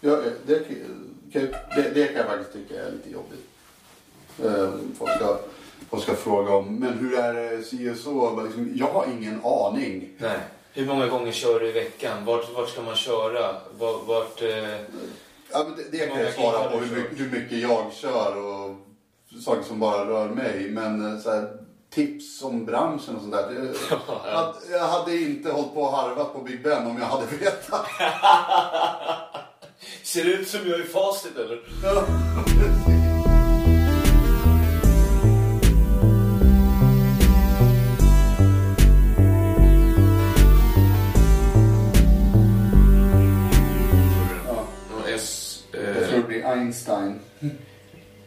ja, 0.00 0.16
det, 0.46 0.58
kan- 1.32 1.48
det, 1.76 1.90
det 1.94 2.06
kan 2.06 2.16
jag 2.16 2.26
faktiskt 2.26 2.52
tycka 2.52 2.82
är 2.84 2.90
lite 2.92 3.10
jobbigt. 3.10 3.46
Eh, 4.44 4.72
Folk 4.98 5.10
ska, 5.16 5.38
folk 5.90 6.02
ska 6.02 6.14
fråga 6.14 6.52
om, 6.54 6.76
men 6.76 6.92
hur 6.98 7.18
är 7.18 7.34
det 7.56 7.62
si 7.62 7.90
och 7.90 7.96
så? 7.96 8.42
Liksom, 8.42 8.72
jag 8.74 8.86
har 8.86 9.06
ingen 9.18 9.40
aning. 9.44 10.08
Nej. 10.18 10.38
Hur 10.78 10.86
många 10.86 11.06
gånger 11.06 11.32
kör 11.32 11.60
du 11.60 11.68
i 11.68 11.72
veckan? 11.72 12.24
Vart, 12.24 12.54
vart 12.54 12.68
ska 12.68 12.82
man 12.82 12.96
köra? 12.96 13.56
Vart, 13.78 14.06
vart, 14.06 14.42
eh... 14.42 14.48
Ja, 15.52 15.64
men 15.64 15.76
det, 15.76 15.98
det 15.98 16.06
kan 16.06 16.20
jag 16.20 16.34
svara 16.34 16.70
på 16.70 16.78
hur 16.78 16.96
mycket, 16.96 17.20
hur 17.20 17.30
mycket 17.30 17.58
jag 17.58 17.92
kör 17.92 18.36
och 18.36 18.76
saker 19.44 19.62
som 19.62 19.80
bara 19.80 20.08
rör 20.08 20.28
mig. 20.28 20.68
Men 20.70 21.12
eh, 21.14 21.20
så 21.20 21.30
här, 21.30 21.48
tips 21.90 22.42
om 22.42 22.64
branschen 22.64 23.16
och 23.16 23.20
sånt 23.22 23.32
där. 23.32 23.48
Det, 23.54 23.74
Ja. 23.90 23.98
hade, 24.24 24.78
jag 24.78 24.88
hade 24.88 25.16
inte 25.16 25.50
hållit 25.52 25.74
på 25.74 25.82
och 25.82 25.92
harvat 25.96 26.32
på 26.34 26.40
Big 26.42 26.62
Ben 26.62 26.86
om 26.86 26.98
jag 26.98 27.06
hade 27.06 27.26
vetat. 27.26 27.86
Ser 30.02 30.24
det 30.24 30.30
ut 30.30 30.48
som 30.48 30.60
jag 30.66 30.80
är 30.80 30.84
i 30.84 30.88
facit 30.88 31.36
eller? 31.36 32.97
Einstein. 46.68 47.20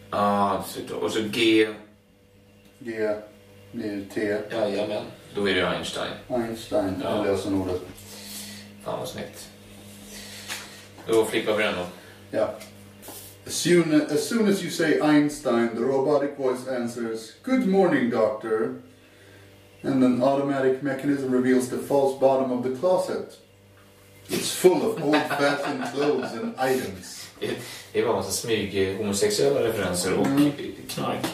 ah, 0.09 0.63
och 1.01 1.11
så 1.11 1.21
G... 1.21 1.67
G 2.79 3.09
blir 3.71 4.05
T. 4.13 4.37
Jajamän. 4.51 5.05
Då 5.35 5.49
är 5.49 5.55
det 5.55 5.67
Einstein. 5.67 6.11
Einstein 6.27 6.95
Ja. 7.03 7.09
är 7.09 7.23
lösenordet. 7.23 7.81
Fan 8.83 8.99
vad 8.99 9.07
snyggt. 9.07 9.49
Då 11.07 11.25
flippar 11.25 11.57
vi 11.57 11.63
den 11.63 11.75
då. 11.75 11.85
Ja. 12.37 12.53
As 13.47 13.53
soon, 13.53 14.01
as 14.11 14.27
soon 14.29 14.49
as 14.49 14.61
you 14.63 14.71
say 14.71 14.99
Einstein, 14.99 15.69
the 15.69 15.81
robotic 15.81 16.37
voice 16.37 16.67
answers, 16.67 17.31
Good 17.43 17.67
morning, 17.67 18.09
doctor. 18.09 18.75
And 19.83 20.03
an 20.03 20.23
automatic 20.23 20.81
mechanism 20.81 21.31
reveals 21.33 21.69
the 21.69 21.77
false 21.77 22.19
bottom 22.19 22.51
of 22.51 22.63
the 22.63 22.75
closet. 22.79 23.37
It's 24.29 24.55
full 24.55 24.81
of 24.81 25.03
old 25.03 25.15
fashioned 25.15 25.83
clothes 25.93 26.33
and 26.33 26.55
items. 26.57 27.20
Det- 27.93 28.01
bara 28.01 28.09
en 28.11 28.15
massa 28.15 28.31
smyg 28.31 28.89
eh, 28.89 28.97
homosexuella 28.97 29.63
referenser 29.63 30.13
och 30.19 30.25
Mm. 30.27 30.51
knark. 30.89 31.25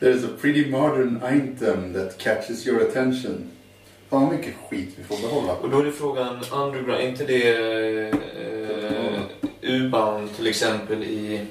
There 0.00 0.10
is 0.12 0.24
a 0.24 0.28
pretty 0.40 0.70
modern 0.70 1.20
item 1.24 1.94
that 1.94 2.18
catches 2.18 2.66
your 2.66 2.82
attention. 2.88 3.50
Fan 4.10 4.22
vad 4.22 4.32
mycket 4.32 4.54
skit 4.70 4.88
vi 4.96 5.04
får 5.04 5.16
behålla. 5.28 5.52
Och 5.56 5.70
då 5.70 5.78
är 5.78 5.84
det 5.84 5.92
frågan, 5.92 6.38
underground, 6.52 7.00
är 7.02 7.08
inte 7.08 7.24
det 7.24 7.58
eh, 8.08 9.22
U-bound 9.60 10.36
till 10.36 10.46
exempel 10.46 11.02
i... 11.04 11.46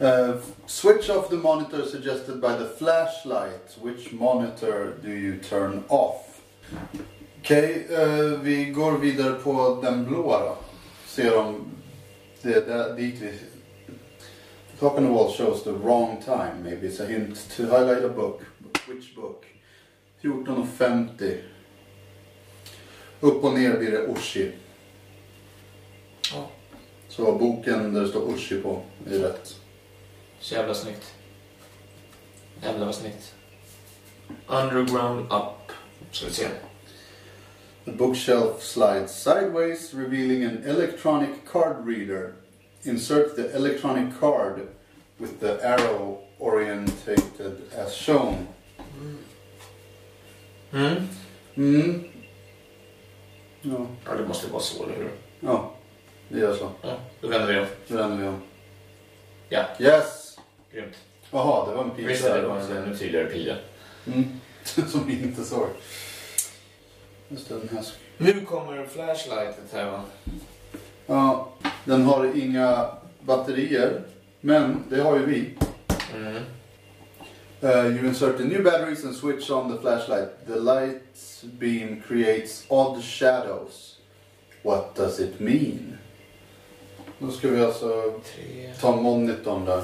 Uh, 0.00 0.34
switch 0.66 1.10
off 1.10 1.28
the 1.28 1.36
monitor 1.36 1.82
suggested 1.82 2.40
by 2.40 2.48
the 2.48 2.68
flashlight. 2.78 3.76
Which 3.82 4.12
monitor 4.12 4.94
do 5.02 5.08
you 5.08 5.38
turn 5.48 5.82
off? 5.88 6.16
Okej, 7.40 7.86
eh, 7.90 8.40
vi 8.42 8.64
går 8.64 8.98
vidare 8.98 9.32
på 9.34 9.80
den 9.82 10.04
blåa 10.04 10.38
då. 10.40 10.56
Ser 11.18 11.36
om 11.36 11.70
det 12.42 12.96
dit 12.96 13.20
vi... 13.20 13.32
The 14.70 14.78
clock 14.78 14.98
on 14.98 15.06
the 15.06 15.12
wall 15.12 15.32
shows 15.32 15.62
the 15.64 15.72
wrong 15.72 16.22
time. 16.24 16.62
Maybe 16.62 16.86
it's 16.86 17.00
a 17.00 17.06
hint 17.06 17.50
to 17.56 17.62
highlight 17.62 18.04
a 18.04 18.08
book. 18.08 18.42
Which 18.86 19.14
book? 19.16 19.44
14.50. 20.22 21.38
Upp 23.20 23.44
och 23.44 23.52
ner 23.54 23.78
blir 23.78 23.90
det 23.90 23.98
Ushi. 23.98 24.52
Ja, 26.32 26.50
Så 27.08 27.32
boken 27.32 27.94
där 27.94 28.00
det 28.00 28.08
står 28.08 28.34
Ushi 28.34 28.60
på 28.60 28.82
är 29.06 29.18
rätt. 29.18 29.56
så 30.40 30.54
jävla 30.54 30.74
snyggt. 30.74 31.14
Jävlar 32.62 32.86
vad 32.86 32.94
snyggt. 32.94 33.34
Underground 34.46 35.20
up. 35.32 35.72
Ska 36.10 36.26
vi 36.26 36.32
se. 36.32 36.48
The 37.88 37.94
bookshelf 37.96 38.62
slides 38.62 39.10
sideways, 39.14 39.94
revealing 39.94 40.44
an 40.44 40.62
electronic 40.66 41.46
card 41.52 41.86
reader. 41.86 42.34
Insert 42.82 43.34
the 43.36 43.56
electronic 43.56 44.20
card 44.20 44.68
with 45.18 45.40
the 45.40 45.58
arrow 45.64 46.18
orientated 46.38 47.62
as 47.76 47.94
shown. 47.94 48.46
Mm. 50.72 51.08
Mm. 51.56 52.04
Ja, 53.62 53.86
Ja, 54.06 54.14
det 54.14 54.28
måste 54.28 54.52
vara 54.52 54.62
så, 54.62 54.84
eller 54.84 54.94
hur? 54.96 55.10
ja, 55.40 55.72
det 56.28 56.38
gör 56.38 56.54
så. 56.56 56.70
Ja, 56.82 56.96
då 57.20 57.28
vänder 57.28 57.52
vi 57.54 57.60
om. 57.60 57.66
Nu 57.86 57.96
vänder 57.96 58.16
vi 58.16 58.28
om. 58.28 58.40
Ja, 59.48 59.64
Yes! 59.80 60.38
grymt. 60.72 60.94
Jaha, 61.30 61.68
det 61.70 61.74
var 61.76 61.84
en 61.84 61.90
pil 61.90 62.06
Visst 62.06 62.24
är 62.24 62.34
det 62.34 62.40
där. 62.40 62.48
var 62.48 62.60
en 62.60 62.76
ännu 62.76 62.96
tydligare 62.96 63.26
pil. 63.26 63.54
Mm. 64.06 64.24
Som 64.88 65.06
vi 65.06 65.22
inte 65.22 65.44
såg. 65.44 65.68
Just 67.28 67.48
det, 67.48 67.54
den 67.58 67.68
här. 67.72 67.82
sk- 67.82 67.96
Nu 68.18 68.40
kommer 68.44 68.86
flashlightet 68.86 69.72
här 69.72 69.90
va? 69.90 70.02
Ja, 71.06 71.48
den 71.84 72.02
har 72.04 72.38
inga 72.42 72.86
batterier. 73.20 74.02
Men 74.40 74.84
det 74.90 75.00
har 75.00 75.18
ju 75.18 75.26
vi. 75.26 75.54
Mm. 76.16 76.34
Uh, 77.62 77.96
you 77.96 78.08
insert 78.08 78.36
the 78.38 78.44
new 78.44 78.62
batteries 78.64 79.04
and 79.04 79.16
switch 79.16 79.50
on 79.50 79.72
the 79.72 79.78
flashlight. 79.80 80.28
The 80.46 80.58
light 80.60 81.42
beam 81.42 82.02
creates 82.08 82.64
odd 82.68 83.02
shadows. 83.04 83.96
What 84.62 84.94
does 84.96 85.20
it 85.20 85.40
mean? 85.40 85.98
Då 87.18 87.30
ska 87.30 87.48
vi 87.48 87.60
alltså 87.64 88.20
Tre. 88.34 88.72
ta 88.80 88.96
monitorn 88.96 89.64
där. 89.64 89.82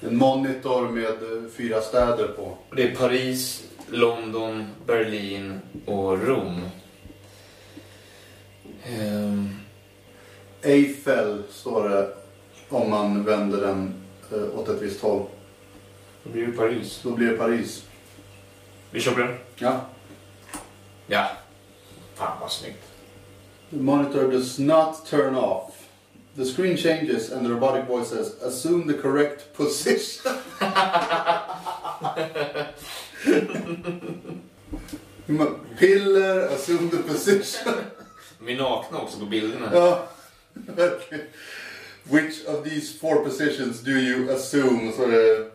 En 0.00 0.16
monitor 0.16 0.88
med 0.88 1.04
eh, 1.44 1.50
fyra 1.56 1.80
städer 1.80 2.28
på. 2.28 2.56
Det 2.76 2.82
är 2.82 2.94
Paris, 2.96 3.62
London, 3.90 4.66
Berlin 4.86 5.60
och 5.86 6.26
Rom. 6.26 6.60
Ehm, 8.84 9.48
Eiffel 10.62 11.42
står 11.50 11.88
det 11.88 12.14
om 12.68 12.90
man 12.90 13.24
vänder 13.24 13.60
den 13.60 13.94
eh, 14.32 14.58
åt 14.58 14.68
ett 14.68 14.82
visst 14.82 15.00
håll. 15.00 15.26
då 16.24 16.30
blir 16.30 16.46
det 16.46 16.52
Paris. 16.52 17.00
Då 17.02 17.10
blir 17.10 17.30
det 17.30 17.36
Paris. 17.36 17.84
Vi 18.90 19.00
kör 19.00 19.12
på 19.12 19.20
den. 19.20 19.36
Ja. 19.56 19.80
Ja. 21.06 21.30
Fan 22.14 22.40
vad 22.40 22.52
snyggt. 22.52 22.84
The 23.70 23.76
monitor 23.76 24.32
does 24.32 24.58
not 24.58 25.06
turn 25.06 25.34
off. 25.34 25.74
The 26.36 26.44
screen 26.44 26.76
changes 26.76 27.32
and 27.32 27.46
the 27.46 27.52
robotic 27.52 27.88
voice 27.88 28.08
says, 28.08 28.42
assume 28.42 28.92
the 28.92 28.98
correct 29.02 29.56
position. 29.56 30.32
Piller, 35.78 36.54
assume 36.54 36.90
the 36.90 36.96
position. 36.96 37.74
De 38.38 38.52
är 38.52 38.58
nakna 38.58 38.98
också 38.98 39.18
på 39.18 39.26
bilderna. 39.26 39.70
Ja, 39.74 40.08
verkligen. 40.52 41.26
Which 42.02 42.46
of 42.46 42.64
these 42.64 42.98
four 42.98 43.24
positions 43.24 43.80
do 43.80 43.90
you 43.90 44.32
assume? 44.32 44.92
Så 44.96 45.02
är 45.02 45.08
det 45.08 45.50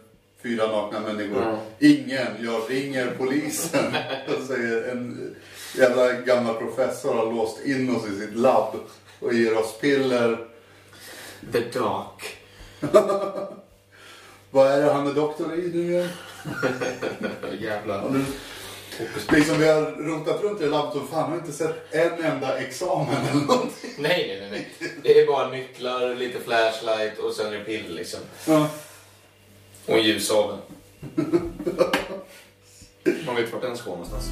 fyra 0.45 0.67
nakna 0.67 0.99
människor. 0.99 1.41
Ja. 1.41 1.59
Ingen, 1.79 2.27
jag 2.43 2.61
ringer 2.69 3.15
polisen. 3.17 3.85
Och 4.27 4.43
säger 4.47 4.91
en 4.91 5.35
jävla 5.77 6.13
gammal 6.13 6.55
professor 6.55 7.13
har 7.13 7.33
låst 7.33 7.65
in 7.65 7.95
oss 7.95 8.07
i 8.07 8.19
sitt 8.19 8.35
labb 8.35 8.75
och 9.19 9.33
ger 9.33 9.57
oss 9.57 9.77
piller. 9.81 10.47
The 11.51 11.59
Dark. 11.59 12.37
Vad 14.51 14.71
är 14.71 14.81
det 14.81 14.93
han 14.93 15.07
är 15.07 15.13
doktor 15.13 15.53
i 15.53 15.71
nu 15.73 15.91
igen? 15.91 16.09
Jävlar. 17.59 18.09
nu- 18.09 18.25
Liksom 19.31 19.59
vi 19.59 19.67
har 19.67 19.81
rotat 19.81 20.41
runt 20.43 20.61
i 20.61 20.65
labbet 20.65 20.95
och 20.95 21.09
fan 21.09 21.29
har 21.29 21.37
inte 21.37 21.51
sett 21.51 21.93
en 21.93 22.23
enda 22.25 22.57
examen 22.57 23.15
eller 23.31 23.41
någonting. 23.41 23.89
Nej, 23.97 24.27
nej, 24.41 24.51
nej, 24.51 24.67
nej. 24.79 24.91
Det 25.03 25.19
är 25.21 25.27
bara 25.27 25.49
nycklar, 25.49 26.15
lite 26.15 26.39
flashlight 26.39 27.19
och 27.19 27.33
sen 27.33 27.53
är 27.53 27.57
det 27.57 27.63
piller 27.63 27.89
liksom. 27.95 28.19
Ja. 28.47 28.69
Och 29.85 29.97
en 29.97 30.03
ljussavel. 30.03 30.57
Man 33.25 33.35
vet 33.35 33.53
vart 33.53 33.61
den 33.61 33.77
ska 33.77 33.89
någonstans. 33.89 34.25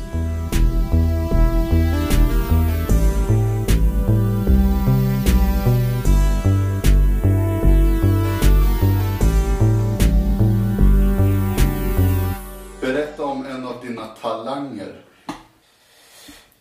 Talanger. 14.24 15.02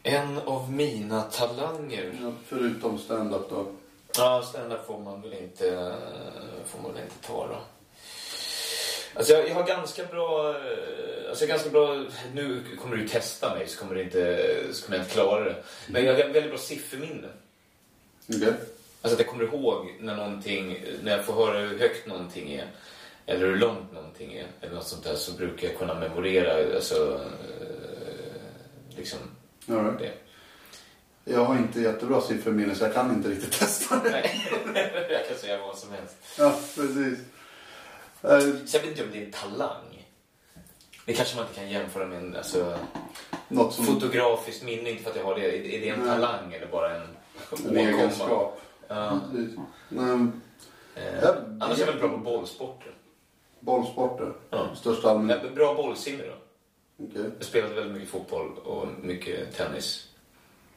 En 0.02 0.38
av 0.38 0.72
mina 0.72 1.22
talanger. 1.22 2.18
Ja, 2.22 2.32
förutom 2.46 2.98
stand-up 2.98 3.50
då. 3.50 3.66
Ja, 4.16 4.42
stand-up 4.42 4.86
får 4.86 4.98
man 4.98 5.22
väl 5.22 5.32
inte, 5.32 5.94
får 6.66 6.82
man 6.82 6.92
väl 6.92 7.02
inte 7.02 7.26
ta 7.26 7.46
då. 7.46 7.58
Alltså 9.14 9.32
jag, 9.32 9.48
jag 9.48 9.54
har 9.54 9.66
ganska 9.66 10.04
bra, 10.04 10.54
alltså 11.28 11.46
ganska 11.46 11.70
bra, 11.70 12.04
nu 12.34 12.62
kommer 12.82 12.96
du 12.96 13.08
testa 13.08 13.54
mig 13.54 13.68
så 13.68 13.78
kommer, 13.80 13.94
det 13.94 14.02
inte, 14.02 14.52
så 14.72 14.84
kommer 14.84 14.98
jag 14.98 15.04
inte 15.04 15.14
klara 15.14 15.44
det. 15.44 15.56
Men 15.88 16.04
jag 16.04 16.14
har 16.14 16.18
väldigt 16.18 16.50
bra 16.50 16.58
sifferminne. 16.58 17.28
Okej. 18.28 18.52
Alltså 19.02 19.14
att 19.14 19.18
jag 19.18 19.26
kommer 19.26 19.44
ihåg 19.44 19.94
när 20.00 20.16
någonting, 20.16 20.84
när 21.02 21.16
jag 21.16 21.24
får 21.24 21.32
höra 21.32 21.58
hur 21.58 21.78
högt 21.78 22.06
någonting 22.06 22.52
är. 22.52 22.66
Eller 23.27 23.47
hur 23.47 23.57
långt 23.57 23.93
någonting 23.93 24.35
är. 24.35 24.47
Eller 24.61 24.75
något 24.75 24.87
sånt 24.87 25.05
där 25.05 25.14
så 25.14 25.33
brukar 25.33 25.68
jag 25.68 25.79
kunna 25.79 25.95
memorera, 25.95 26.75
alltså, 26.77 27.20
eh, 27.61 28.97
liksom 28.97 29.18
right. 29.66 29.99
det. 29.99 30.12
Jag 31.33 31.45
har 31.45 31.57
inte 31.57 31.81
jättebra 31.81 32.20
sifferminne 32.20 32.75
så 32.75 32.85
jag 32.85 32.95
kan 32.95 33.11
inte 33.14 33.29
riktigt 33.29 33.53
testa 33.53 33.97
det. 34.05 34.11
Nej, 34.11 34.51
jag 35.11 35.29
kan 35.29 35.37
säga 35.37 35.59
vad 35.59 35.79
som 35.79 35.91
helst. 35.93 36.14
Ja, 36.39 36.51
precis. 36.75 37.18
Eh, 38.23 38.41
Så 38.66 38.77
jag 38.77 38.81
vet 38.83 38.91
inte 38.91 39.03
om 39.05 39.11
det 39.12 39.18
är 39.18 39.25
en 39.25 39.33
talang. 39.33 40.07
Det 41.07 41.12
kanske 41.12 41.37
man 41.37 41.45
inte 41.47 41.61
kan 41.61 41.70
jämföra 41.70 42.07
med 42.07 42.18
en 42.18 42.37
alltså, 42.37 42.79
något 43.49 43.75
som 43.75 43.85
fotografiskt 43.85 44.62
minne, 44.64 44.91
inte 44.91 45.03
för 45.03 45.11
att 45.11 45.16
jag 45.16 45.25
har 45.25 45.35
det. 45.35 45.77
Är 45.77 45.81
det 45.81 45.89
en 45.89 45.99
Nej. 46.01 46.09
talang 46.09 46.53
eller 46.53 46.66
bara 46.66 46.97
en 46.97 47.03
en 47.03 47.09
åkomma? 47.53 47.81
egenskap. 47.81 48.61
Ja. 48.89 49.20
Men, 49.89 50.43
Eh, 50.95 51.03
Ja, 51.23 51.35
annars 51.61 51.77
är 51.77 51.81
jag 51.81 51.87
väldigt 51.87 52.01
bra 52.01 52.11
på 52.11 52.16
bollsporter. 52.18 52.93
Bollsporter. 53.66 54.32
Ja. 54.50 54.74
Största 54.74 55.10
allmänhet. 55.10 55.40
Men 55.44 55.54
Bra 55.54 55.74
bollsinne 55.74 56.22
då. 56.26 56.34
Okej. 57.04 57.30
Jag 57.38 57.44
spelade 57.46 57.74
väldigt 57.74 57.92
mycket 57.92 58.08
fotboll 58.08 58.58
och 58.58 58.86
mycket 59.02 59.56
tennis. 59.56 60.08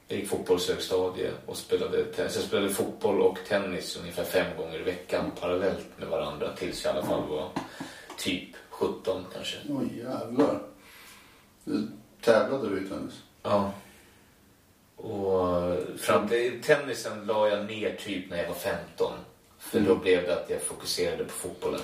Jag 0.08 0.20
gick 0.20 0.30
fotbollshögstadie 0.30 1.32
och 1.46 1.58
spelade 1.58 2.04
tennis. 2.06 2.36
Jag 2.36 2.44
spelade 2.44 2.70
fotboll 2.70 3.22
och 3.22 3.38
tennis 3.48 3.98
ungefär 4.02 4.24
fem 4.24 4.58
gånger 4.58 4.80
i 4.80 4.84
veckan 4.84 5.32
parallellt 5.40 5.86
med 5.98 6.08
varandra 6.08 6.56
tills 6.56 6.86
jag 6.86 6.96
i 6.96 6.98
alla 6.98 7.08
fall 7.08 7.28
var 7.30 7.50
typ 8.18 8.50
17 8.70 9.24
kanske. 9.34 9.58
Oj 9.70 9.98
jävlar. 9.98 10.62
Du- 11.64 11.88
Tävlade 12.22 12.70
du 12.70 12.86
i 12.86 12.90
tennis? 12.90 13.24
Ja. 13.44 13.72
Och 14.96 15.78
fram 16.00 16.28
till 16.28 16.62
tennisen 16.64 17.26
la 17.26 17.48
jag 17.50 17.66
ner 17.66 17.96
typ 17.96 18.30
när 18.30 18.38
jag 18.38 18.48
var 18.48 18.56
15. 18.56 19.12
För 19.60 19.80
då 19.80 19.96
blev 19.96 20.24
det 20.24 20.34
att 20.44 20.50
jag 20.50 20.62
fokuserade 20.62 21.24
på 21.24 21.30
fotbollen. 21.32 21.82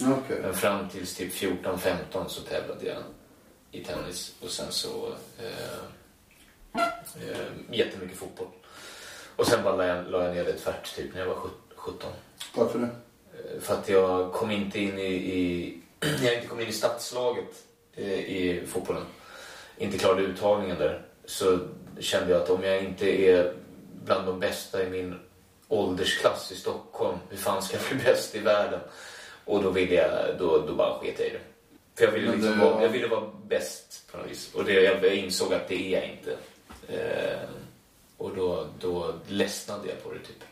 Okej. 0.00 0.38
Men 0.42 0.54
fram 0.54 0.88
tills 0.88 1.14
typ 1.14 1.32
14-15 1.32 2.28
så 2.28 2.42
tävlade 2.42 2.86
jag 2.86 3.02
i 3.70 3.84
tennis. 3.84 4.34
Och 4.40 4.50
sen 4.50 4.72
så 4.72 5.12
eh, 5.38 5.78
eh, 6.74 7.46
jättemycket 7.70 8.18
fotboll. 8.18 8.48
Och 9.36 9.46
sen 9.46 9.62
bara 9.62 9.76
la 9.76 9.86
jag, 9.86 10.10
la 10.10 10.24
jag 10.24 10.34
ner 10.34 10.44
det 10.44 10.52
tvärt 10.52 10.96
typ 10.96 11.14
när 11.14 11.20
jag 11.20 11.26
var 11.26 11.38
17. 11.76 12.10
Varför 12.54 12.78
det? 12.78 12.86
Eh, 12.86 13.60
För 13.60 13.74
att 13.74 13.88
jag 13.88 14.32
kom 14.32 14.50
inte 14.50 14.80
in 14.80 14.98
i, 14.98 15.14
i 15.14 15.80
jag 16.24 16.34
inte 16.34 16.46
kom 16.46 16.60
in 16.60 16.68
i 16.68 16.72
stadslaget 16.72 17.64
eh, 17.94 18.12
i 18.12 18.66
fotbollen. 18.66 19.04
Inte 19.78 19.98
klarade 19.98 20.22
uttagningen 20.22 20.78
där. 20.78 21.06
Så 21.24 21.58
kände 22.00 22.32
jag 22.32 22.42
att 22.42 22.50
om 22.50 22.64
jag 22.64 22.82
inte 22.84 23.06
är 23.22 23.54
bland 24.04 24.26
de 24.26 24.40
bästa 24.40 24.82
i 24.82 24.90
min 24.90 25.20
åldersklass 25.68 26.52
i 26.52 26.56
Stockholm, 26.56 27.18
hur 27.28 27.36
fan 27.36 27.62
ska 27.62 27.76
jag 27.76 27.86
bli 27.86 28.04
bäst 28.04 28.34
i 28.34 28.38
världen? 28.38 28.80
Och 29.46 29.62
då 29.62 29.70
ville 29.70 29.94
jag, 29.94 30.38
då, 30.38 30.58
då 30.66 30.74
bara 30.74 30.98
sket 30.98 31.18
jag 31.18 31.28
i 31.28 31.30
det. 31.30 31.40
För 31.94 32.04
jag 32.04 32.12
ville, 32.12 32.32
liksom 32.32 32.50
det 32.50 32.56
vara, 32.56 32.74
var- 32.74 32.82
jag 32.82 32.88
ville 32.88 33.06
vara 33.08 33.30
bäst 33.48 34.08
på 34.12 34.18
något 34.18 34.30
vis. 34.30 34.54
Och 34.54 34.64
det, 34.64 34.72
jag, 34.72 35.14
insåg 35.14 35.54
att 35.54 35.68
det 35.68 35.94
är 35.94 36.00
jag 36.00 36.10
inte. 36.10 36.36
Eh, 36.88 37.48
och 38.16 38.36
då, 38.36 38.66
då 38.80 39.14
ledsnade 39.28 39.88
jag 39.88 40.02
på 40.02 40.12
det 40.12 40.18
typ. 40.18 40.44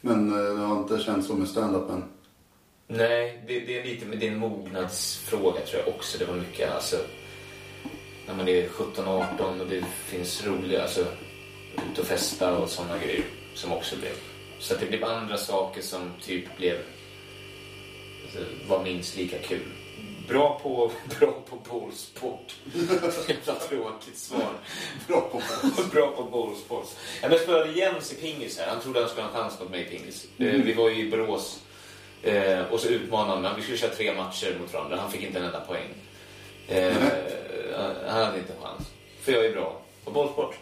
Men 0.00 0.32
eh, 0.32 0.54
det 0.54 0.66
har 0.66 0.76
inte 0.78 0.98
känts 0.98 1.28
så 1.28 1.34
med 1.34 1.48
stand-upen? 1.48 2.02
Nej, 2.88 3.42
det, 3.46 3.60
det 3.60 3.78
är 3.80 3.84
lite 3.84 4.06
med 4.06 4.18
din 4.18 4.38
mognadsfråga 4.38 5.60
tror 5.60 5.82
jag 5.86 5.94
också. 5.94 6.18
Det 6.18 6.24
var 6.24 6.34
mycket 6.34 6.70
alltså 6.74 6.96
när 8.26 8.34
man 8.34 8.48
är 8.48 8.68
17-18 8.68 9.60
och 9.60 9.66
det 9.66 9.84
finns 10.04 10.46
roliga, 10.46 10.82
alltså 10.82 11.00
ut 11.92 11.98
och 11.98 12.04
festa 12.06 12.58
och 12.58 12.68
sådana 12.68 12.98
grejer 12.98 13.24
som 13.54 13.72
också 13.72 13.96
blev. 13.96 14.12
Så 14.58 14.74
att 14.74 14.80
det 14.80 14.86
blev 14.86 15.04
andra 15.04 15.36
saker 15.36 15.82
som 15.82 16.12
typ 16.22 16.56
blev, 16.56 16.76
var 18.68 18.82
minst 18.84 19.16
lika 19.16 19.38
kul. 19.38 19.60
Bra 20.28 20.60
på, 20.62 20.92
bra 21.20 21.34
på 21.50 21.56
bollsport. 21.70 22.54
Jävla 23.28 23.54
tråkigt 23.54 24.16
svar. 24.18 24.52
Bra 25.08 25.20
på 25.20 25.42
boll. 25.76 25.86
Bra 25.92 26.06
på 26.16 26.22
bollsport. 26.22 26.88
Ja, 27.22 27.28
men 27.28 27.38
spelade 27.38 27.72
Jens 27.72 28.12
i 28.12 28.16
pingis 28.16 28.58
här. 28.58 28.66
Han 28.68 28.80
trodde 28.80 29.00
han 29.00 29.08
skulle 29.08 29.26
ha 29.26 29.30
en 29.30 29.36
chans 29.36 29.60
mot 29.60 29.70
mig 29.70 29.80
i 29.80 29.84
pingis. 29.84 30.24
Eh, 30.38 30.46
Vi 30.46 30.72
var 30.72 30.90
i 30.90 31.10
Borås 31.10 31.60
eh, 32.22 32.60
och 32.60 32.80
så 32.80 32.88
utmanade 32.88 33.48
han. 33.48 33.56
Vi 33.56 33.62
skulle 33.62 33.78
köra 33.78 33.90
tre 33.94 34.14
matcher 34.14 34.56
mot 34.60 34.72
varandra. 34.74 34.96
Han 35.00 35.10
fick 35.10 35.22
inte 35.22 35.38
en 35.38 35.44
enda 35.44 35.60
poäng. 35.60 35.88
Eh, 36.68 36.94
han 38.06 38.24
hade 38.24 38.38
inte 38.38 38.52
en 38.52 38.62
chans. 38.62 38.88
För 39.20 39.32
jag 39.32 39.44
är 39.46 39.52
bra 39.52 39.80
på 40.04 40.10
bollsport. 40.10 40.54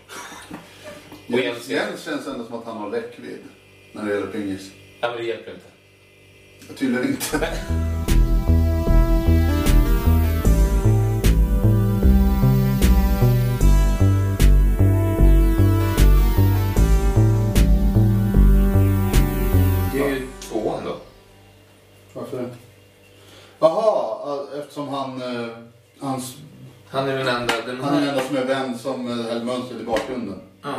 Jens, 1.26 1.68
Jens 1.68 2.04
känns 2.04 2.26
ändå 2.26 2.44
som 2.44 2.54
att 2.58 2.64
han 2.64 2.76
har 2.76 2.90
räckvidd 2.90 3.42
när 3.92 4.04
det 4.04 4.14
gäller 4.14 4.26
pingis. 4.26 4.70
ja, 5.00 5.08
men 5.08 5.16
det 5.18 5.24
hjälper 5.24 5.50
inte. 5.54 5.66
Tydligen 6.76 7.08
inte. 7.08 7.48
Det 19.92 20.00
är 20.00 20.08
ju 20.08 20.26
tvåan 20.40 20.84
då. 20.84 20.96
Varför 22.12 22.36
det? 22.42 22.48
Jaha, 23.58 24.38
eh, 24.54 24.60
eftersom 24.60 24.88
han... 24.88 25.22
eh, 25.22 25.48
Hans, 26.00 26.36
Han 26.88 27.08
är 27.08 27.18
den 27.18 27.28
enda. 27.28 27.54
Den 27.66 27.80
han 27.80 27.94
är 27.94 28.00
den 28.00 28.08
enda 28.08 28.22
som 28.22 28.36
är 28.36 28.44
vän 28.44 28.78
som 28.78 29.06
eh, 29.10 29.26
höll 29.26 29.44
mönstret 29.44 29.80
i 29.80 29.84
bakgrunden. 29.84 30.40
Ja. 30.62 30.68
Ja. 30.68 30.74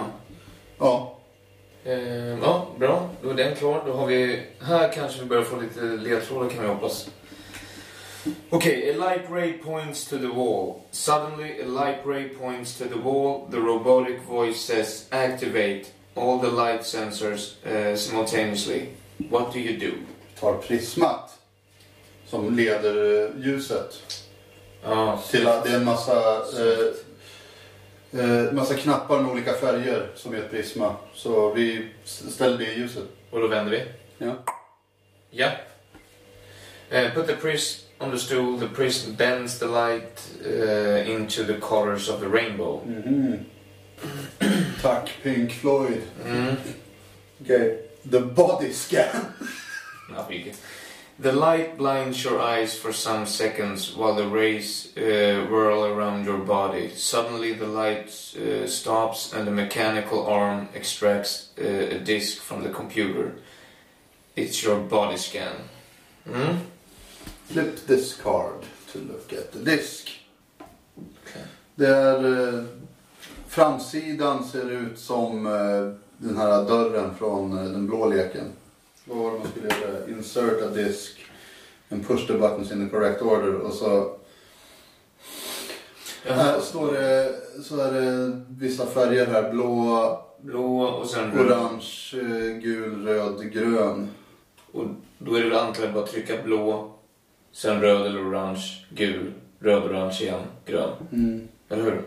Eh, 1.85 2.39
ja, 2.41 2.67
bra. 2.79 3.09
Då 3.21 3.29
är 3.29 3.33
den 3.33 3.55
klar. 3.55 3.83
Då 3.85 3.93
har 3.93 4.07
vi... 4.07 4.41
Här 4.59 4.91
kanske 4.93 5.19
vi 5.19 5.25
börjar 5.25 5.43
få 5.43 5.61
lite 5.61 5.81
ledtrådar 5.81 6.49
kan 6.49 6.63
vi 6.63 6.67
hoppas. 6.67 7.09
Okay, 8.49 8.89
a 8.89 8.93
light 8.93 9.29
ray 9.29 9.53
points 9.53 10.05
to 10.05 10.17
the 10.17 10.27
wall. 10.27 10.81
Suddenly, 10.91 11.61
a 11.61 11.65
light 11.65 12.05
ray 12.05 12.29
points 12.29 12.77
to 12.77 12.85
the 12.85 12.99
wall. 13.03 13.47
The 13.51 13.57
robotic 13.57 14.21
voice 14.27 14.59
says, 14.59 15.05
activate 15.11 15.85
all 16.15 16.39
the 16.39 16.49
light 16.49 16.85
sensors 16.85 17.55
uh, 17.65 17.95
simultaneously. 17.95 18.89
What 19.29 19.53
do 19.53 19.59
you 19.59 19.77
do? 19.77 19.91
Tar 20.39 20.53
prismat. 20.53 21.39
Som 22.27 22.55
leder 22.55 23.25
eh, 23.25 23.45
ljuset. 23.45 24.23
Ja, 24.83 25.19
Till 25.31 25.47
att 25.47 25.63
det 25.63 25.69
är 25.69 25.75
en 25.77 25.85
massa... 25.85 26.35
Eh, 26.37 26.93
eh, 28.15 28.53
massa 28.53 28.73
knappar 28.73 29.21
med 29.21 29.31
olika 29.31 29.53
färger 29.53 30.07
som 30.15 30.33
är 30.33 30.37
ett 30.37 30.51
prisma. 30.51 30.95
Så 31.13 31.53
vi 31.53 31.87
ställer 32.03 32.57
det 32.57 32.73
i 32.73 32.79
ljuset. 32.79 33.03
och 33.31 33.41
då 33.41 33.47
vänder 33.47 33.71
vi. 33.71 33.83
Ja. 34.25 34.35
Ja. 35.29 35.51
Uh, 36.93 37.13
put 37.13 37.27
the 37.27 37.35
prism 37.35 37.85
on 37.99 38.11
the 38.11 38.17
stool. 38.19 38.59
The 38.59 38.67
prism 38.67 39.15
bends 39.15 39.59
the 39.59 39.65
light 39.65 40.29
uh, 40.45 41.09
into 41.11 41.43
the 41.43 41.59
colors 41.59 42.09
of 42.09 42.19
the 42.19 42.27
rainbow. 42.27 42.81
Mhm. 42.85 43.45
Tack 44.81 45.09
Pink 45.23 45.51
Floyd. 45.51 46.01
Mm. 46.25 46.55
Okej. 47.41 47.81
The 48.11 48.19
body 48.19 48.73
scan. 48.73 49.25
Big. 50.29 50.53
The 51.17 51.31
light 51.31 51.77
blinds 51.77 52.23
your 52.23 52.41
eyes 52.41 52.75
for 52.75 52.91
some 52.91 53.25
seconds 53.25 53.95
while 53.95 54.15
the 54.15 54.27
rays 54.27 54.91
uh, 54.97 55.47
whirl 55.49 55.85
around 55.85 56.25
your 56.25 56.39
body. 56.39 56.89
Suddenly, 56.93 57.53
the 57.53 57.67
light 57.67 58.09
uh, 58.35 58.67
stops 58.67 59.33
and 59.33 59.47
a 59.47 59.51
mechanical 59.51 60.27
arm 60.27 60.67
extracts 60.75 61.51
uh, 61.57 61.63
a 61.63 61.99
disk 61.99 62.41
from 62.41 62.63
the 62.63 62.69
computer. 62.69 63.35
It's 64.35 64.61
your 64.61 64.79
body 64.81 65.15
scan. 65.17 65.55
Mm? 66.27 66.59
Flip 67.45 67.87
this 67.87 68.13
card 68.17 68.65
to 68.91 68.99
look 68.99 69.31
at 69.31 69.51
the 69.53 69.59
disc. 69.59 70.09
Det 71.75 71.87
är... 71.87 72.47
Eh, 72.57 72.63
framsidan 73.47 74.43
ser 74.43 74.71
ut 74.71 74.99
som 74.99 75.45
eh, 75.45 75.93
den 76.17 76.37
här 76.37 76.65
dörren 76.65 77.15
från 77.15 77.57
eh, 77.57 77.63
den 77.63 77.87
blå 77.87 78.09
leken. 78.09 78.51
Vad 79.05 79.17
var 79.17 79.31
det 79.31 79.37
man 79.39 79.47
skulle 79.47 79.67
göra? 79.67 80.07
Insert 80.09 80.61
a 80.61 80.69
disk 80.69 81.25
and 81.89 82.07
push 82.07 82.27
the 82.27 82.33
buttons 82.33 82.71
in 82.71 82.85
the 82.85 82.89
correct 82.97 83.21
order. 83.21 83.53
Och 83.55 83.73
så 83.73 84.17
här 86.27 86.59
står 86.59 86.93
det, 86.93 87.35
så 87.63 87.79
är 87.81 87.91
det 87.93 88.41
vissa 88.49 88.85
färger 88.85 89.25
här. 89.25 89.51
Blå, 89.51 90.21
Blå 90.41 90.81
och 90.81 91.07
sen 91.09 91.39
orange, 91.39 92.59
gul, 92.61 93.05
röd, 93.07 93.51
grön. 93.51 94.09
Och 94.71 94.85
då 95.17 95.35
är 95.35 95.43
det 95.43 95.49
väl 95.49 95.57
antagligen 95.59 95.93
bara 95.93 96.03
att 96.03 96.11
trycka 96.11 96.43
blå, 96.43 96.93
sen 97.51 97.81
röd 97.81 98.05
eller 98.05 98.29
orange, 98.29 98.85
gul, 98.89 99.33
röd, 99.59 99.83
orange 99.83 100.17
igen, 100.21 100.41
grön. 100.65 100.93
Mm. 101.11 101.47
Eller 101.69 101.83
hur? 101.83 102.01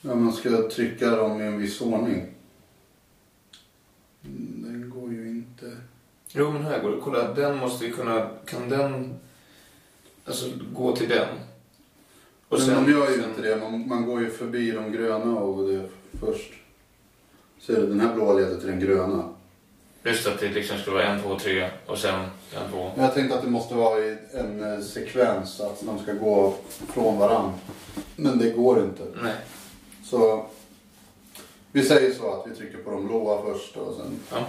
Ja, 0.00 0.14
man 0.14 0.32
ska 0.32 0.68
trycka 0.68 1.10
dem 1.10 1.40
i 1.40 1.44
en 1.44 1.58
viss 1.58 1.80
ordning. 1.80 2.26
Mm, 4.24 4.62
Den 4.62 4.90
går 4.90 5.12
ju 5.12 5.28
inte. 5.28 5.76
Jo, 6.32 6.50
men 6.50 6.64
här 6.64 6.78
går 6.82 6.90
det. 6.90 6.96
Kolla, 7.04 7.34
den 7.34 7.56
måste 7.58 7.84
ju 7.84 7.92
kunna... 7.92 8.30
Kan 8.46 8.68
den... 8.68 9.14
Alltså, 10.24 10.46
gå 10.74 10.96
till 10.96 11.08
den? 11.08 11.28
Men 12.48 12.84
de 12.84 12.92
gör 12.92 13.10
ju 13.10 13.16
sen- 13.16 13.30
inte 13.30 13.42
det. 13.42 13.56
Man, 13.56 13.88
man 13.88 14.06
går 14.06 14.20
ju 14.20 14.30
förbi 14.30 14.70
de 14.70 14.92
gröna 14.92 15.40
och 15.40 15.68
det 15.68 15.88
först. 16.20 16.52
Ser 17.60 17.76
du, 17.76 17.86
den 17.86 18.00
här 18.00 18.14
blå 18.14 18.38
leder 18.38 18.56
till 18.56 18.66
den 18.66 18.80
gröna. 18.80 19.28
Just 20.02 20.26
att 20.26 20.40
det 20.40 20.48
liksom 20.48 20.78
skulle 20.78 20.96
vara 20.96 21.06
en, 21.06 21.22
två, 21.22 21.38
tre 21.38 21.70
och 21.86 21.98
sen 21.98 22.20
en, 22.54 22.70
två. 22.70 22.90
Men 22.96 23.04
jag 23.04 23.14
tänkte 23.14 23.36
att 23.36 23.42
det 23.44 23.50
måste 23.50 23.74
vara 23.74 23.98
i 23.98 24.16
en 24.32 24.74
eh, 24.74 24.80
sekvens, 24.80 25.60
att 25.60 25.80
de 25.86 25.98
ska 25.98 26.12
gå 26.12 26.54
från 26.88 27.18
varann. 27.18 27.52
Men 28.16 28.38
det 28.38 28.50
går 28.50 28.84
inte. 28.84 29.02
Nej. 29.22 29.34
Så 30.04 30.46
vi 31.72 31.82
säger 31.84 32.12
så 32.14 32.32
att 32.32 32.46
vi 32.46 32.54
trycker 32.56 32.78
på 32.78 32.90
de 32.90 33.06
blåa 33.06 33.42
först 33.42 33.76
och 33.76 33.94
sen 33.96 34.20
Ja. 34.30 34.46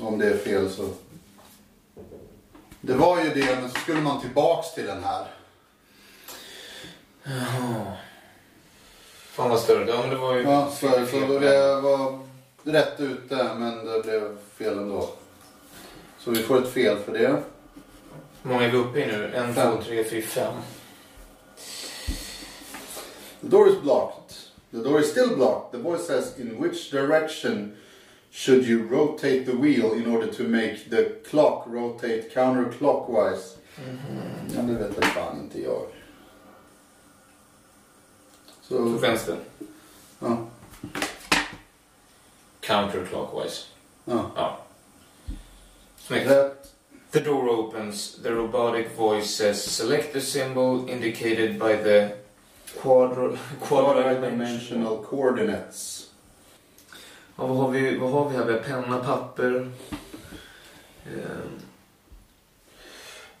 Om 0.00 0.18
det 0.18 0.26
är 0.26 0.36
fel 0.36 0.70
så. 0.70 0.88
Det 2.80 2.94
var 2.94 3.24
ju 3.24 3.30
det, 3.30 3.60
men 3.60 3.70
så 3.70 3.80
skulle 3.80 4.00
man 4.00 4.20
tillbaks 4.20 4.74
till 4.74 4.86
den 4.86 5.04
här. 5.04 5.26
Jaha. 7.24 7.92
Fan 9.32 9.50
vad 9.50 9.60
större. 9.60 9.90
Ja, 9.90 10.00
men 10.00 10.10
det 10.10 10.16
var 10.16 10.36
ju... 10.36 10.42
Ja, 10.42 10.70
så, 10.70 10.88
så 11.10 11.38
det 11.38 11.80
var 11.80 12.18
rätt 12.64 13.00
ute 13.00 13.54
men 13.58 13.86
det 13.86 14.02
blev 14.02 14.36
fel 14.58 14.78
ändå. 14.78 15.10
Så 16.18 16.30
vi 16.30 16.42
får 16.42 16.62
ett 16.62 16.72
fel 16.72 16.98
för 16.98 17.12
det. 17.12 17.42
Hur 18.42 18.50
många 18.50 18.64
är 18.64 18.70
vi 18.70 18.76
uppe 18.76 18.98
i 19.00 19.06
nu? 19.06 19.34
En, 19.34 19.54
Fem. 19.54 19.76
två, 19.76 19.82
tre, 19.82 20.04
fyra, 20.04 20.22
fem. 20.26 20.54
The 23.40 23.48
door 23.48 23.68
is 23.68 23.80
blocked. 23.82 24.36
The 24.70 24.78
door 24.78 25.00
is 25.00 25.10
still 25.10 25.36
blocked. 25.36 25.72
The 25.72 25.88
voice 25.88 26.06
says, 26.06 26.38
in 26.38 26.62
which 26.62 26.90
direction 26.90 27.76
should 28.34 28.64
you 28.66 28.82
rotate 28.88 29.44
the 29.44 29.52
wheel 29.52 29.92
in 29.92 30.06
order 30.06 30.26
to 30.32 30.42
make 30.44 30.88
the 30.90 31.04
clock 31.30 31.66
rotate 31.66 32.30
counterclockwise? 32.34 33.56
Mm-hmm. 33.76 34.56
Ja, 34.56 34.62
det 34.62 34.72
vet 34.72 34.98
väl 34.98 35.04
fan 35.04 35.40
inte 35.40 35.62
jag. 35.62 35.86
På 38.68 38.74
Så, 38.74 38.82
vänster. 38.82 39.36
ja. 40.18 40.46
Counterclockwise. 42.60 43.64
ja. 44.04 44.30
Ja. 44.36 44.58
Snyggt. 45.96 46.30
Rätt. 46.30 46.68
The 47.10 47.20
door 47.20 47.48
opens. 47.48 48.22
The 48.22 48.30
robotic 48.30 48.86
voice 48.96 49.26
says, 49.30 49.62
select 49.76 50.12
the 50.12 50.20
symbol 50.20 50.88
indicated 50.90 51.58
by 51.58 51.76
the 51.76 52.10
quadro... 52.80 53.38
Quadridimensional 53.62 55.04
coordinates. 55.04 56.08
Ja, 57.36 57.46
vad 57.46 57.56
har 57.56 57.70
vi, 57.70 57.98
vad 57.98 58.10
har 58.10 58.28
vi 58.30 58.36
här? 58.36 58.44
Vi 58.44 58.52
har 58.52 58.60
penna, 58.60 58.98
papper. 58.98 59.70
Ehm, 61.06 61.60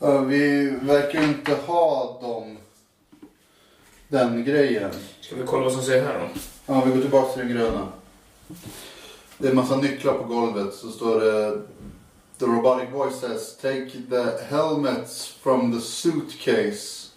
Ja, 0.04 0.20
vi 0.20 0.70
verkar 0.82 1.22
inte 1.22 1.54
ha 1.54 2.18
dem, 2.22 2.56
den 4.08 4.44
grejen. 4.44 4.90
Ska 5.20 5.36
vi 5.36 5.42
kolla 5.46 5.62
vad 5.64 5.72
som 5.72 5.82
säger 5.82 6.04
här 6.04 6.18
då? 6.18 6.40
Ja, 6.66 6.84
vi 6.84 6.92
går 6.92 7.00
tillbaka 7.00 7.32
till 7.32 7.42
den 7.48 7.56
gröna. 7.56 7.88
Det 9.38 9.46
är 9.46 9.50
en 9.50 9.56
massa 9.56 9.76
nycklar 9.76 10.14
på 10.18 10.24
golvet. 10.24 10.74
Så 10.74 10.90
står 10.90 11.20
det 11.20 11.62
The 12.38 12.44
robotic 12.44 12.88
voice 12.92 13.20
says 13.20 13.56
Take 13.56 13.90
the 14.10 14.44
helmets 14.56 15.26
from 15.42 15.72
the 15.72 15.80
suitcase. 15.80 17.08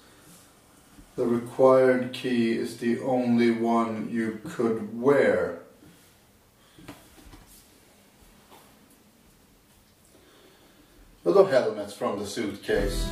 The 1.16 1.24
required 1.26 2.14
key 2.16 2.52
is 2.62 2.78
the 2.78 3.00
only 3.00 3.64
one 3.64 4.08
you 4.12 4.38
could 4.56 4.82
wear. 4.94 5.65
Vadå 11.26 11.44
helmets 11.44 11.94
from 11.94 12.20
the 12.20 12.26
suitcase? 12.26 13.06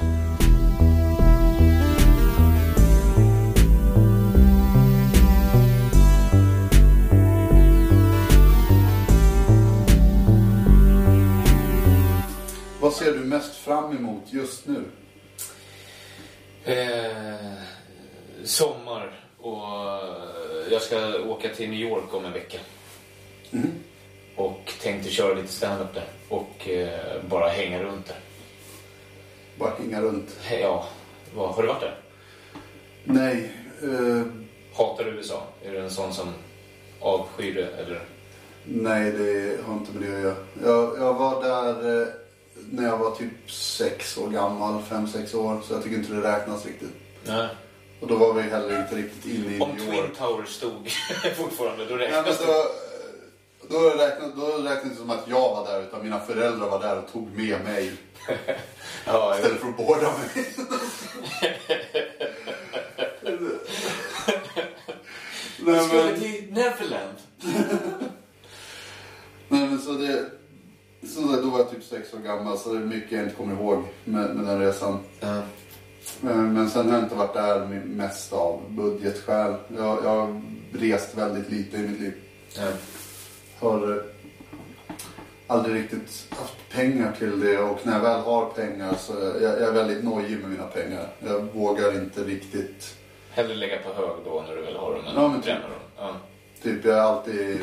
Vad 12.82 12.94
ser 12.94 13.14
du 13.14 13.20
mest 13.20 13.56
fram 13.56 13.98
emot 13.98 14.24
just 14.26 14.68
nu? 14.68 14.84
Eh, 16.64 17.54
sommar 18.44 19.20
och 19.38 19.64
jag 20.72 20.82
ska 20.82 21.20
åka 21.20 21.50
till 21.50 21.70
New 21.70 21.80
York 21.80 22.14
om 22.14 22.26
en 22.26 22.34
vecka. 22.34 22.58
Mm. 23.52 23.72
Och 24.36 24.74
tänkte 24.82 25.10
köra 25.10 25.34
lite 25.34 25.48
stand-up 25.54 25.94
där 25.94 26.06
och 26.30 26.70
eh, 26.70 27.22
bara 27.30 27.48
hänga 27.50 27.84
runt 27.84 28.08
där. 28.08 28.18
Bara 29.60 29.74
hänga 29.80 30.02
runt. 30.02 30.38
Ja, 30.62 30.86
har 31.36 31.62
du 31.62 31.68
varit 31.68 31.82
där? 31.82 31.96
Nej. 33.04 33.52
eh, 33.84 34.22
Hatar 34.78 35.04
du 35.04 35.12
USA? 35.12 35.44
Är 35.66 35.72
du 35.72 35.78
en 35.80 35.90
sån 35.92 36.14
som 36.14 36.34
avskyr 37.00 37.54
det? 37.56 37.82
Eller? 37.84 38.02
nej, 38.66 39.12
det 39.12 39.58
har 39.66 39.74
inte 39.74 39.92
med 39.92 40.10
det 40.10 40.16
att 40.18 40.24
göra. 40.24 40.36
Jag, 40.64 40.98
jag 40.98 41.14
var 41.14 41.44
där 41.44 42.02
eh, 42.02 42.08
när 42.72 42.84
jag 42.84 42.98
var 42.98 43.12
typ 43.16 43.52
sex 43.52 44.18
år 44.18 44.30
gammal. 44.30 44.82
Fem, 44.90 45.08
sex 45.08 45.34
år. 45.34 45.62
Så 45.68 45.74
jag 45.74 45.84
tycker 45.84 45.96
inte 45.98 46.14
det 46.14 46.34
räknas 46.34 46.66
riktigt. 46.66 46.90
Nej. 47.24 47.48
Och 48.00 48.08
då 48.08 48.16
var 48.16 48.34
vi 48.34 48.42
heller 48.42 48.82
inte 48.82 48.96
riktigt 48.96 49.26
inne 49.26 49.56
i 49.58 49.60
Om 49.60 49.70
New 49.70 49.80
Twin 49.80 49.94
York. 49.96 50.18
Towers 50.18 50.50
stod 50.50 50.90
fortfarande, 51.38 51.86
då 51.86 51.96
räknas 51.96 52.40
det. 52.40 52.46
Då, 53.74 53.90
räknas, 53.90 54.32
då 54.36 54.46
räknas 54.70 54.92
det 54.92 54.96
som 55.00 55.10
att 55.10 55.24
jag 55.28 55.40
var 55.56 55.66
där. 55.66 55.82
Utan 55.84 56.04
mina 56.04 56.20
föräldrar 56.20 56.70
var 56.70 56.80
där 56.80 56.98
och 56.98 57.12
tog 57.14 57.38
med 57.38 57.64
mig. 57.64 57.92
Ja, 59.06 59.36
Istället 59.38 59.60
för 59.62 59.70
att 59.70 59.78
båda 59.78 60.02
mig. 60.02 60.46
Nej, 65.66 65.76
jag 65.76 65.86
skulle 65.86 66.04
men- 66.12 66.20
till 66.20 66.54
Neverland. 66.54 67.18
Nej 69.48 69.68
men 69.70 69.80
så 69.80 69.92
det... 69.92 70.26
Som 71.08 71.28
sagt, 71.30 71.44
då 71.44 71.50
var 71.50 71.60
jag 71.60 71.72
typ 71.72 71.84
sex 71.84 72.14
år 72.14 72.18
gammal 72.20 72.58
så 72.58 72.74
det 72.74 72.80
är 72.80 72.86
mycket 72.86 73.12
jag 73.12 73.24
inte 73.24 73.36
kommer 73.36 73.54
ihåg 73.54 73.84
med, 74.04 74.36
med 74.36 74.46
den 74.46 74.60
resan. 74.60 75.00
Ja. 75.20 75.42
Men, 76.22 76.54
men 76.54 76.70
sen 76.70 76.86
har 76.90 76.94
jag 76.98 77.06
inte 77.06 77.16
varit 77.16 77.34
där 77.34 77.66
med- 77.66 77.86
mest 77.88 78.34
av 78.34 78.62
budgetskäl. 78.70 79.54
Jag, 79.78 79.98
jag 80.04 80.10
har 80.10 80.42
rest 80.74 81.16
väldigt 81.18 81.50
lite 81.52 81.78
i 81.78 81.80
mitt 81.80 82.00
liv. 82.02 82.14
Ja. 82.58 82.68
Har 83.64 83.92
eh, 83.92 84.04
aldrig 85.48 85.76
riktigt 85.76 86.28
haft 86.30 86.70
pengar 86.72 87.12
till 87.20 87.40
det 87.40 87.58
och 87.58 87.80
när 87.84 87.94
jag 87.94 88.00
väl 88.02 88.20
har 88.20 88.46
pengar 88.46 88.94
så 88.94 89.14
är 89.20 89.42
jag, 89.42 89.62
jag 89.62 89.62
är 89.62 89.72
väldigt 89.72 90.04
nojig 90.04 90.40
med 90.40 90.50
mina 90.50 90.64
pengar. 90.64 91.08
Jag 91.20 91.40
vågar 91.54 91.96
inte 91.96 92.24
riktigt. 92.24 92.98
Hellre 93.32 93.56
lägga 93.56 93.78
på 93.78 93.94
hög 93.94 94.12
då 94.26 94.44
när 94.48 94.56
du 94.56 94.62
väl 94.62 94.76
har 94.76 94.94
dem 94.94 95.06
än 95.06 95.16
Ja, 95.16 95.28
men 95.28 95.42
typ. 95.42 95.54
dem. 95.54 95.62
Ja. 95.98 96.16
Typ 96.64 96.86
jag 96.86 96.98
är 96.98 97.02
alltid 97.02 97.60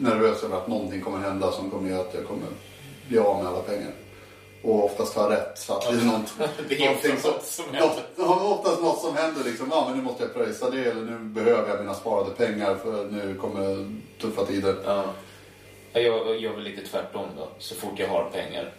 nervös 0.00 0.44
över 0.44 0.56
att 0.56 0.68
någonting 0.68 1.00
kommer 1.00 1.18
hända 1.18 1.52
som 1.52 1.70
kommer 1.70 1.90
göra 1.90 2.00
att 2.00 2.14
jag 2.14 2.26
kommer 2.26 2.46
bli 3.08 3.18
av 3.18 3.38
med 3.38 3.46
alla 3.46 3.60
pengar. 3.60 3.90
Och 4.68 4.84
oftast 4.84 5.14
har 5.14 5.30
rätt. 5.30 5.58
Så 5.58 5.72
att 5.74 5.82
det 5.82 5.88
är 5.88 6.04
något, 6.04 6.32
Det 6.68 6.74
är 6.74 6.86
någonting 6.86 7.12
också 7.12 7.28
något 7.28 7.44
som 7.44 7.64
händer. 7.64 7.80
något, 7.88 8.02
ja, 8.16 8.40
oftast 8.58 8.82
något 8.82 9.00
som 9.00 9.16
händer 9.16 9.44
liksom. 9.44 9.68
Ja 9.70 9.86
men 9.88 9.98
nu 9.98 10.04
måste 10.04 10.22
jag 10.22 10.34
pröjsa 10.34 10.70
det 10.70 10.84
eller 10.84 11.00
nu 11.02 11.18
behöver 11.18 11.68
jag 11.68 11.78
mina 11.80 11.94
sparade 11.94 12.30
pengar 12.30 12.74
för 12.76 13.04
nu 13.10 13.34
kommer 13.34 13.90
tuffa 14.20 14.44
tider. 14.46 14.76
Ja. 14.84 15.04
Ja, 15.92 16.00
Jag 16.00 16.40
gör 16.40 16.52
väl 16.54 16.62
lite 16.62 16.86
tvärtom 16.86 17.26
då. 17.36 17.48
Så 17.58 17.74
fort 17.74 17.92
jag 17.98 18.08
har 18.08 18.30
pengar. 18.30 18.72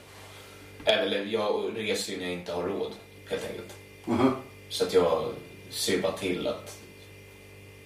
Eller 0.85 1.25
jag 1.25 1.71
reser 1.75 2.11
ju 2.13 2.17
när 2.19 2.25
jag 2.25 2.33
inte 2.33 2.53
har 2.53 2.63
råd, 2.63 2.91
helt 3.29 3.45
enkelt. 3.49 3.73
Mhm. 4.05 4.35
Så 4.69 4.83
att 4.83 4.93
jag 4.93 5.23
ser 5.69 6.01
bara 6.01 6.11
till 6.11 6.47
att 6.47 6.77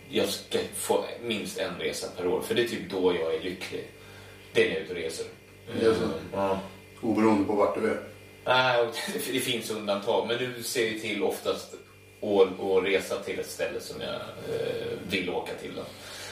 jag 0.09 0.29
ska 0.29 0.59
få 0.75 1.05
minst 1.23 1.57
en 1.59 1.79
resa 1.79 2.07
per 2.17 2.27
år. 2.27 2.41
För 2.41 2.55
det 2.55 2.61
är 2.63 2.67
typ 2.67 2.91
då 2.91 3.15
jag 3.15 3.35
är 3.35 3.39
lycklig. 3.43 3.87
Det 4.53 4.61
är 4.65 4.69
när 4.69 4.73
jag 4.75 4.79
är 4.79 4.83
ute 4.85 4.93
och 4.93 4.99
reser. 4.99 5.25
Mm, 5.71 6.11
Ja. 6.33 6.59
Oberoende 7.03 7.47
på 7.47 7.53
vart 7.53 7.75
du 7.75 7.89
är. 7.89 7.99
Nej, 8.45 8.87
det 9.31 9.39
finns 9.39 9.71
undantag. 9.71 10.27
Men 10.27 10.37
du 10.37 10.63
ser 10.63 10.85
ju 10.85 10.99
till 10.99 11.23
oftast 11.23 11.75
och 12.19 12.83
resa 12.83 13.19
till 13.19 13.39
ett 13.39 13.49
ställe 13.49 13.79
som 13.79 14.01
jag 14.01 14.13
eh, 14.13 14.97
vill 15.09 15.29
åka 15.29 15.51
till. 15.61 15.71
Då. 15.75 15.81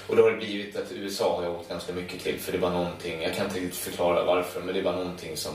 Och 0.07 0.15
då 0.15 0.23
har 0.23 0.31
det 0.31 0.37
blivit 0.37 0.75
att 0.75 0.91
USA 0.91 1.35
har 1.37 1.43
jag 1.43 1.55
åkt 1.55 1.69
ganska 1.69 1.93
mycket 1.93 2.23
till 2.23 2.39
för 2.39 2.51
det 2.51 2.57
var 2.57 2.69
någonting, 2.69 3.21
jag 3.21 3.35
kan 3.35 3.45
inte 3.45 3.59
riktigt 3.59 3.75
förklara 3.75 4.25
varför, 4.25 4.61
men 4.61 4.75
det 4.75 4.81
bara 4.81 4.95
någonting 4.95 5.37
som 5.37 5.53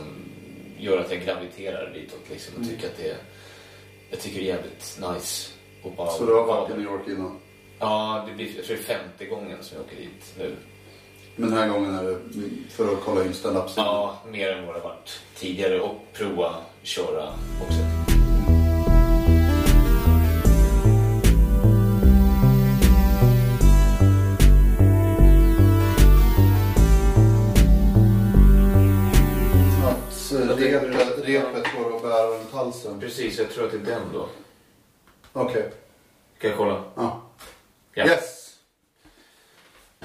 gör 0.79 0.99
att 1.01 1.11
jag 1.11 1.25
graviterar 1.25 1.91
ditåt 1.95 2.31
liksom 2.31 2.63
och 2.63 2.69
tycker 2.69 2.87
att 2.87 2.97
det 2.97 3.11
är, 3.11 3.17
jag 4.11 4.21
tycker 4.21 4.41
det 4.41 4.51
är 4.51 4.55
jävligt 4.55 4.99
nice. 5.15 5.53
Och 5.83 5.93
bara, 5.93 6.11
Så 6.11 6.27
du 6.27 6.35
har 6.35 6.47
varit 6.47 6.71
i 6.71 6.73
New 6.73 6.83
York 6.83 7.09
innan? 7.09 7.39
Ja, 7.79 8.25
det 8.29 8.35
blir, 8.35 8.57
jag 8.57 8.65
tror 8.65 8.77
det 8.77 8.83
är 8.83 8.99
femte 8.99 9.25
gången 9.25 9.59
som 9.61 9.77
jag 9.77 9.87
åker 9.87 9.97
dit 9.97 10.35
nu. 10.39 10.57
Men 11.39 11.51
den 11.51 11.59
här 11.59 11.69
gången 11.69 11.95
är 11.95 12.05
det 12.05 12.19
för 12.71 12.93
att 12.93 13.01
kolla 13.05 13.25
in 13.25 13.35
stand-up 13.35 13.69
scenen. 13.69 13.91
Ja, 13.91 14.19
mer 14.31 14.51
än 14.51 14.67
vad 14.67 14.77
det 14.77 14.81
varit 14.81 15.21
tidigare 15.35 15.81
och 15.81 16.07
prova 16.13 16.55
köra 16.83 17.29
också. 17.63 17.81
Eh, 30.35 30.57
repet, 30.57 31.25
repet 31.25 31.65
går 31.77 31.97
att 31.97 32.03
bära 32.03 32.27
runt 32.27 32.53
halsen. 32.53 33.01
Precis, 33.01 33.39
jag 33.39 33.51
tror 33.51 33.65
att 33.65 33.73
det 33.73 33.77
är 33.77 33.97
den 33.97 34.13
då. 34.13 34.29
Okej. 35.33 35.73
Kan 36.39 36.51
jag 36.51 36.59
kolla? 36.59 36.85
Ja. 36.95 37.23
Ja. 37.95 38.07
Yes! 38.07 38.57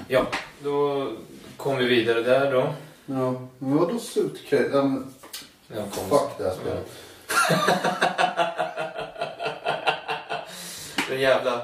Ja, 0.08 0.26
då 0.64 1.08
kom 1.56 1.76
vi 1.76 1.84
vidare 1.86 2.20
där 2.22 2.52
då. 2.52 2.74
Ja, 3.06 3.48
men 3.58 3.76
vadå 3.78 3.98
suitcase? 3.98 4.70
Ja, 4.72 4.82
men 4.84 5.14
Ja, 5.68 5.82
kom. 5.94 6.08
fuck 6.08 6.38
det 6.38 6.44
här 6.44 6.54
spelet. 6.54 6.88
Den 11.08 11.20
jävla... 11.20 11.62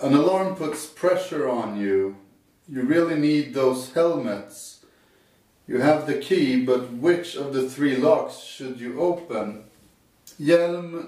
An 0.00 0.14
alarm 0.14 0.56
puts 0.56 0.94
pressure 0.94 1.46
on 1.46 1.76
you. 1.80 2.14
You 2.66 2.88
really 2.88 3.14
need 3.14 3.54
those 3.54 3.92
helmets. 3.94 4.80
You 5.66 5.80
have 5.80 6.06
the 6.06 6.22
key, 6.22 6.66
but 6.66 6.80
which 6.90 7.36
of 7.36 7.52
the 7.52 7.68
three 7.70 7.96
locks 7.96 8.36
should 8.38 8.80
you 8.80 8.98
open? 8.98 9.62
Hjälm... 10.36 11.06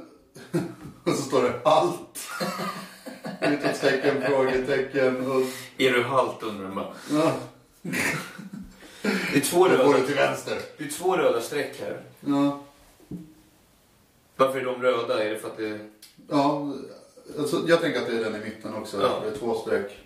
och 1.05 1.12
så 1.12 1.22
står 1.22 1.42
det 1.42 1.61
allt. 1.64 2.18
Utropstecken, 3.41 4.22
frågetecken 4.22 5.31
och... 5.31 5.43
Är 5.79 5.93
du 5.93 6.03
halt 6.03 6.43
undrar 6.43 6.68
man. 6.68 6.87
Ja, 7.11 7.33
Det 9.03 9.37
är 9.37 9.41
två 9.41 9.59
går 9.59 9.68
röda, 9.68 9.99
du 9.99 10.07
till 10.07 10.14
vänster. 10.14 10.59
det 10.79 10.85
är 10.85 10.89
två 10.89 11.16
röda 11.16 11.41
streck 11.41 11.81
här. 11.81 12.01
Ja, 12.20 12.61
Varför 14.37 14.61
är 14.61 14.64
de 14.64 14.83
röda? 14.83 15.25
Är 15.25 15.31
det 15.31 15.39
för 15.39 15.49
att 15.49 15.57
det... 15.57 15.79
ja 16.31 16.72
alltså, 17.39 17.62
jag 17.68 17.81
tänker 17.81 18.01
att 18.01 18.07
det 18.07 18.16
är 18.16 18.25
den 18.25 18.43
i 18.43 18.45
mitten 18.45 18.75
också. 18.75 19.03
Ja. 19.03 19.20
Det 19.25 19.29
är 19.35 19.39
två 19.39 19.55
streck. 19.55 19.99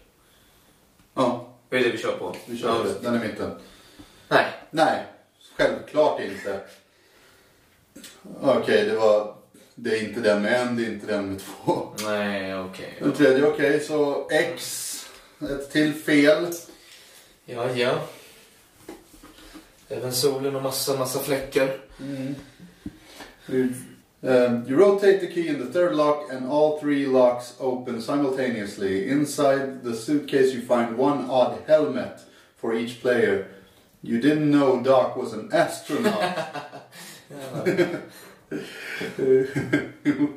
Ja, 1.15 1.47
Vad 1.71 1.81
är 1.81 1.85
det 1.85 1.91
vi 1.91 1.99
kör 1.99 2.17
på? 2.19 2.37
vi 2.47 2.59
kör 2.59 2.69
Ja. 2.69 2.83
det. 2.83 3.11
Den 3.11 3.23
i 3.23 3.29
mitten. 3.29 3.51
Nej. 4.29 4.47
Nej, 4.71 5.05
självklart 5.57 6.21
inte. 6.21 6.61
Okej, 8.43 8.85
det 8.85 8.97
var... 8.97 9.35
Det 9.81 9.99
är 9.99 10.09
inte 10.09 10.21
den 10.21 10.43
med 10.43 10.61
en, 10.61 10.77
det 10.77 10.85
är 10.85 10.93
inte 10.93 11.07
den 11.07 11.29
med 11.29 11.41
två. 11.41 11.89
Nej, 12.05 12.59
okej. 12.61 12.95
Den 13.01 13.13
tredje, 13.13 13.47
okej, 13.47 13.81
så 13.81 14.29
X. 14.31 14.95
Ett 15.41 15.73
till 15.73 15.95
fel. 15.95 16.47
Ja, 17.45 17.71
ja. 17.71 18.01
Även 19.89 20.13
solen 20.13 20.57
och 20.57 20.63
massa, 20.63 20.99
massa 20.99 21.19
fläckar. 21.19 21.71
Um, 24.21 24.65
you 24.67 24.77
rotate 24.77 25.19
the 25.19 25.33
key 25.35 25.49
in 25.49 25.67
the 25.67 25.73
third 25.73 25.95
lock 25.95 26.33
and 26.33 26.53
all 26.53 26.81
three 26.81 27.07
locks 27.07 27.55
open 27.59 28.03
simultaneously. 28.03 29.09
Inside 29.09 29.83
the 29.85 29.95
suitcase 29.95 30.55
you 30.55 30.61
find 30.61 30.99
one 30.99 31.31
odd 31.31 31.53
helmet 31.67 32.21
for 32.57 32.75
each 32.75 33.01
player. 33.01 33.47
You 34.03 34.21
didn't 34.21 34.51
know 34.51 34.83
Doc 34.83 35.17
was 35.17 35.33
an 35.33 35.51
astronaut. 35.53 36.39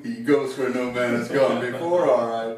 he 0.04 0.24
goes 0.26 0.58
where 0.58 0.70
no 0.70 0.92
man 0.92 1.16
has 1.16 1.30
gone 1.30 1.62
before, 1.62 2.10
alright. 2.10 2.58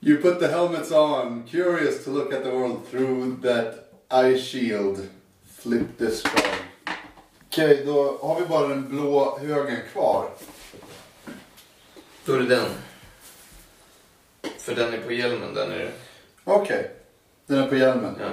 You 0.00 0.18
put 0.18 0.40
the 0.40 0.48
helmets 0.48 0.92
on, 0.92 1.44
curious 1.44 2.04
to 2.04 2.10
look 2.10 2.32
at 2.32 2.44
the 2.44 2.50
world 2.50 2.86
through 2.88 3.38
that 3.42 3.92
eye 4.10 4.36
shield. 4.38 5.08
Flip 5.44 5.98
this 5.98 6.22
card. 6.22 6.60
Okej, 7.46 7.82
då 7.86 8.18
har 8.22 8.40
vi 8.40 8.46
bara 8.46 8.68
den 8.68 8.88
blå 8.88 9.38
högen 9.38 9.78
kvar. 9.92 10.30
Då 12.24 12.34
är 12.34 12.38
det 12.38 12.46
den. 12.46 12.70
För 14.58 14.74
den 14.74 14.94
är 14.94 14.98
på 14.98 15.12
hjälmen, 15.12 15.54
den 15.54 15.72
är 15.72 15.78
det. 15.78 15.92
Okej, 16.44 16.90
den 17.46 17.58
är 17.58 17.68
på 17.68 17.76
hjälmen. 17.76 18.16
Ja. 18.20 18.28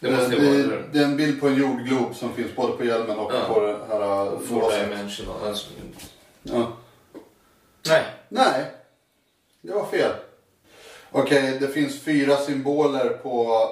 Det 0.00 0.10
måste 0.10 0.28
det, 0.30 0.64
vara 0.68 0.82
det, 0.92 0.98
är 0.98 1.04
en 1.04 1.16
bild 1.16 1.40
på 1.40 1.48
en 1.48 1.54
jordglob 1.56 2.14
som 2.16 2.32
finns 2.34 2.56
både 2.56 2.72
på 2.72 2.84
hjälmen 2.84 3.18
och 3.18 3.32
Ja. 3.34 3.54
på 3.54 3.60
det 3.60 3.78
här 3.88 4.38
Four 4.48 4.80
dimensional. 4.84 5.36
Alltså, 5.48 5.66
Ja. 6.42 6.66
nej. 7.86 8.04
Nej, 8.28 8.64
det 9.60 9.72
var 9.72 9.84
fel. 9.86 10.12
Okej, 11.12 11.56
det 11.60 11.68
finns 11.68 12.00
fyra 12.00 12.36
symboler 12.36 13.08
på 13.08 13.68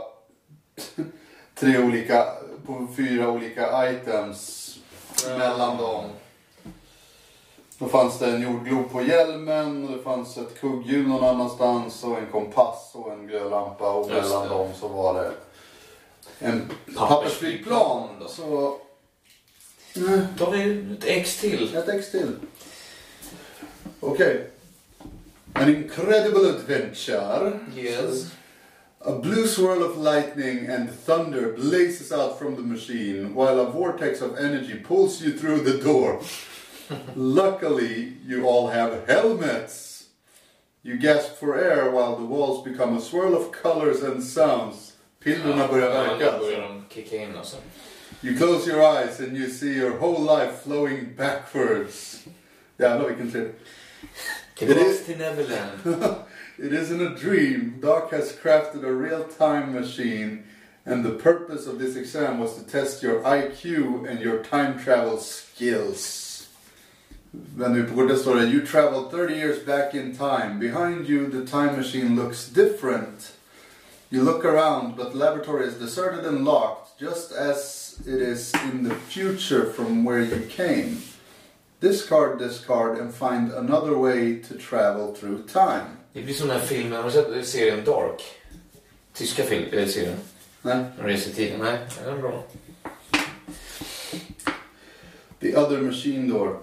tre 1.54 1.78
olika, 1.78 2.26
på 2.66 2.86
fyra 2.96 3.28
olika 3.28 3.90
items 3.90 4.64
mellan 5.38 5.76
dem. 5.76 6.04
Då 7.78 7.88
fanns 7.88 8.18
det 8.18 8.26
en 8.26 8.42
jordglob 8.42 8.92
på 8.92 9.02
hjälmen 9.02 9.84
och 9.88 9.96
det 9.96 10.02
fanns 10.02 10.36
ett 10.38 10.60
kugghjul 10.60 11.08
någon 11.08 11.24
annanstans 11.24 12.04
och 12.04 12.18
en 12.18 12.26
kompass 12.32 12.90
och 12.94 13.12
en 13.12 13.26
glödlampa 13.26 13.92
och 13.92 14.10
Just 14.10 14.22
mellan 14.22 14.42
det. 14.48 14.54
dem 14.54 14.68
så 14.80 14.88
var 14.88 15.14
det 15.14 15.30
en 16.38 16.70
Pappersflygplan. 16.96 18.08
Så... 18.28 18.76
Nej, 19.94 20.20
Då 20.38 20.44
har 20.44 20.52
vi 20.52 20.92
ett 20.98 21.04
X 21.04 21.40
till. 21.40 21.76
ett 21.76 21.88
X 21.88 22.10
till. 22.10 22.36
Okej. 24.00 24.50
An 25.52 25.68
incredible 25.68 26.50
adventure. 26.50 27.58
Yes. 27.76 28.26
A 29.00 29.12
blue 29.22 29.46
swirl 29.48 29.82
of 29.82 29.96
lightning 29.96 30.66
and 30.68 30.88
thunder 31.06 31.52
blazes 31.52 32.12
out 32.12 32.38
from 32.38 32.56
the 32.56 32.62
machine 32.62 33.34
while 33.34 33.60
a 33.60 33.70
vortex 33.70 34.20
of 34.22 34.38
energy 34.38 34.74
pulls 34.88 35.22
you 35.22 35.38
through 35.38 35.58
the 35.72 35.78
door. 35.84 36.20
Luckily, 37.14 38.12
you 38.26 38.46
all 38.46 38.68
have 38.68 39.06
helmets. 39.08 40.04
You 40.82 40.98
gasp 40.98 41.36
for 41.38 41.56
air 41.58 41.90
while 41.90 42.16
the 42.16 42.24
walls 42.24 42.64
become 42.64 42.96
a 42.96 43.00
swirl 43.00 43.34
of 43.36 43.52
colors 43.52 44.02
and 44.02 44.22
sounds. 44.22 44.92
Pillerna 45.34 45.68
börjar 45.68 45.90
verka. 45.90 46.32
nu 46.32 46.38
börjar 46.38 46.60
de 46.60 46.84
kicka 46.88 47.16
in 47.16 47.36
alltså. 47.36 47.56
You 48.20 48.36
close 48.36 48.70
your 48.70 48.80
eyes 48.82 49.20
and 49.20 49.36
you 49.36 49.50
see 49.50 49.72
your 49.72 49.90
whole 49.90 50.38
life 50.38 50.52
flowing 50.64 51.14
backwards. 51.16 52.24
Jävlar 52.76 53.08
vilken 53.08 53.30
trevlig. 53.30 53.54
Tillbaks 54.58 55.06
till 55.06 55.18
Neverland. 55.18 55.78
It 56.58 56.72
isn't 56.72 57.00
a 57.00 57.14
dream. 57.14 57.78
Doc 57.80 58.10
has 58.10 58.32
crafted 58.32 58.84
a 58.84 58.92
real 58.92 59.24
time 59.38 59.72
machine, 59.72 60.42
and 60.84 61.04
the 61.04 61.12
purpose 61.12 61.68
of 61.68 61.78
this 61.78 61.94
exam 61.94 62.40
was 62.40 62.56
to 62.56 62.64
test 62.64 63.00
your 63.02 63.22
IQ 63.22 64.10
and 64.10 64.20
your 64.20 64.42
time 64.42 64.76
travel 64.84 65.18
skills. 65.18 66.24
Men 67.56 67.72
nu 67.72 67.84
på 67.84 67.94
kortet 67.94 68.18
står 68.18 68.34
det 68.34 68.46
You 68.46 68.66
travel 68.66 69.10
30 69.10 69.34
years 69.34 69.66
back 69.66 69.94
in 69.94 70.16
time. 70.16 70.58
Behind 70.58 71.08
you 71.08 71.30
the 71.30 71.46
time 71.46 71.76
machine 71.76 72.16
looks 72.16 72.48
different. 72.48 73.37
You 74.10 74.22
look 74.22 74.44
around, 74.44 74.96
but 74.96 75.12
the 75.12 75.18
laboratory 75.18 75.66
is 75.66 75.74
deserted 75.74 76.24
and 76.24 76.44
locked, 76.44 76.98
just 76.98 77.32
as 77.32 78.00
it 78.06 78.22
is 78.22 78.54
in 78.72 78.84
the 78.84 78.94
future 78.94 79.66
from 79.66 80.02
where 80.04 80.22
you 80.22 80.46
came. 80.48 81.02
Discard 81.80 82.38
this 82.38 82.64
card 82.64 82.98
and 82.98 83.14
find 83.14 83.52
another 83.52 83.98
way 83.98 84.36
to 84.38 84.54
travel 84.54 85.14
through 85.14 85.46
time. 85.46 85.96
Det 86.12 86.22
blir 86.22 86.34
som 86.34 86.48
den 86.48 86.60
här 86.60 86.66
filmen, 86.66 86.92
har 86.92 87.04
du 87.04 87.10
sett 87.10 87.46
serien 87.46 87.84
Dark? 87.84 88.22
Tyska 89.12 89.42
film, 89.42 89.64
äh, 89.72 89.88
serien. 89.88 90.16
Nej. 90.62 90.84
Reser 90.98 91.30
i 91.30 91.34
tiden. 91.34 91.60
Nej, 91.60 91.78
den 92.04 92.14
är 92.14 92.22
bra. 92.22 92.44
The 95.40 95.56
other 95.56 95.80
machine 95.80 96.28
door. 96.28 96.58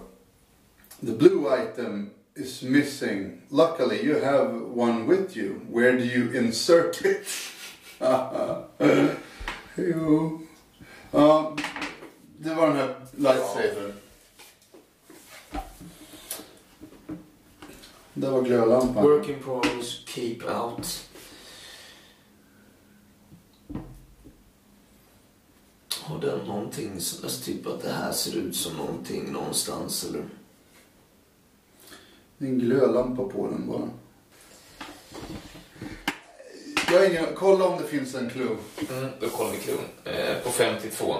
The 1.00 1.12
blue 1.12 1.62
item 1.62 2.10
is 2.36 2.62
missing. 2.62 3.42
Luckily, 3.50 4.02
you 4.04 4.16
have 4.16 4.52
one 4.62 5.06
with 5.06 5.36
you. 5.36 5.62
Where 5.70 5.96
do 5.96 6.04
you 6.04 6.32
insert 6.32 7.04
it? 7.04 7.26
jo. 9.76 10.40
Um, 11.12 11.56
det 12.38 12.54
var 12.54 12.66
den 12.66 12.76
här 12.76 12.94
lightsabern. 13.16 13.92
Det 18.14 18.30
var 18.30 18.42
glödlampan. 18.42 19.04
Working 19.04 19.42
problems 19.42 20.02
keep 20.06 20.38
out. 20.44 21.08
Har 26.02 26.20
den 26.20 26.38
någonting 26.38 26.92
alltså 26.92 27.44
typ 27.44 27.66
att 27.66 27.82
det 27.82 27.92
här 27.92 28.12
ser 28.12 28.36
ut 28.36 28.56
som 28.56 28.76
någonting 28.76 29.32
någonstans 29.32 30.04
eller? 30.04 30.24
Det 32.38 32.44
är 32.46 32.48
en 32.48 32.58
glödlampa 32.58 33.22
på 33.22 33.48
den 33.48 33.66
bara. 33.68 33.88
Jag 36.92 36.98
har 36.98 37.06
ingen... 37.06 37.26
Kolla 37.34 37.64
om 37.64 37.82
det 37.82 37.88
finns 37.88 38.14
en 38.14 38.30
clue. 38.30 38.56
Mm, 38.90 39.08
då 39.20 39.28
kollar 39.28 39.50
vi 39.50 39.58
klon. 39.58 39.78
Eh, 40.04 40.38
på 40.44 40.50
52. 40.50 41.16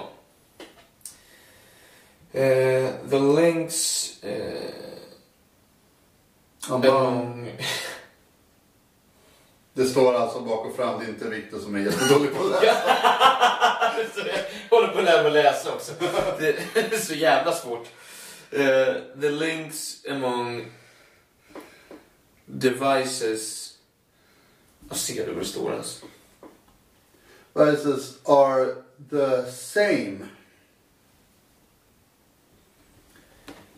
Eh, 2.31 2.89
the 3.09 3.19
lengths... 3.19 4.13
Eh, 4.23 4.71
among... 6.69 7.51
det 9.73 9.85
står 9.85 10.13
alltså 10.13 10.39
bak 10.39 10.65
och 10.65 10.75
fram. 10.75 10.99
Det 10.99 11.05
är 11.05 11.09
inte 11.09 11.29
Victor 11.29 11.59
som 11.59 11.75
är 11.75 11.79
jättedålig 11.79 12.33
på. 12.33 12.43
Så 12.43 12.53
jag 12.61 12.75
håller 14.69 14.87
på 14.87 14.99
att 14.99 15.05
lära 15.05 15.23
mig 15.23 15.31
läsa 15.31 15.73
också. 15.73 15.91
Det 16.39 16.93
är 16.93 16.99
så 16.99 17.13
jävla 17.13 17.51
svårt. 17.51 17.87
Eh, 18.51 18.93
the 19.21 19.29
links 19.29 20.05
among 20.09 20.65
devices... 22.47 23.73
Jag 24.89 24.97
ser 24.97 25.25
du 25.25 25.33
vad 25.33 25.43
det 25.43 25.47
står 25.47 25.71
ens? 25.71 26.03
Devices 27.53 28.17
are 28.25 28.75
the 29.09 29.51
same. 29.51 30.17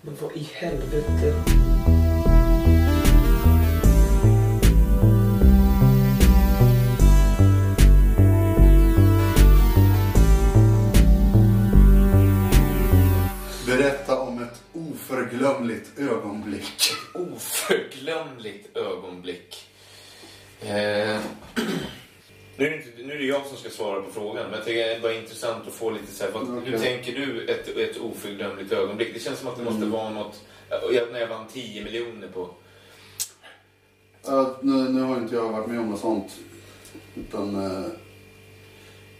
Men 0.02 0.16
vad 0.22 0.32
i 0.32 0.50
helvete? 0.54 1.69
Oförglömligt 15.60 16.00
ögonblick. 16.00 16.92
Oförglömligt 17.14 18.78
ögonblick. 18.78 19.68
Eh, 20.62 20.68
nu, 22.58 22.66
är 22.66 22.70
det 22.70 22.76
inte, 22.76 23.04
nu 23.04 23.14
är 23.14 23.18
det 23.18 23.26
jag 23.26 23.46
som 23.46 23.58
ska 23.58 23.70
svara 23.70 24.02
på 24.02 24.12
frågan, 24.12 24.44
men 24.44 24.54
jag 24.54 24.66
tycker 24.66 24.88
det 24.88 25.02
bara 25.02 25.14
intressant 25.14 25.68
att 25.68 25.74
få 25.74 25.90
lite 25.90 26.12
så 26.12 26.24
här, 26.24 26.32
vad, 26.32 26.48
hur 26.48 26.76
Okej. 26.76 26.80
tänker 26.80 27.20
du 27.20 27.46
ett, 27.46 27.68
ett 27.78 27.98
oförglömligt 27.98 28.72
ögonblick? 28.72 29.14
Det 29.14 29.20
känns 29.20 29.40
som 29.40 29.48
att 29.48 29.58
det 29.58 29.64
måste 29.64 29.86
vara 29.86 30.10
något, 30.10 30.44
jag, 30.70 31.12
när 31.12 31.20
jag 31.20 31.28
vann 31.28 31.48
10 31.48 31.84
miljoner 31.84 32.28
på... 32.28 32.50
Ja, 34.26 34.58
nu, 34.62 34.74
nu 34.74 35.02
har 35.02 35.18
inte 35.18 35.36
jag 35.36 35.50
varit 35.50 35.68
med 35.68 35.80
om 35.80 35.90
något 35.90 36.00
sånt. 36.00 36.38
Utan, 37.16 37.56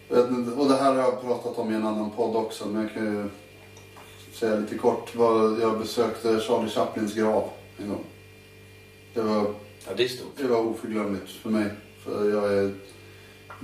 jag 0.10 0.18
vet 0.18 0.58
och 0.58 0.68
det 0.68 0.76
här 0.76 0.94
har 0.94 1.02
jag 1.02 1.22
pratat 1.22 1.58
om 1.58 1.72
i 1.72 1.76
en 1.76 1.86
annan 1.86 2.12
podd 2.12 2.36
också. 2.36 2.68
Men 2.68 2.82
jag 2.82 2.94
kan 2.94 3.06
ju 3.06 3.30
säga 4.40 4.56
lite 4.56 4.78
kort. 4.78 5.16
Vad, 5.16 5.62
jag 5.62 5.80
besökte 5.80 6.40
Charlie 6.40 6.70
Chaplins 6.70 7.14
grav 7.14 7.50
en 7.78 7.90
gång. 7.90 8.06
Det 9.14 9.22
var, 9.22 9.54
Ja, 9.88 9.94
det 9.98 10.04
är 10.04 10.08
stort. 10.08 10.38
det 10.38 10.48
var 10.48 10.60
oförglömligt 10.60 11.32
för 11.32 11.50
mig. 11.50 11.66
För 12.04 12.30
jag 12.30 12.54
är 12.54 12.72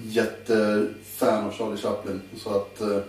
jättefan 0.04 1.46
av 1.46 1.52
Charlie 1.52 1.78
Chaplin. 1.78 2.22
Så 2.38 2.50
att, 2.50 2.82
eh, 2.82 3.00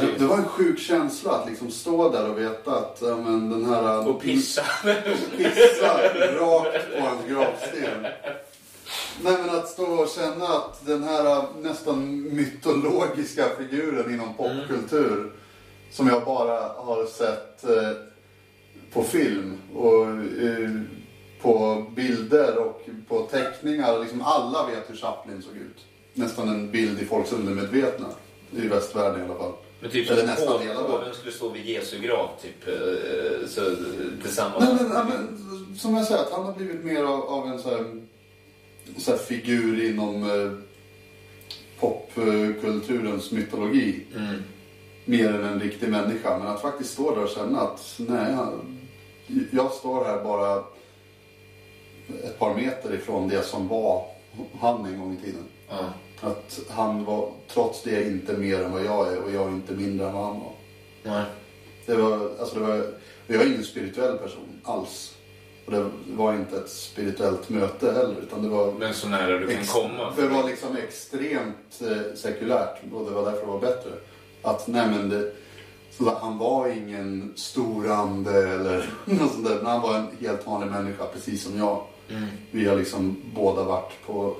det, 0.00 0.18
det 0.18 0.26
var 0.26 0.36
en 0.36 0.44
sjuk 0.48 0.78
känsla 0.78 1.30
att 1.32 1.48
liksom 1.48 1.70
stå 1.70 2.12
där 2.12 2.30
och 2.30 2.38
veta 2.38 2.70
att 2.70 2.98
ja, 3.02 3.16
men 3.16 3.50
den 3.50 3.64
här... 3.64 4.08
Och 4.08 4.22
pissa. 4.22 4.62
pissa 5.36 5.98
rakt 6.40 6.96
på 6.98 7.04
hans 7.04 7.26
gravsten. 7.28 8.06
Nej 9.22 9.36
men 9.46 9.50
att 9.50 9.68
stå 9.68 9.84
och 9.84 10.08
känna 10.08 10.46
att 10.46 10.86
den 10.86 11.04
här 11.04 11.44
nästan 11.60 12.22
mytologiska 12.34 13.44
figuren 13.58 14.14
inom 14.14 14.34
popkultur 14.34 15.32
som 15.96 16.06
jag 16.08 16.24
bara 16.24 16.60
har 16.60 17.06
sett 17.06 17.64
eh, 17.64 17.90
på 18.92 19.02
film 19.02 19.56
och 19.74 20.06
eh, 20.42 20.70
på 21.40 21.84
bilder 21.96 22.58
och 22.58 22.88
på 23.08 23.22
teckningar. 23.22 23.98
Liksom 24.00 24.22
alla 24.22 24.66
vet 24.66 24.90
hur 24.90 24.96
Chaplin 24.96 25.42
såg 25.42 25.56
ut. 25.56 25.84
Nästan 26.14 26.48
en 26.48 26.70
bild 26.70 27.00
i 27.00 27.04
folks 27.04 27.32
undermedvetna. 27.32 28.06
I 28.50 28.68
västvärlden 28.68 29.20
i 29.20 29.24
alla 29.24 29.34
fall. 29.38 29.52
Men 29.80 29.90
typ 29.90 30.10
Eller 30.10 30.26
nästan 30.26 30.62
hela 30.62 30.88
världen. 30.88 31.14
skulle 31.14 31.32
stå 31.32 31.48
vid 31.48 31.66
Jesu 31.66 31.98
grav, 31.98 32.28
typ. 32.42 32.68
eh, 32.68 33.48
Så, 33.48 33.60
tillsammans. 34.22 34.64
Nej, 34.64 34.88
men, 34.88 35.08
men, 35.08 35.76
som 35.78 35.94
jag 35.94 36.06
säger, 36.06 36.20
att 36.22 36.32
han 36.32 36.44
har 36.44 36.52
blivit 36.52 36.84
mer 36.84 37.02
av, 37.04 37.22
av 37.22 37.46
en 37.46 37.58
så 37.58 37.70
här, 37.70 37.84
så 38.98 39.10
här 39.10 39.18
figur 39.18 39.90
inom 39.90 40.22
eh, 40.22 40.50
popkulturens 41.80 43.30
mytologi. 43.32 44.04
Mm. 44.16 44.42
Mer 45.08 45.34
än 45.34 45.44
en 45.44 45.60
riktig 45.60 45.88
människa. 45.88 46.38
Men 46.38 46.46
att 46.48 46.62
faktiskt 46.62 46.92
stå 46.92 47.14
där 47.14 47.22
och 47.22 47.28
känna 47.28 47.60
att 47.60 47.94
nej, 47.98 48.36
jag 49.52 49.72
står 49.72 50.04
här 50.04 50.24
bara 50.24 50.64
ett 52.24 52.38
par 52.38 52.54
meter 52.54 52.94
ifrån 52.94 53.28
det 53.28 53.42
som 53.42 53.68
var 53.68 54.04
han 54.60 54.86
en 54.86 54.98
gång 55.00 55.14
i 55.14 55.24
tiden. 55.26 55.44
Ja. 55.68 55.92
Att 56.20 56.60
han 56.70 57.04
var 57.04 57.32
trots 57.48 57.82
det 57.82 58.06
inte 58.06 58.32
mer 58.32 58.62
än 58.62 58.72
vad 58.72 58.84
jag 58.84 59.12
är 59.12 59.22
och 59.22 59.30
jag 59.30 59.46
är 59.46 59.48
inte 59.48 59.72
mindre 59.74 60.06
än 60.06 60.12
vad 60.12 60.24
han 60.24 60.40
var. 60.40 60.52
Nej. 61.02 61.24
Det 61.86 61.94
var, 61.94 62.30
alltså 62.40 62.54
det 62.54 62.66
var, 62.66 62.86
jag 63.26 63.42
är 63.42 63.46
ingen 63.46 63.64
spirituell 63.64 64.18
person 64.18 64.60
alls. 64.64 65.12
Och 65.66 65.72
det 65.72 65.90
var 66.06 66.32
inte 66.34 66.56
ett 66.56 66.68
spirituellt 66.70 67.48
möte 67.48 67.92
heller. 67.92 68.14
Utan 68.22 68.42
det 68.42 68.48
var, 68.48 68.72
Men 68.72 68.94
så 68.94 69.08
nära 69.08 69.38
du 69.38 69.48
kan 69.54 69.64
komma. 69.66 70.12
det 70.16 70.28
var 70.28 70.44
liksom 70.44 70.76
extremt 70.76 71.80
eh, 71.80 72.14
sekulärt. 72.16 72.78
Och 72.92 73.04
det 73.04 73.10
var 73.10 73.24
därför 73.24 73.40
det 73.40 73.52
var 73.52 73.60
bättre. 73.60 73.90
Att 74.46 74.66
nej 74.66 74.88
men 74.90 75.08
det, 75.08 75.32
han 76.20 76.38
var 76.38 76.68
ingen 76.68 77.32
stor 77.36 77.90
ande 77.90 78.54
eller 78.54 78.90
något 79.04 79.32
sånt 79.32 79.44
där. 79.44 79.56
Men 79.56 79.66
han 79.66 79.82
var 79.82 79.96
en 79.96 80.06
helt 80.20 80.46
vanlig 80.46 80.70
människa 80.70 81.06
precis 81.06 81.44
som 81.44 81.58
jag. 81.58 81.82
Mm. 82.08 82.28
Vi 82.50 82.68
har 82.68 82.76
liksom 82.76 83.16
båda 83.34 83.64
varit 83.64 84.06
på 84.06 84.36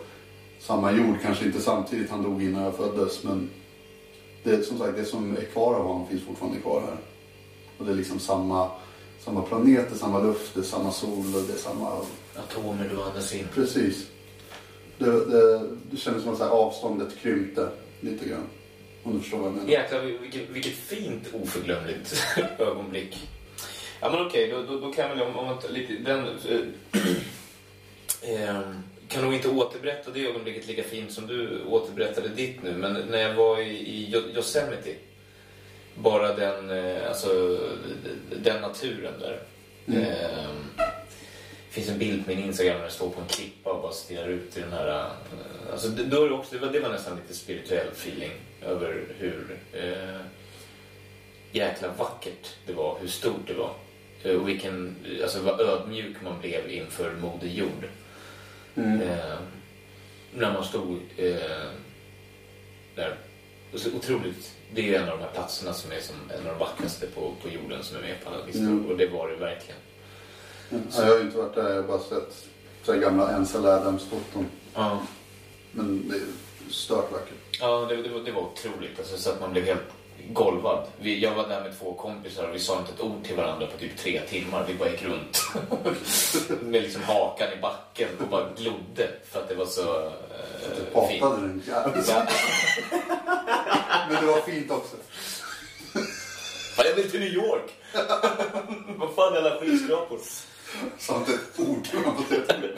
samma 0.60 0.92
jord. 0.92 1.16
Kanske 1.22 1.44
inte 1.46 1.60
samtidigt, 1.60 2.10
han 2.10 2.22
dog 2.22 2.42
innan 2.42 2.62
jag 2.62 2.76
föddes. 2.76 3.24
Men 3.24 3.50
det, 4.42 4.62
som 4.62 4.78
sagt, 4.78 4.96
det 4.96 5.04
som 5.04 5.36
är 5.36 5.40
kvar 5.40 5.74
av 5.74 5.86
honom 5.86 6.06
finns 6.06 6.22
fortfarande 6.22 6.60
kvar 6.60 6.80
här. 6.80 6.96
Och 7.78 7.84
det 7.84 7.92
är 7.92 7.96
liksom 7.96 8.18
samma, 8.18 8.70
samma 9.24 9.42
planet, 9.42 9.96
samma 9.96 10.22
luft, 10.22 10.54
det 10.54 10.60
är 10.60 10.64
samma 10.64 10.90
sol, 10.90 11.34
och 11.34 11.42
det 11.46 11.52
är 11.52 11.58
samma... 11.58 11.92
Atomer 12.36 12.88
du 12.88 13.02
andas 13.02 13.34
in. 13.34 13.46
Precis. 13.54 14.06
Det, 14.98 15.10
det, 15.10 15.68
det 15.90 15.96
kändes 15.96 16.22
som 16.22 16.32
att 16.32 16.40
avståndet 16.40 17.18
krympte 17.18 17.68
lite 18.00 18.28
grann. 18.28 18.46
Om 19.06 19.12
du 19.14 19.20
förstår 19.20 19.38
vad 19.38 19.46
jag 19.46 19.54
menar. 19.54 19.68
Jäklar, 19.70 20.00
vilket, 20.00 20.50
vilket 20.50 20.72
fint 20.72 21.24
oförglömligt 21.32 22.24
ögonblick. 22.58 23.28
Ja 24.00 24.10
men 24.12 24.26
okej, 24.26 24.48
då, 24.50 24.62
då, 24.62 24.80
då 24.80 24.92
kan 24.92 25.10
väl 25.10 25.22
om, 25.22 25.36
om 25.36 25.58
lite, 25.70 25.92
den... 25.92 26.26
Eh, 26.28 27.02
eh, 28.42 28.60
kan 29.08 29.24
nog 29.24 29.34
inte 29.34 29.48
återberätta 29.48 30.10
det 30.10 30.26
ögonblicket 30.26 30.66
lika 30.66 30.82
fint 30.82 31.12
som 31.12 31.26
du 31.26 31.64
återberättade 31.64 32.28
ditt 32.28 32.62
nu. 32.62 32.72
Men 32.72 32.92
när 32.92 33.18
jag 33.18 33.34
var 33.34 33.60
i, 33.60 33.70
i 33.70 34.14
Yo- 34.14 34.36
Yosemite. 34.36 34.94
Bara 35.94 36.34
den, 36.34 36.70
eh, 36.70 37.08
alltså, 37.08 37.58
den 38.42 38.60
naturen 38.62 39.12
där. 39.20 39.40
Mm. 39.86 40.02
Eh, 40.02 40.48
det 40.76 41.82
finns 41.82 41.88
en 41.88 41.98
bild 41.98 42.24
på 42.24 42.30
min 42.30 42.44
Instagram 42.44 42.76
där 42.76 42.82
jag 42.82 42.92
står 42.92 43.10
på 43.10 43.20
en 43.20 43.26
klippa 43.28 43.70
och 43.72 43.82
bara 43.82 43.92
stirrar 43.92 44.28
ut 44.28 44.56
i 44.56 44.60
den 44.60 44.72
här... 44.72 44.88
eh, 44.98 45.72
Alltså, 45.72 45.88
då 45.88 46.24
är 46.24 46.28
det, 46.28 46.34
också, 46.34 46.54
det, 46.54 46.60
var, 46.66 46.72
det 46.72 46.80
var 46.80 46.88
nästan 46.88 47.16
lite 47.16 47.34
spirituell 47.34 47.88
feeling 47.92 48.30
över 48.66 49.04
hur 49.18 49.58
eh, 49.72 50.20
jäkla 51.52 51.88
vackert 51.98 52.56
det 52.66 52.72
var, 52.72 52.98
hur 53.00 53.08
stort 53.08 53.46
det 53.46 53.54
var. 53.54 53.74
Eh, 54.22 54.34
och 54.34 54.48
vilken, 54.48 54.96
alltså 55.22 55.42
vad 55.42 55.60
ödmjuk 55.60 56.16
man 56.24 56.40
blev 56.40 56.70
inför 56.70 57.14
Moder 57.14 57.48
Jord. 57.48 57.88
Mm. 58.74 59.00
Eh, 59.00 59.38
när 60.34 60.52
man 60.52 60.64
stod 60.64 61.00
eh, 61.16 61.70
där. 62.94 63.16
Och 63.72 63.80
så 63.80 63.96
otroligt. 63.96 64.52
Det 64.74 64.80
är 64.80 64.84
ju 64.84 64.94
en 64.94 65.08
av 65.08 65.18
de 65.18 65.24
här 65.24 65.32
platserna 65.32 65.72
som 65.72 65.92
är 65.92 66.00
som 66.00 66.16
en 66.30 66.46
av 66.46 66.52
de 66.52 66.58
vackraste 66.58 67.06
på, 67.06 67.34
på 67.42 67.48
jorden 67.48 67.82
som 67.82 67.96
är 67.96 68.00
med 68.00 68.24
på 68.24 68.30
alla 68.30 68.44
listor. 68.44 68.62
Mm. 68.62 68.86
Och 68.86 68.96
det 68.96 69.06
var 69.06 69.28
det 69.28 69.36
verkligen. 69.36 69.80
Ja, 70.70 70.78
jag 70.96 71.06
har 71.06 71.18
ju 71.18 71.22
inte 71.22 71.36
varit 71.36 71.54
där, 71.54 71.68
jag 71.68 71.82
har 71.82 71.88
bara 71.88 71.98
sett 71.98 72.46
så 72.82 72.92
gamla 72.92 73.28
Ansel 73.28 73.66
Adams-foton. 73.66 74.46
Ja. 74.74 75.02
Men 75.72 76.08
det 76.08 76.20
stört 76.70 77.12
vackert. 77.12 77.58
Ja, 77.60 77.86
det, 77.88 78.02
det, 78.02 78.08
var, 78.08 78.20
det 78.20 78.32
var 78.32 78.42
otroligt. 78.42 78.98
Alltså, 78.98 79.16
så 79.16 79.30
att 79.30 79.40
man 79.40 79.52
blev 79.52 79.64
helt 79.64 79.82
golvad. 80.32 80.86
Vi, 81.00 81.18
jag 81.18 81.34
var 81.34 81.48
där 81.48 81.62
med 81.62 81.78
två 81.78 81.94
kompisar 81.94 82.48
och 82.48 82.54
vi 82.54 82.58
sa 82.58 82.78
inte 82.78 82.92
ett 82.92 83.00
ord 83.00 83.24
till 83.24 83.36
varandra 83.36 83.66
på 83.66 83.78
typ 83.78 83.96
tre 83.96 84.20
timmar. 84.20 84.64
Vi 84.68 84.74
bara 84.74 84.90
gick 84.90 85.02
runt 85.02 85.42
med 86.62 86.82
liksom 86.82 87.02
hakan 87.02 87.48
i 87.58 87.60
backen 87.60 88.08
och 88.20 88.28
bara 88.28 88.48
glodde 88.56 89.08
för 89.30 89.40
att 89.40 89.48
det 89.48 89.54
var 89.54 89.66
så 89.66 90.06
eh, 90.06 91.08
fint. 91.08 91.22
Jävligt. 91.68 92.08
Ja. 92.08 92.26
Men 94.10 94.20
det 94.24 94.26
var 94.26 94.40
fint 94.40 94.70
också. 94.70 94.96
Fan, 96.76 96.86
jag 96.86 96.94
vill 96.94 97.10
till 97.10 97.20
New 97.20 97.34
York! 97.34 97.72
Vad 98.96 99.14
fan 99.14 99.32
är 99.32 99.38
alla 99.38 99.60
skyskrapor? 99.60 100.18
Sa 100.98 101.16
inte 101.16 101.32
ett 101.32 101.60
ord 101.60 101.84
till 101.84 101.98
honom 101.98 102.16
på 102.16 102.22
tre 102.22 102.38
timmar. 102.40 102.70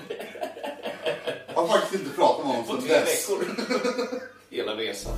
Jag 1.58 1.66
har 1.66 1.78
faktiskt 1.78 2.02
inte 2.02 2.16
pratat 2.16 2.46
med 2.46 2.56
honom 2.56 2.66
På 2.66 2.82
sedan 2.82 2.88
dess. 2.88 3.30
veckor. 3.30 3.44
Hela 4.50 4.74
resan. 4.74 5.12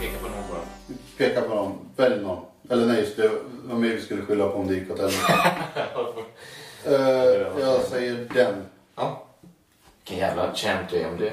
Peka 0.00 0.18
på 0.20 0.28
någon 0.28 0.44
bara. 0.50 0.60
Peka 1.18 1.40
på 1.40 1.54
dem. 1.54 1.72
Välj 1.96 2.22
någon. 2.22 2.44
Eller 2.70 2.86
nej, 2.86 3.00
just 3.00 3.16
det. 3.16 3.22
Det 3.22 3.68
var 3.68 3.76
mig 3.76 3.90
vi 3.90 4.00
skulle 4.02 4.22
skylla 4.22 4.48
på 4.48 4.58
om 4.58 4.66
det 4.68 4.74
gick 4.74 4.90
åt 4.90 4.98
helvete. 4.98 5.22
Eh, 6.86 6.94
jag 7.60 7.80
säger 7.82 8.28
den. 8.34 8.54
Ja. 8.96 9.26
Vilken 9.98 10.18
jävla 10.18 10.54
champ 10.54 10.90
du 10.90 10.96
är 10.96 11.08
om 11.08 11.18
det. 11.18 11.32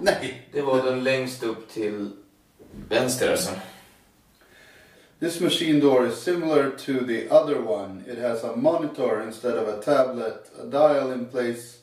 Nej. 0.00 0.48
Det 0.52 0.62
var 0.62 0.82
den 0.82 1.04
längst 1.04 1.42
upp 1.42 1.68
till 1.72 2.10
vänster 2.88 3.30
alltså. 3.30 3.50
This 5.20 5.40
machine 5.40 5.80
door 5.80 6.06
is 6.08 6.14
similar 6.22 6.70
to 6.70 7.06
the 7.06 7.28
other 7.30 7.58
one. 7.66 8.02
It 8.06 8.18
has 8.18 8.44
a 8.44 8.56
monitor 8.56 9.22
instead 9.22 9.54
of 9.58 9.68
a 9.68 9.82
tablet, 9.82 10.50
a 10.60 10.64
dial 10.64 11.12
in 11.12 11.24
place 11.26 11.78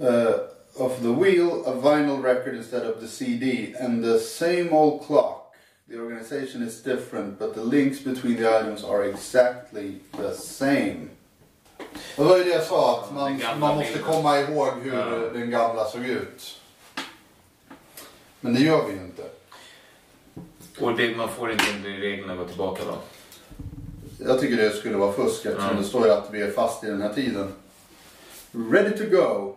uh, 0.00 0.34
of 0.76 0.98
the 1.02 1.12
wheel, 1.12 1.62
a 1.66 1.72
vinyl 1.74 2.22
record 2.22 2.54
instead 2.56 2.82
of 2.86 3.00
the 3.00 3.06
CD, 3.06 3.74
and 3.80 4.02
the 4.04 4.18
same 4.18 4.68
old 4.72 5.06
clock. 5.06 5.54
The 5.88 5.98
organization 5.98 6.62
is 6.62 6.82
different, 6.82 7.38
but 7.38 7.54
the 7.54 7.62
links 7.62 8.00
between 8.00 8.36
the 8.36 8.48
items 8.60 8.84
are 8.84 9.04
exactly 9.04 10.00
the 10.16 10.34
same. 10.34 11.08
Och 12.16 12.24
det 12.24 12.30
var 12.30 12.38
ju 12.38 12.44
det 12.44 12.50
jag 12.50 12.64
sa, 12.64 13.00
att 13.04 13.14
man, 13.14 13.40
man 13.60 13.76
måste 13.76 13.98
komma 13.98 14.40
ihåg 14.40 14.68
hur 14.82 14.94
Ja. 14.94 15.04
den 15.32 15.50
gamla 15.50 15.84
såg 15.84 16.04
ut. 16.06 16.60
Men 18.40 18.54
det 18.54 18.60
gör 18.60 18.86
vi 18.86 18.92
ju 18.92 19.00
inte. 19.00 19.22
Och 20.80 20.96
det, 20.96 21.16
man 21.16 21.28
får 21.28 21.50
inte 21.52 21.64
under 21.76 21.90
reglerna 21.90 22.36
gå 22.36 22.44
tillbaka 22.48 22.82
då. 22.84 22.98
Jag 24.24 24.40
tycker 24.40 24.56
det 24.56 24.70
skulle 24.70 24.96
vara 24.96 25.12
fusk 25.12 25.46
eftersom 25.46 25.70
Ja. 25.74 25.80
det 25.80 25.84
står 25.84 26.06
ju 26.06 26.12
att 26.12 26.28
vi 26.32 26.42
är 26.42 26.50
fast 26.50 26.84
i 26.84 26.86
den 26.86 27.02
här 27.02 27.12
tiden. 27.14 27.52
Ready 28.72 28.96
to 28.98 29.16
go. 29.16 29.54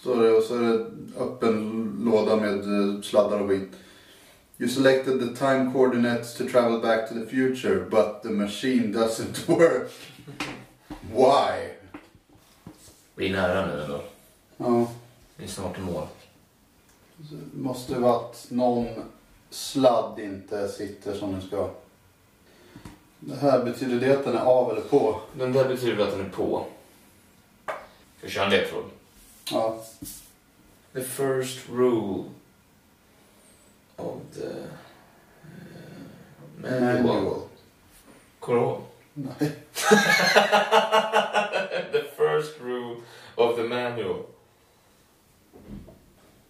Står 0.00 0.22
det 0.22 0.30
och 0.32 0.42
så 0.42 0.54
är 0.54 0.60
det 0.62 0.86
öppen 1.18 1.92
låda 2.04 2.36
med 2.36 2.54
eh, 2.58 3.00
sladdar 3.02 3.40
och 3.40 3.48
skit. 3.48 3.68
You 4.58 4.68
selected 4.70 5.20
the 5.20 5.36
time 5.36 5.72
coordinates 5.72 6.34
to 6.34 6.44
travel 6.52 6.80
back 6.80 7.08
to 7.08 7.14
the 7.14 7.26
future 7.26 7.80
but 7.90 8.22
the 8.22 8.28
machine 8.28 8.92
doesn't 8.94 9.46
work. 9.58 9.90
Why? 10.88 11.68
Vi 13.14 13.28
är 13.28 13.32
nära 13.32 13.66
nu 13.66 13.82
ändå. 13.82 14.02
Ja, 14.56 14.90
Vi 15.36 15.44
är 15.44 15.48
snart 15.48 15.78
i 15.78 15.80
mål. 15.80 16.06
Det 17.18 17.58
måste 17.58 17.98
vara 17.98 18.16
att 18.16 18.46
någon 18.50 18.86
sladd 19.50 20.18
inte 20.18 20.68
sitter 20.68 21.14
som 21.14 21.32
den 21.32 21.42
ska. 21.42 21.70
Det 23.20 23.36
här 23.36 23.64
betyder 23.64 24.00
det 24.00 24.18
att 24.18 24.24
den 24.24 24.36
är 24.36 24.44
av 24.44 24.70
eller 24.70 24.80
på? 24.80 25.20
Den 25.32 25.52
där 25.52 25.68
betyder 25.68 26.04
att 26.04 26.10
den 26.10 26.26
är 26.26 26.30
på. 26.30 26.66
Ska 28.16 28.26
vi 28.26 28.30
köra 28.30 28.44
en 28.44 28.50
ledtråd? 28.50 28.84
Ja. 29.50 29.84
The 30.92 31.00
first 31.00 31.68
rule 31.68 32.24
of 33.96 34.16
the 34.34 34.42
uh, 34.42 34.64
manual. 36.56 37.02
Manual. 37.02 37.40
Kommer 38.38 38.60
du 38.60 38.64
ihåg? 38.66 38.80
Nej. 39.12 39.36
the 41.92 42.02
first 42.16 42.60
rule 42.60 42.96
of 43.34 43.56
the 43.56 43.62
manual. 43.62 44.24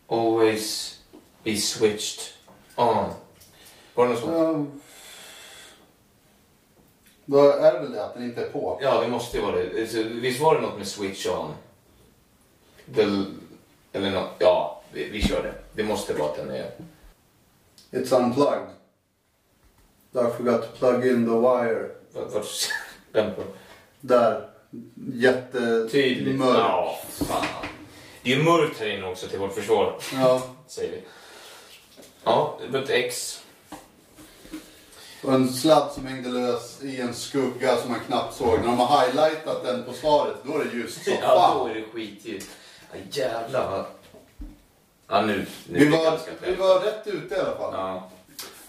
Always 0.09 0.99
be 1.45 1.57
switched 1.57 2.21
on. 2.77 3.13
Var 3.95 4.07
det 4.07 4.13
något 4.13 4.21
sånt? 4.21 4.35
Ja. 4.35 4.81
Då 7.25 7.51
är 7.51 7.73
det 7.73 7.79
väl 7.79 7.93
det 7.93 8.05
att 8.05 8.15
den 8.15 8.25
inte 8.25 8.41
är 8.41 8.51
på. 8.51 8.79
Ja, 8.83 9.01
det 9.01 9.09
måste 9.09 9.37
ju 9.37 9.43
vara 9.43 9.57
det. 9.57 9.81
Alltså, 9.81 10.03
Visst 10.03 10.41
var 10.41 10.55
det 10.55 10.61
något 10.61 10.79
med 10.79 10.87
switch 10.87 11.27
on? 11.27 11.55
The, 12.95 13.03
eller 13.93 14.11
något, 14.11 14.31
ja, 14.39 14.83
vi, 14.93 15.11
vi 15.11 15.23
kör 15.23 15.43
det. 15.43 15.55
Det 15.73 15.85
måste 15.85 16.15
vara 16.15 16.31
att 16.31 16.37
den 16.37 16.51
är... 16.51 16.71
It's 17.91 18.17
unplugged. 18.25 18.69
I 20.13 20.37
forgot 20.37 20.63
to 20.63 20.79
plug 20.79 21.07
in 21.07 21.25
the 21.27 21.39
wire. 21.39 21.91
Vart, 22.13 22.35
vart, 22.35 22.47
den 23.13 23.35
på? 23.35 23.43
Där. 24.01 24.49
Jättemörk. 25.15 25.93
Tydligt. 25.93 26.41
Ja, 26.41 26.99
fan. 27.09 27.69
Det 28.29 28.35
är 28.35 28.37
ju 28.39 28.43
mörkt 28.45 28.81
här 28.81 28.87
inne 28.87 29.07
också 29.07 29.27
till 29.27 29.39
vårt 29.39 29.55
försvar, 29.55 29.99
Ja. 30.15 30.43
säger 30.67 30.91
vi. 30.93 31.03
Ja, 32.25 32.59
but 32.71 32.91
X. 32.91 33.41
Och 35.23 35.33
en 35.35 35.53
sladd 35.53 35.93
som 35.93 36.07
hängde 36.07 36.29
lös 36.29 36.83
i 36.83 37.01
en 37.01 37.15
skugga 37.15 37.77
som 37.77 37.91
man 37.91 38.01
knappt 38.07 38.35
såg. 38.37 38.59
När 38.59 38.67
de 38.67 38.79
har 38.79 39.01
highlightat 39.07 39.65
den 39.65 39.85
på 39.85 39.93
svaret, 39.93 40.37
då 40.45 40.59
är 40.61 40.65
det 40.65 40.77
ljust 40.77 41.05
som 41.05 41.13
Ja, 41.23 41.55
då 41.55 41.59
fan. 41.65 41.71
är 41.71 41.75
det 41.75 41.85
skitljust. 41.93 42.49
Ja, 42.93 42.99
jävlar 43.11 43.71
vad... 43.71 43.85
Ja, 45.09 45.27
nu, 45.27 45.47
nu 45.69 45.79
Vi 45.79 45.85
det 45.85 45.91
var, 45.91 46.05
ganska 46.05 46.31
vi 46.41 46.47
träff. 46.47 46.59
var 46.59 46.81
rätt 46.81 47.07
ute 47.07 47.35
i 47.35 47.39
alla 47.39 47.57
fall. 47.57 47.75
Ja. 47.75 48.11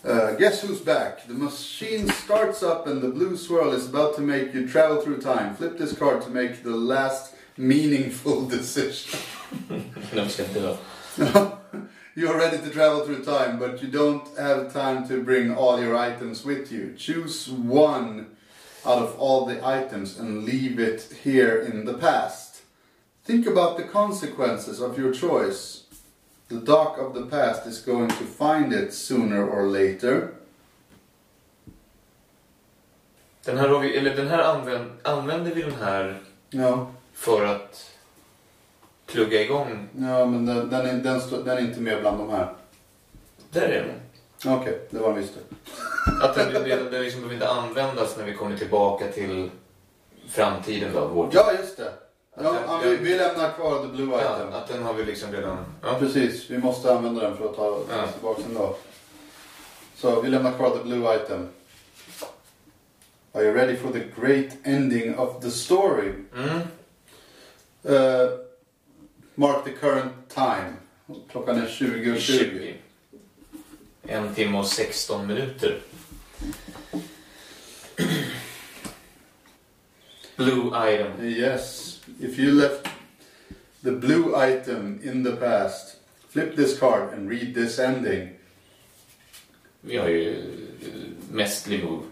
Uh, 0.09 0.37
guess 0.37 0.63
who's 0.63 0.85
back? 0.85 1.27
The 1.27 1.33
machine 1.33 2.09
starts 2.11 2.63
up 2.63 2.87
and 2.87 3.01
the 3.01 3.07
blue 3.07 3.37
swirl 3.37 3.73
is 3.73 3.87
about 3.93 4.15
to 4.15 4.21
make 4.21 4.45
you 4.53 4.67
travel 4.71 5.01
through 5.03 5.21
time. 5.21 5.55
Flip 5.57 5.77
this 5.77 5.97
card 5.99 6.21
to 6.23 6.29
make 6.29 6.53
the 6.63 6.69
last 6.69 7.33
meaningful 7.55 8.47
decision. 8.57 9.19
Nu 10.13 10.29
ska 10.29 10.43
inte 10.43 10.59
dö. 10.59 10.75
You're 12.15 12.37
ready 12.37 12.57
to 12.57 12.69
travel 12.69 13.05
through 13.05 13.23
time, 13.23 13.59
but 13.59 13.81
you 13.81 13.89
don't 13.91 14.37
have 14.37 14.73
time 14.73 15.07
to 15.07 15.23
bring 15.23 15.55
all 15.55 15.79
your 15.79 15.95
items 15.95 16.45
with 16.45 16.71
you. 16.71 16.95
Choose 16.97 17.49
one 17.51 18.25
out 18.85 19.01
of 19.01 19.15
all 19.19 19.45
the 19.45 19.61
items 19.63 20.19
and 20.19 20.43
leave 20.43 20.79
it 20.79 21.13
here 21.23 21.61
in 21.61 21.85
the 21.85 21.93
past. 21.93 22.61
Think 23.25 23.47
about 23.47 23.77
the 23.77 23.83
consequences 23.83 24.81
of 24.81 24.97
your 24.97 25.13
choice. 25.13 25.83
The 26.47 26.59
dock 26.59 26.97
of 26.97 27.13
the 27.13 27.25
past 27.25 27.67
is 27.67 27.79
going 27.79 28.07
to 28.07 28.23
find 28.23 28.73
it 28.73 28.93
sooner 28.93 29.47
or 29.47 29.67
later. 29.67 30.33
Den 33.45 33.57
här, 33.57 33.69
har 33.69 33.79
vi, 33.79 33.97
eller 33.97 34.15
den 34.15 34.27
här 34.27 34.39
använd, 34.39 34.91
använder 35.03 35.55
vi 35.55 35.61
den 35.61 35.75
här 35.81 36.19
Ja, 36.49 36.91
för 37.13 37.45
att 37.45 37.88
plugga 39.11 39.41
igång. 39.41 39.89
ja 39.99 40.25
men 40.25 40.45
den, 40.45 40.69
den, 40.69 40.85
är, 40.85 40.93
den, 40.93 41.21
står- 41.21 41.43
den 41.43 41.57
är 41.57 41.61
inte 41.61 41.79
med 41.81 42.01
bland 42.01 42.17
de 42.19 42.29
här. 42.29 42.53
Där 43.51 43.61
är 43.61 43.83
den. 43.85 43.99
Okej, 44.59 44.79
det 44.89 44.97
var 44.99 45.09
en 45.09 45.15
visst. 45.15 45.33
Att 46.21 46.35
den, 46.35 46.53
den, 46.53 46.63
den 46.91 47.01
liksom 47.03 47.21
behöver 47.21 47.33
inte 47.33 47.49
användas 47.49 48.17
när 48.17 48.25
vi 48.25 48.33
kommer 48.33 48.57
tillbaka 48.57 49.07
till 49.07 49.49
framtiden 50.29 50.91
då, 50.93 51.07
vår 51.07 51.29
Ja, 51.33 51.51
just 51.59 51.77
det. 51.77 51.93
Ja, 52.43 52.55
ja, 52.67 52.79
vi, 52.83 52.95
vi 52.97 53.15
lämnar 53.17 53.51
kvar 53.51 53.81
the 53.81 53.87
blue 53.87 54.11
Ja, 54.21 54.35
item. 54.37 54.53
att 54.53 54.67
den 54.67 54.83
har 54.83 54.93
vi 54.93 55.05
liksom 55.05 55.31
redan... 55.31 55.57
Ja. 55.81 55.95
Precis, 55.99 56.49
vi 56.49 56.57
måste 56.57 56.93
använda 56.93 57.21
den 57.21 57.37
för 57.37 57.45
att 57.45 57.55
ta 57.55 57.79
Ja. 57.89 58.07
tillbaka 58.07 58.41
en 58.45 58.53
dag. 58.53 58.75
Så 59.95 60.21
vi 60.21 60.29
lämnar 60.29 60.51
kvar 60.51 60.69
the 60.69 60.83
blue 60.83 61.15
item. 61.15 61.47
Are 63.33 63.43
you 63.43 63.53
ready 63.53 63.75
for 63.77 63.91
the 63.91 64.03
great 64.21 64.49
ending 64.63 65.17
of 65.19 65.41
the 65.41 65.51
story? 65.51 66.13
Mm. 66.35 66.49
Uh, 67.85 68.29
mark 69.39 69.63
the 69.63 69.71
current 69.71 70.13
time. 70.29 70.73
Klockan 71.31 71.57
är 71.57 71.67
20.20. 71.67 72.19
20. 72.19 72.19
20. 72.19 72.75
En 74.03 74.35
timme 74.35 74.57
och 74.57 74.67
16 74.67 75.27
minuter. 75.27 75.79
Blue 80.35 80.93
item. 80.93 81.25
Yes, 81.25 81.99
if 82.19 82.39
you 82.39 82.51
left 82.51 82.87
the 83.83 83.91
blue 83.91 84.35
item 84.35 84.99
in 85.03 85.23
the 85.23 85.31
past, 85.31 85.95
flip 86.29 86.55
this 86.55 86.79
card 86.79 87.13
and 87.13 87.29
read 87.29 87.53
this 87.53 87.79
ending. 87.79 88.29
Vi 89.81 89.97
har 89.97 90.07
ju 90.07 90.29
eh, 90.81 91.33
mestly 91.35 91.83
move. 91.83 92.03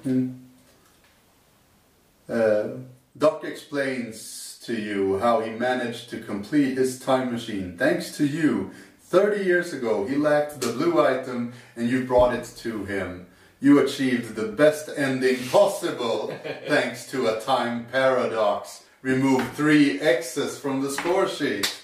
Uh, 2.29 2.79
Doc 3.13 3.43
explains 3.43 4.46
to 4.67 4.79
you 4.79 5.17
how 5.19 5.39
he 5.39 5.51
managed 5.51 6.09
to 6.09 6.19
complete 6.19 6.77
his 6.77 6.99
time 6.99 7.31
machine. 7.31 7.77
Thanks 7.77 8.15
to 8.17 8.27
you, 8.27 8.71
30 8.99 9.43
years 9.43 9.73
ago, 9.73 10.05
he 10.05 10.17
lacked 10.17 10.59
the 10.59 10.73
blue 10.73 11.01
item 11.01 11.53
and 11.77 11.89
you 11.89 12.03
brought 12.03 12.33
it 12.33 12.43
to 12.57 12.83
him. 12.83 13.27
You 13.61 13.79
achieved 13.79 14.35
the 14.35 14.47
best 14.47 14.89
ending 14.95 15.37
possible 15.47 16.37
thanks 16.67 17.09
to 17.11 17.27
a 17.27 17.39
time 17.39 17.85
paradox. 17.91 18.83
Remove 19.01 19.49
three 19.53 20.01
X's 20.01 20.59
from 20.59 20.81
the 20.81 20.91
score 20.91 21.29
sheet. 21.29 21.83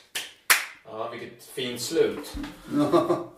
Ja, 0.85 1.09
vilket 1.09 1.41
fint 1.41 1.79
slut. 1.79 2.27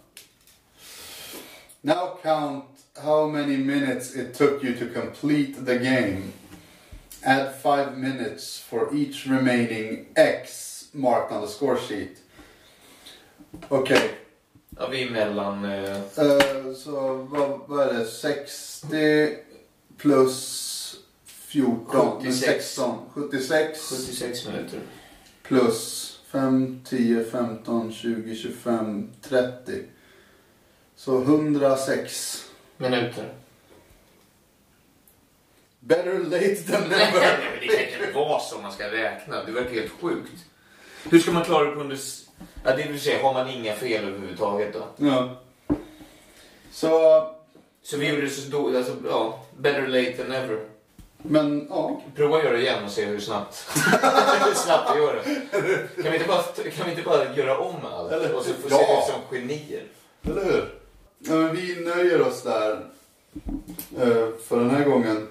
Now 1.83 2.17
count 2.23 2.65
how 2.99 3.27
many 3.27 3.57
minutes 3.57 4.15
it 4.15 4.33
took 4.33 4.63
you 4.63 4.73
to 4.73 4.87
complete 4.87 5.65
the 5.65 5.77
game. 5.77 6.33
Add 7.25 7.55
five 7.55 7.97
minutes 7.97 8.59
for 8.59 8.95
each 8.95 9.27
remaining 9.27 10.05
X 10.15 10.89
marked 10.93 11.31
on 11.31 11.41
the 11.41 11.47
score 11.47 11.77
sheet. 11.77 12.17
Okej, 13.69 14.11
Ja, 14.79 14.87
vi 14.87 15.03
är 15.03 15.09
mellan... 15.09 15.65
Eh, 15.65 15.95
eh, 15.95 16.73
så 16.75 17.13
vad, 17.13 17.59
vad 17.67 17.87
är 17.87 17.93
det? 17.93 18.05
60 18.05 19.37
plus 19.97 20.95
14, 21.25 22.23
men 22.23 22.23
76. 22.23 22.65
16, 22.65 22.99
76 23.13 23.89
76 23.89 24.47
minuter. 24.47 24.79
plus 25.43 26.11
5, 26.27 26.81
10, 26.85 27.23
15, 27.23 27.91
20, 27.91 28.35
25, 28.35 29.11
30. 29.21 29.83
Så 30.95 31.21
106. 31.21 32.45
Minuter. 32.77 33.33
Better 35.87 36.19
late 36.19 36.55
than 36.55 36.81
Nej, 36.89 37.11
never. 37.13 37.37
men 37.51 37.59
det 37.67 37.67
kan 37.67 37.99
inte 38.07 38.13
vara 38.19 38.39
så 38.39 38.57
man 38.59 38.71
ska 38.71 38.91
räkna. 38.91 39.43
Det 39.43 39.51
verkar 39.51 39.71
helt 39.71 39.91
sjukt. 40.01 40.31
Hur 41.09 41.19
ska 41.19 41.31
man 41.31 41.43
klara 41.43 41.65
det 41.65 41.71
på 41.71 41.79
under... 41.81 41.97
Ja, 42.63 42.75
det 42.75 42.83
vill 42.87 43.01
säga, 43.01 43.23
har 43.23 43.33
man 43.33 43.49
inga 43.49 43.73
fel 43.75 44.07
överhuvudtaget 44.07 44.73
då? 44.73 45.05
ja. 45.05 45.41
Så, 46.71 46.89
Så 47.83 47.97
vi 47.97 48.09
gjorde 48.09 48.21
det 48.21 48.29
så 48.29 48.49
då, 48.51 48.77
alltså, 48.77 48.93
ja, 49.09 49.45
better 49.57 49.87
late 49.87 50.11
than 50.17 50.27
never. 50.29 50.59
men 51.17 51.67
ja. 51.69 52.01
Prova 52.15 52.37
att 52.37 52.43
göra 52.43 52.53
det 52.53 52.61
igen 52.61 52.83
och 52.85 52.91
se 52.91 53.05
hur 53.05 53.19
snabbt, 53.19 53.67
hur 54.45 54.53
snabbt 54.53 54.91
vi 54.95 54.99
gör 54.99 55.15
det. 55.15 55.23
Kan 56.03 56.11
vi 56.11 56.17
inte 56.17 56.27
bara, 56.27 56.41
kan 56.77 56.85
vi 56.85 56.91
inte 56.91 57.03
bara 57.03 57.35
göra 57.35 57.57
om 57.59 57.75
allt? 57.85 58.11
Eller- 58.11 58.35
och 58.35 58.43
så 58.43 58.53
få 58.53 58.67
Ja. 58.69 58.77
se 58.77 58.83
ut 59.11 59.15
som 59.15 59.37
genier? 59.37 59.83
Eller 60.23 60.43
hur? 60.45 60.73
Ja, 61.19 61.31
men 61.33 61.55
vi 61.55 61.75
nöjer 61.75 62.21
oss 62.21 62.43
där 62.43 62.71
eh, 63.99 64.27
för 64.47 64.59
den 64.59 64.69
här 64.69 64.83
gången. 64.83 65.27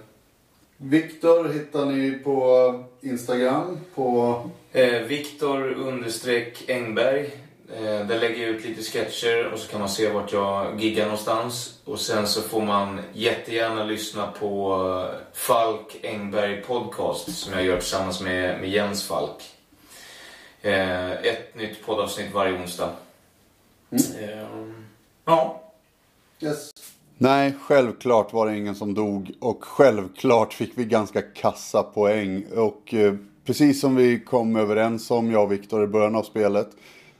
Viktor 0.87 1.49
hittar 1.49 1.87
ni 1.87 2.13
på 2.13 2.85
Instagram 3.01 3.81
på... 3.95 4.41
Eh, 4.73 5.01
Viktor 5.03 5.73
understreck 5.73 6.71
Engberg. 6.71 7.31
Eh, 7.77 8.07
där 8.07 8.21
lägger 8.21 8.47
jag 8.47 8.51
ut 8.51 8.65
lite 8.65 8.83
sketcher 8.83 9.47
och 9.53 9.59
så 9.59 9.71
kan 9.71 9.81
man 9.81 9.89
se 9.89 10.11
vart 10.11 10.33
jag 10.33 10.81
giggar 10.81 11.05
någonstans. 11.05 11.81
Och 11.85 12.01
sen 12.01 12.27
så 12.27 12.43
får 12.43 12.63
man 12.63 13.01
jättegärna 13.13 13.85
lyssna 13.85 14.27
på 14.27 14.75
eh, 15.13 15.37
Falk 15.37 15.97
Engberg 16.03 16.63
Podcast 16.63 17.39
som 17.39 17.53
jag 17.53 17.65
gör 17.65 17.81
tillsammans 17.81 18.21
med, 18.21 18.61
med 18.61 18.71
Jens 18.71 19.09
Falk. 19.09 19.43
Eh, 20.63 21.13
ett 21.13 21.55
nytt 21.55 21.87
poddavsnitt 21.87 22.33
varje 22.33 22.59
onsdag. 22.59 22.93
Eh, 23.91 24.47
ja. 25.25 25.63
Yes. 26.41 26.71
Nej, 27.19 27.55
självklart 27.61 28.33
var 28.33 28.47
det 28.47 28.59
ingen 28.59 28.75
som 28.75 28.95
dog 28.95 29.33
och 29.41 29.65
självklart 29.65 30.55
fick 30.55 30.73
vi 30.75 30.85
ganska 30.85 31.23
kassa 31.23 31.83
poäng. 31.83 32.45
Och 32.57 32.95
eh, 32.95 33.15
precis 33.45 33.81
som 33.81 33.97
vi 33.97 34.21
kom 34.21 34.57
överens 34.57 35.11
om, 35.11 35.31
jag 35.31 35.45
och 35.45 35.53
Viktor 35.53 35.85
i 35.85 35.87
början 35.87 36.15
av 36.15 36.23
spelet, 36.23 36.69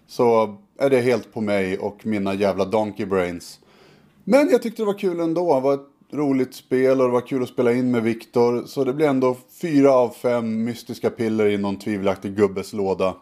så 0.07 0.57
är 0.79 0.91
det 0.91 1.01
helt 1.01 1.33
på 1.33 1.41
mig 1.41 1.79
och 1.79 2.07
mina 2.07 2.35
jävla 2.35 2.65
donkey 2.65 3.07
brains. 3.07 3.61
Men 4.25 4.49
jag 4.51 4.63
tyckte 4.63 4.83
det 4.83 4.87
var 4.87 4.99
kul 4.99 5.21
ändå. 5.21 5.55
Det 5.55 5.61
var 5.61 5.75
ett 5.75 5.89
roligt 6.13 6.55
spel 6.55 7.01
och 7.01 7.07
det 7.07 7.13
var 7.13 7.27
kul 7.27 7.43
att 7.43 7.49
spela 7.49 7.73
in 7.73 7.91
med 7.91 8.03
Viktor. 8.03 8.63
Så 8.67 8.85
det 8.85 8.93
blev 8.93 9.09
ändå 9.09 9.37
fyra 9.61 9.93
av 9.93 10.09
fem 10.09 10.65
mystiska 10.65 11.11
piller 11.11 11.47
i 11.47 11.59
någon 11.59 11.79
tvivelaktig 11.79 12.37
gubbes 12.37 12.73
låda. 12.73 13.15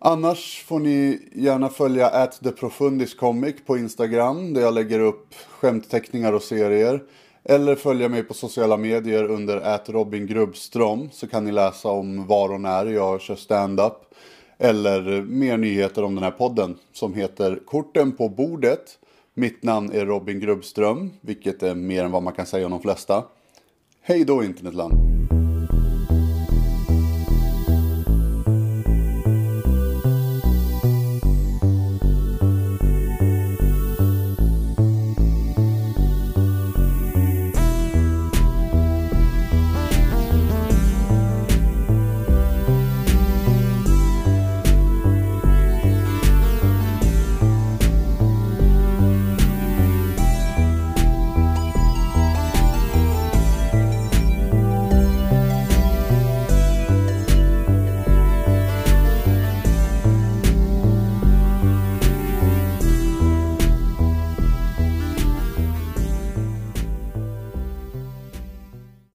Annars 0.00 0.64
får 0.66 0.80
ni 0.80 1.20
gärna 1.32 1.68
följa 1.68 2.08
at 2.08 2.40
theprofundiscomic 2.40 3.56
på 3.66 3.78
Instagram 3.78 4.54
där 4.54 4.60
jag 4.60 4.74
lägger 4.74 5.00
upp 5.00 5.34
skämtteckningar 5.50 6.32
och 6.32 6.42
serier. 6.42 7.02
Eller 7.44 7.74
följa 7.74 8.08
mig 8.08 8.22
på 8.22 8.34
sociala 8.34 8.76
medier 8.76 9.24
under 9.24 9.56
at 9.56 9.88
Robin 9.88 10.26
Grubbström 10.26 11.08
så 11.12 11.26
kan 11.26 11.44
ni 11.44 11.52
läsa 11.52 11.88
om 11.88 12.26
var 12.26 12.52
och 12.52 12.60
när 12.60 12.86
jag 12.86 13.20
kör 13.20 13.36
stand-up. 13.36 14.14
Eller 14.58 15.22
mer 15.22 15.56
nyheter 15.56 16.04
om 16.04 16.14
den 16.14 16.24
här 16.24 16.30
podden 16.30 16.76
som 16.92 17.14
heter 17.14 17.60
Korten 17.66 18.12
på 18.12 18.28
bordet. 18.28 18.98
Mitt 19.34 19.62
namn 19.62 19.92
är 19.92 20.06
Robin 20.06 20.40
Grubbström, 20.40 21.10
vilket 21.20 21.62
är 21.62 21.74
mer 21.74 22.04
än 22.04 22.10
vad 22.10 22.22
man 22.22 22.32
kan 22.32 22.46
säga 22.46 22.66
om 22.66 22.70
de 22.70 22.82
flesta. 22.82 23.24
Hej 24.02 24.24
då 24.24 24.44
internetland! 24.44 25.37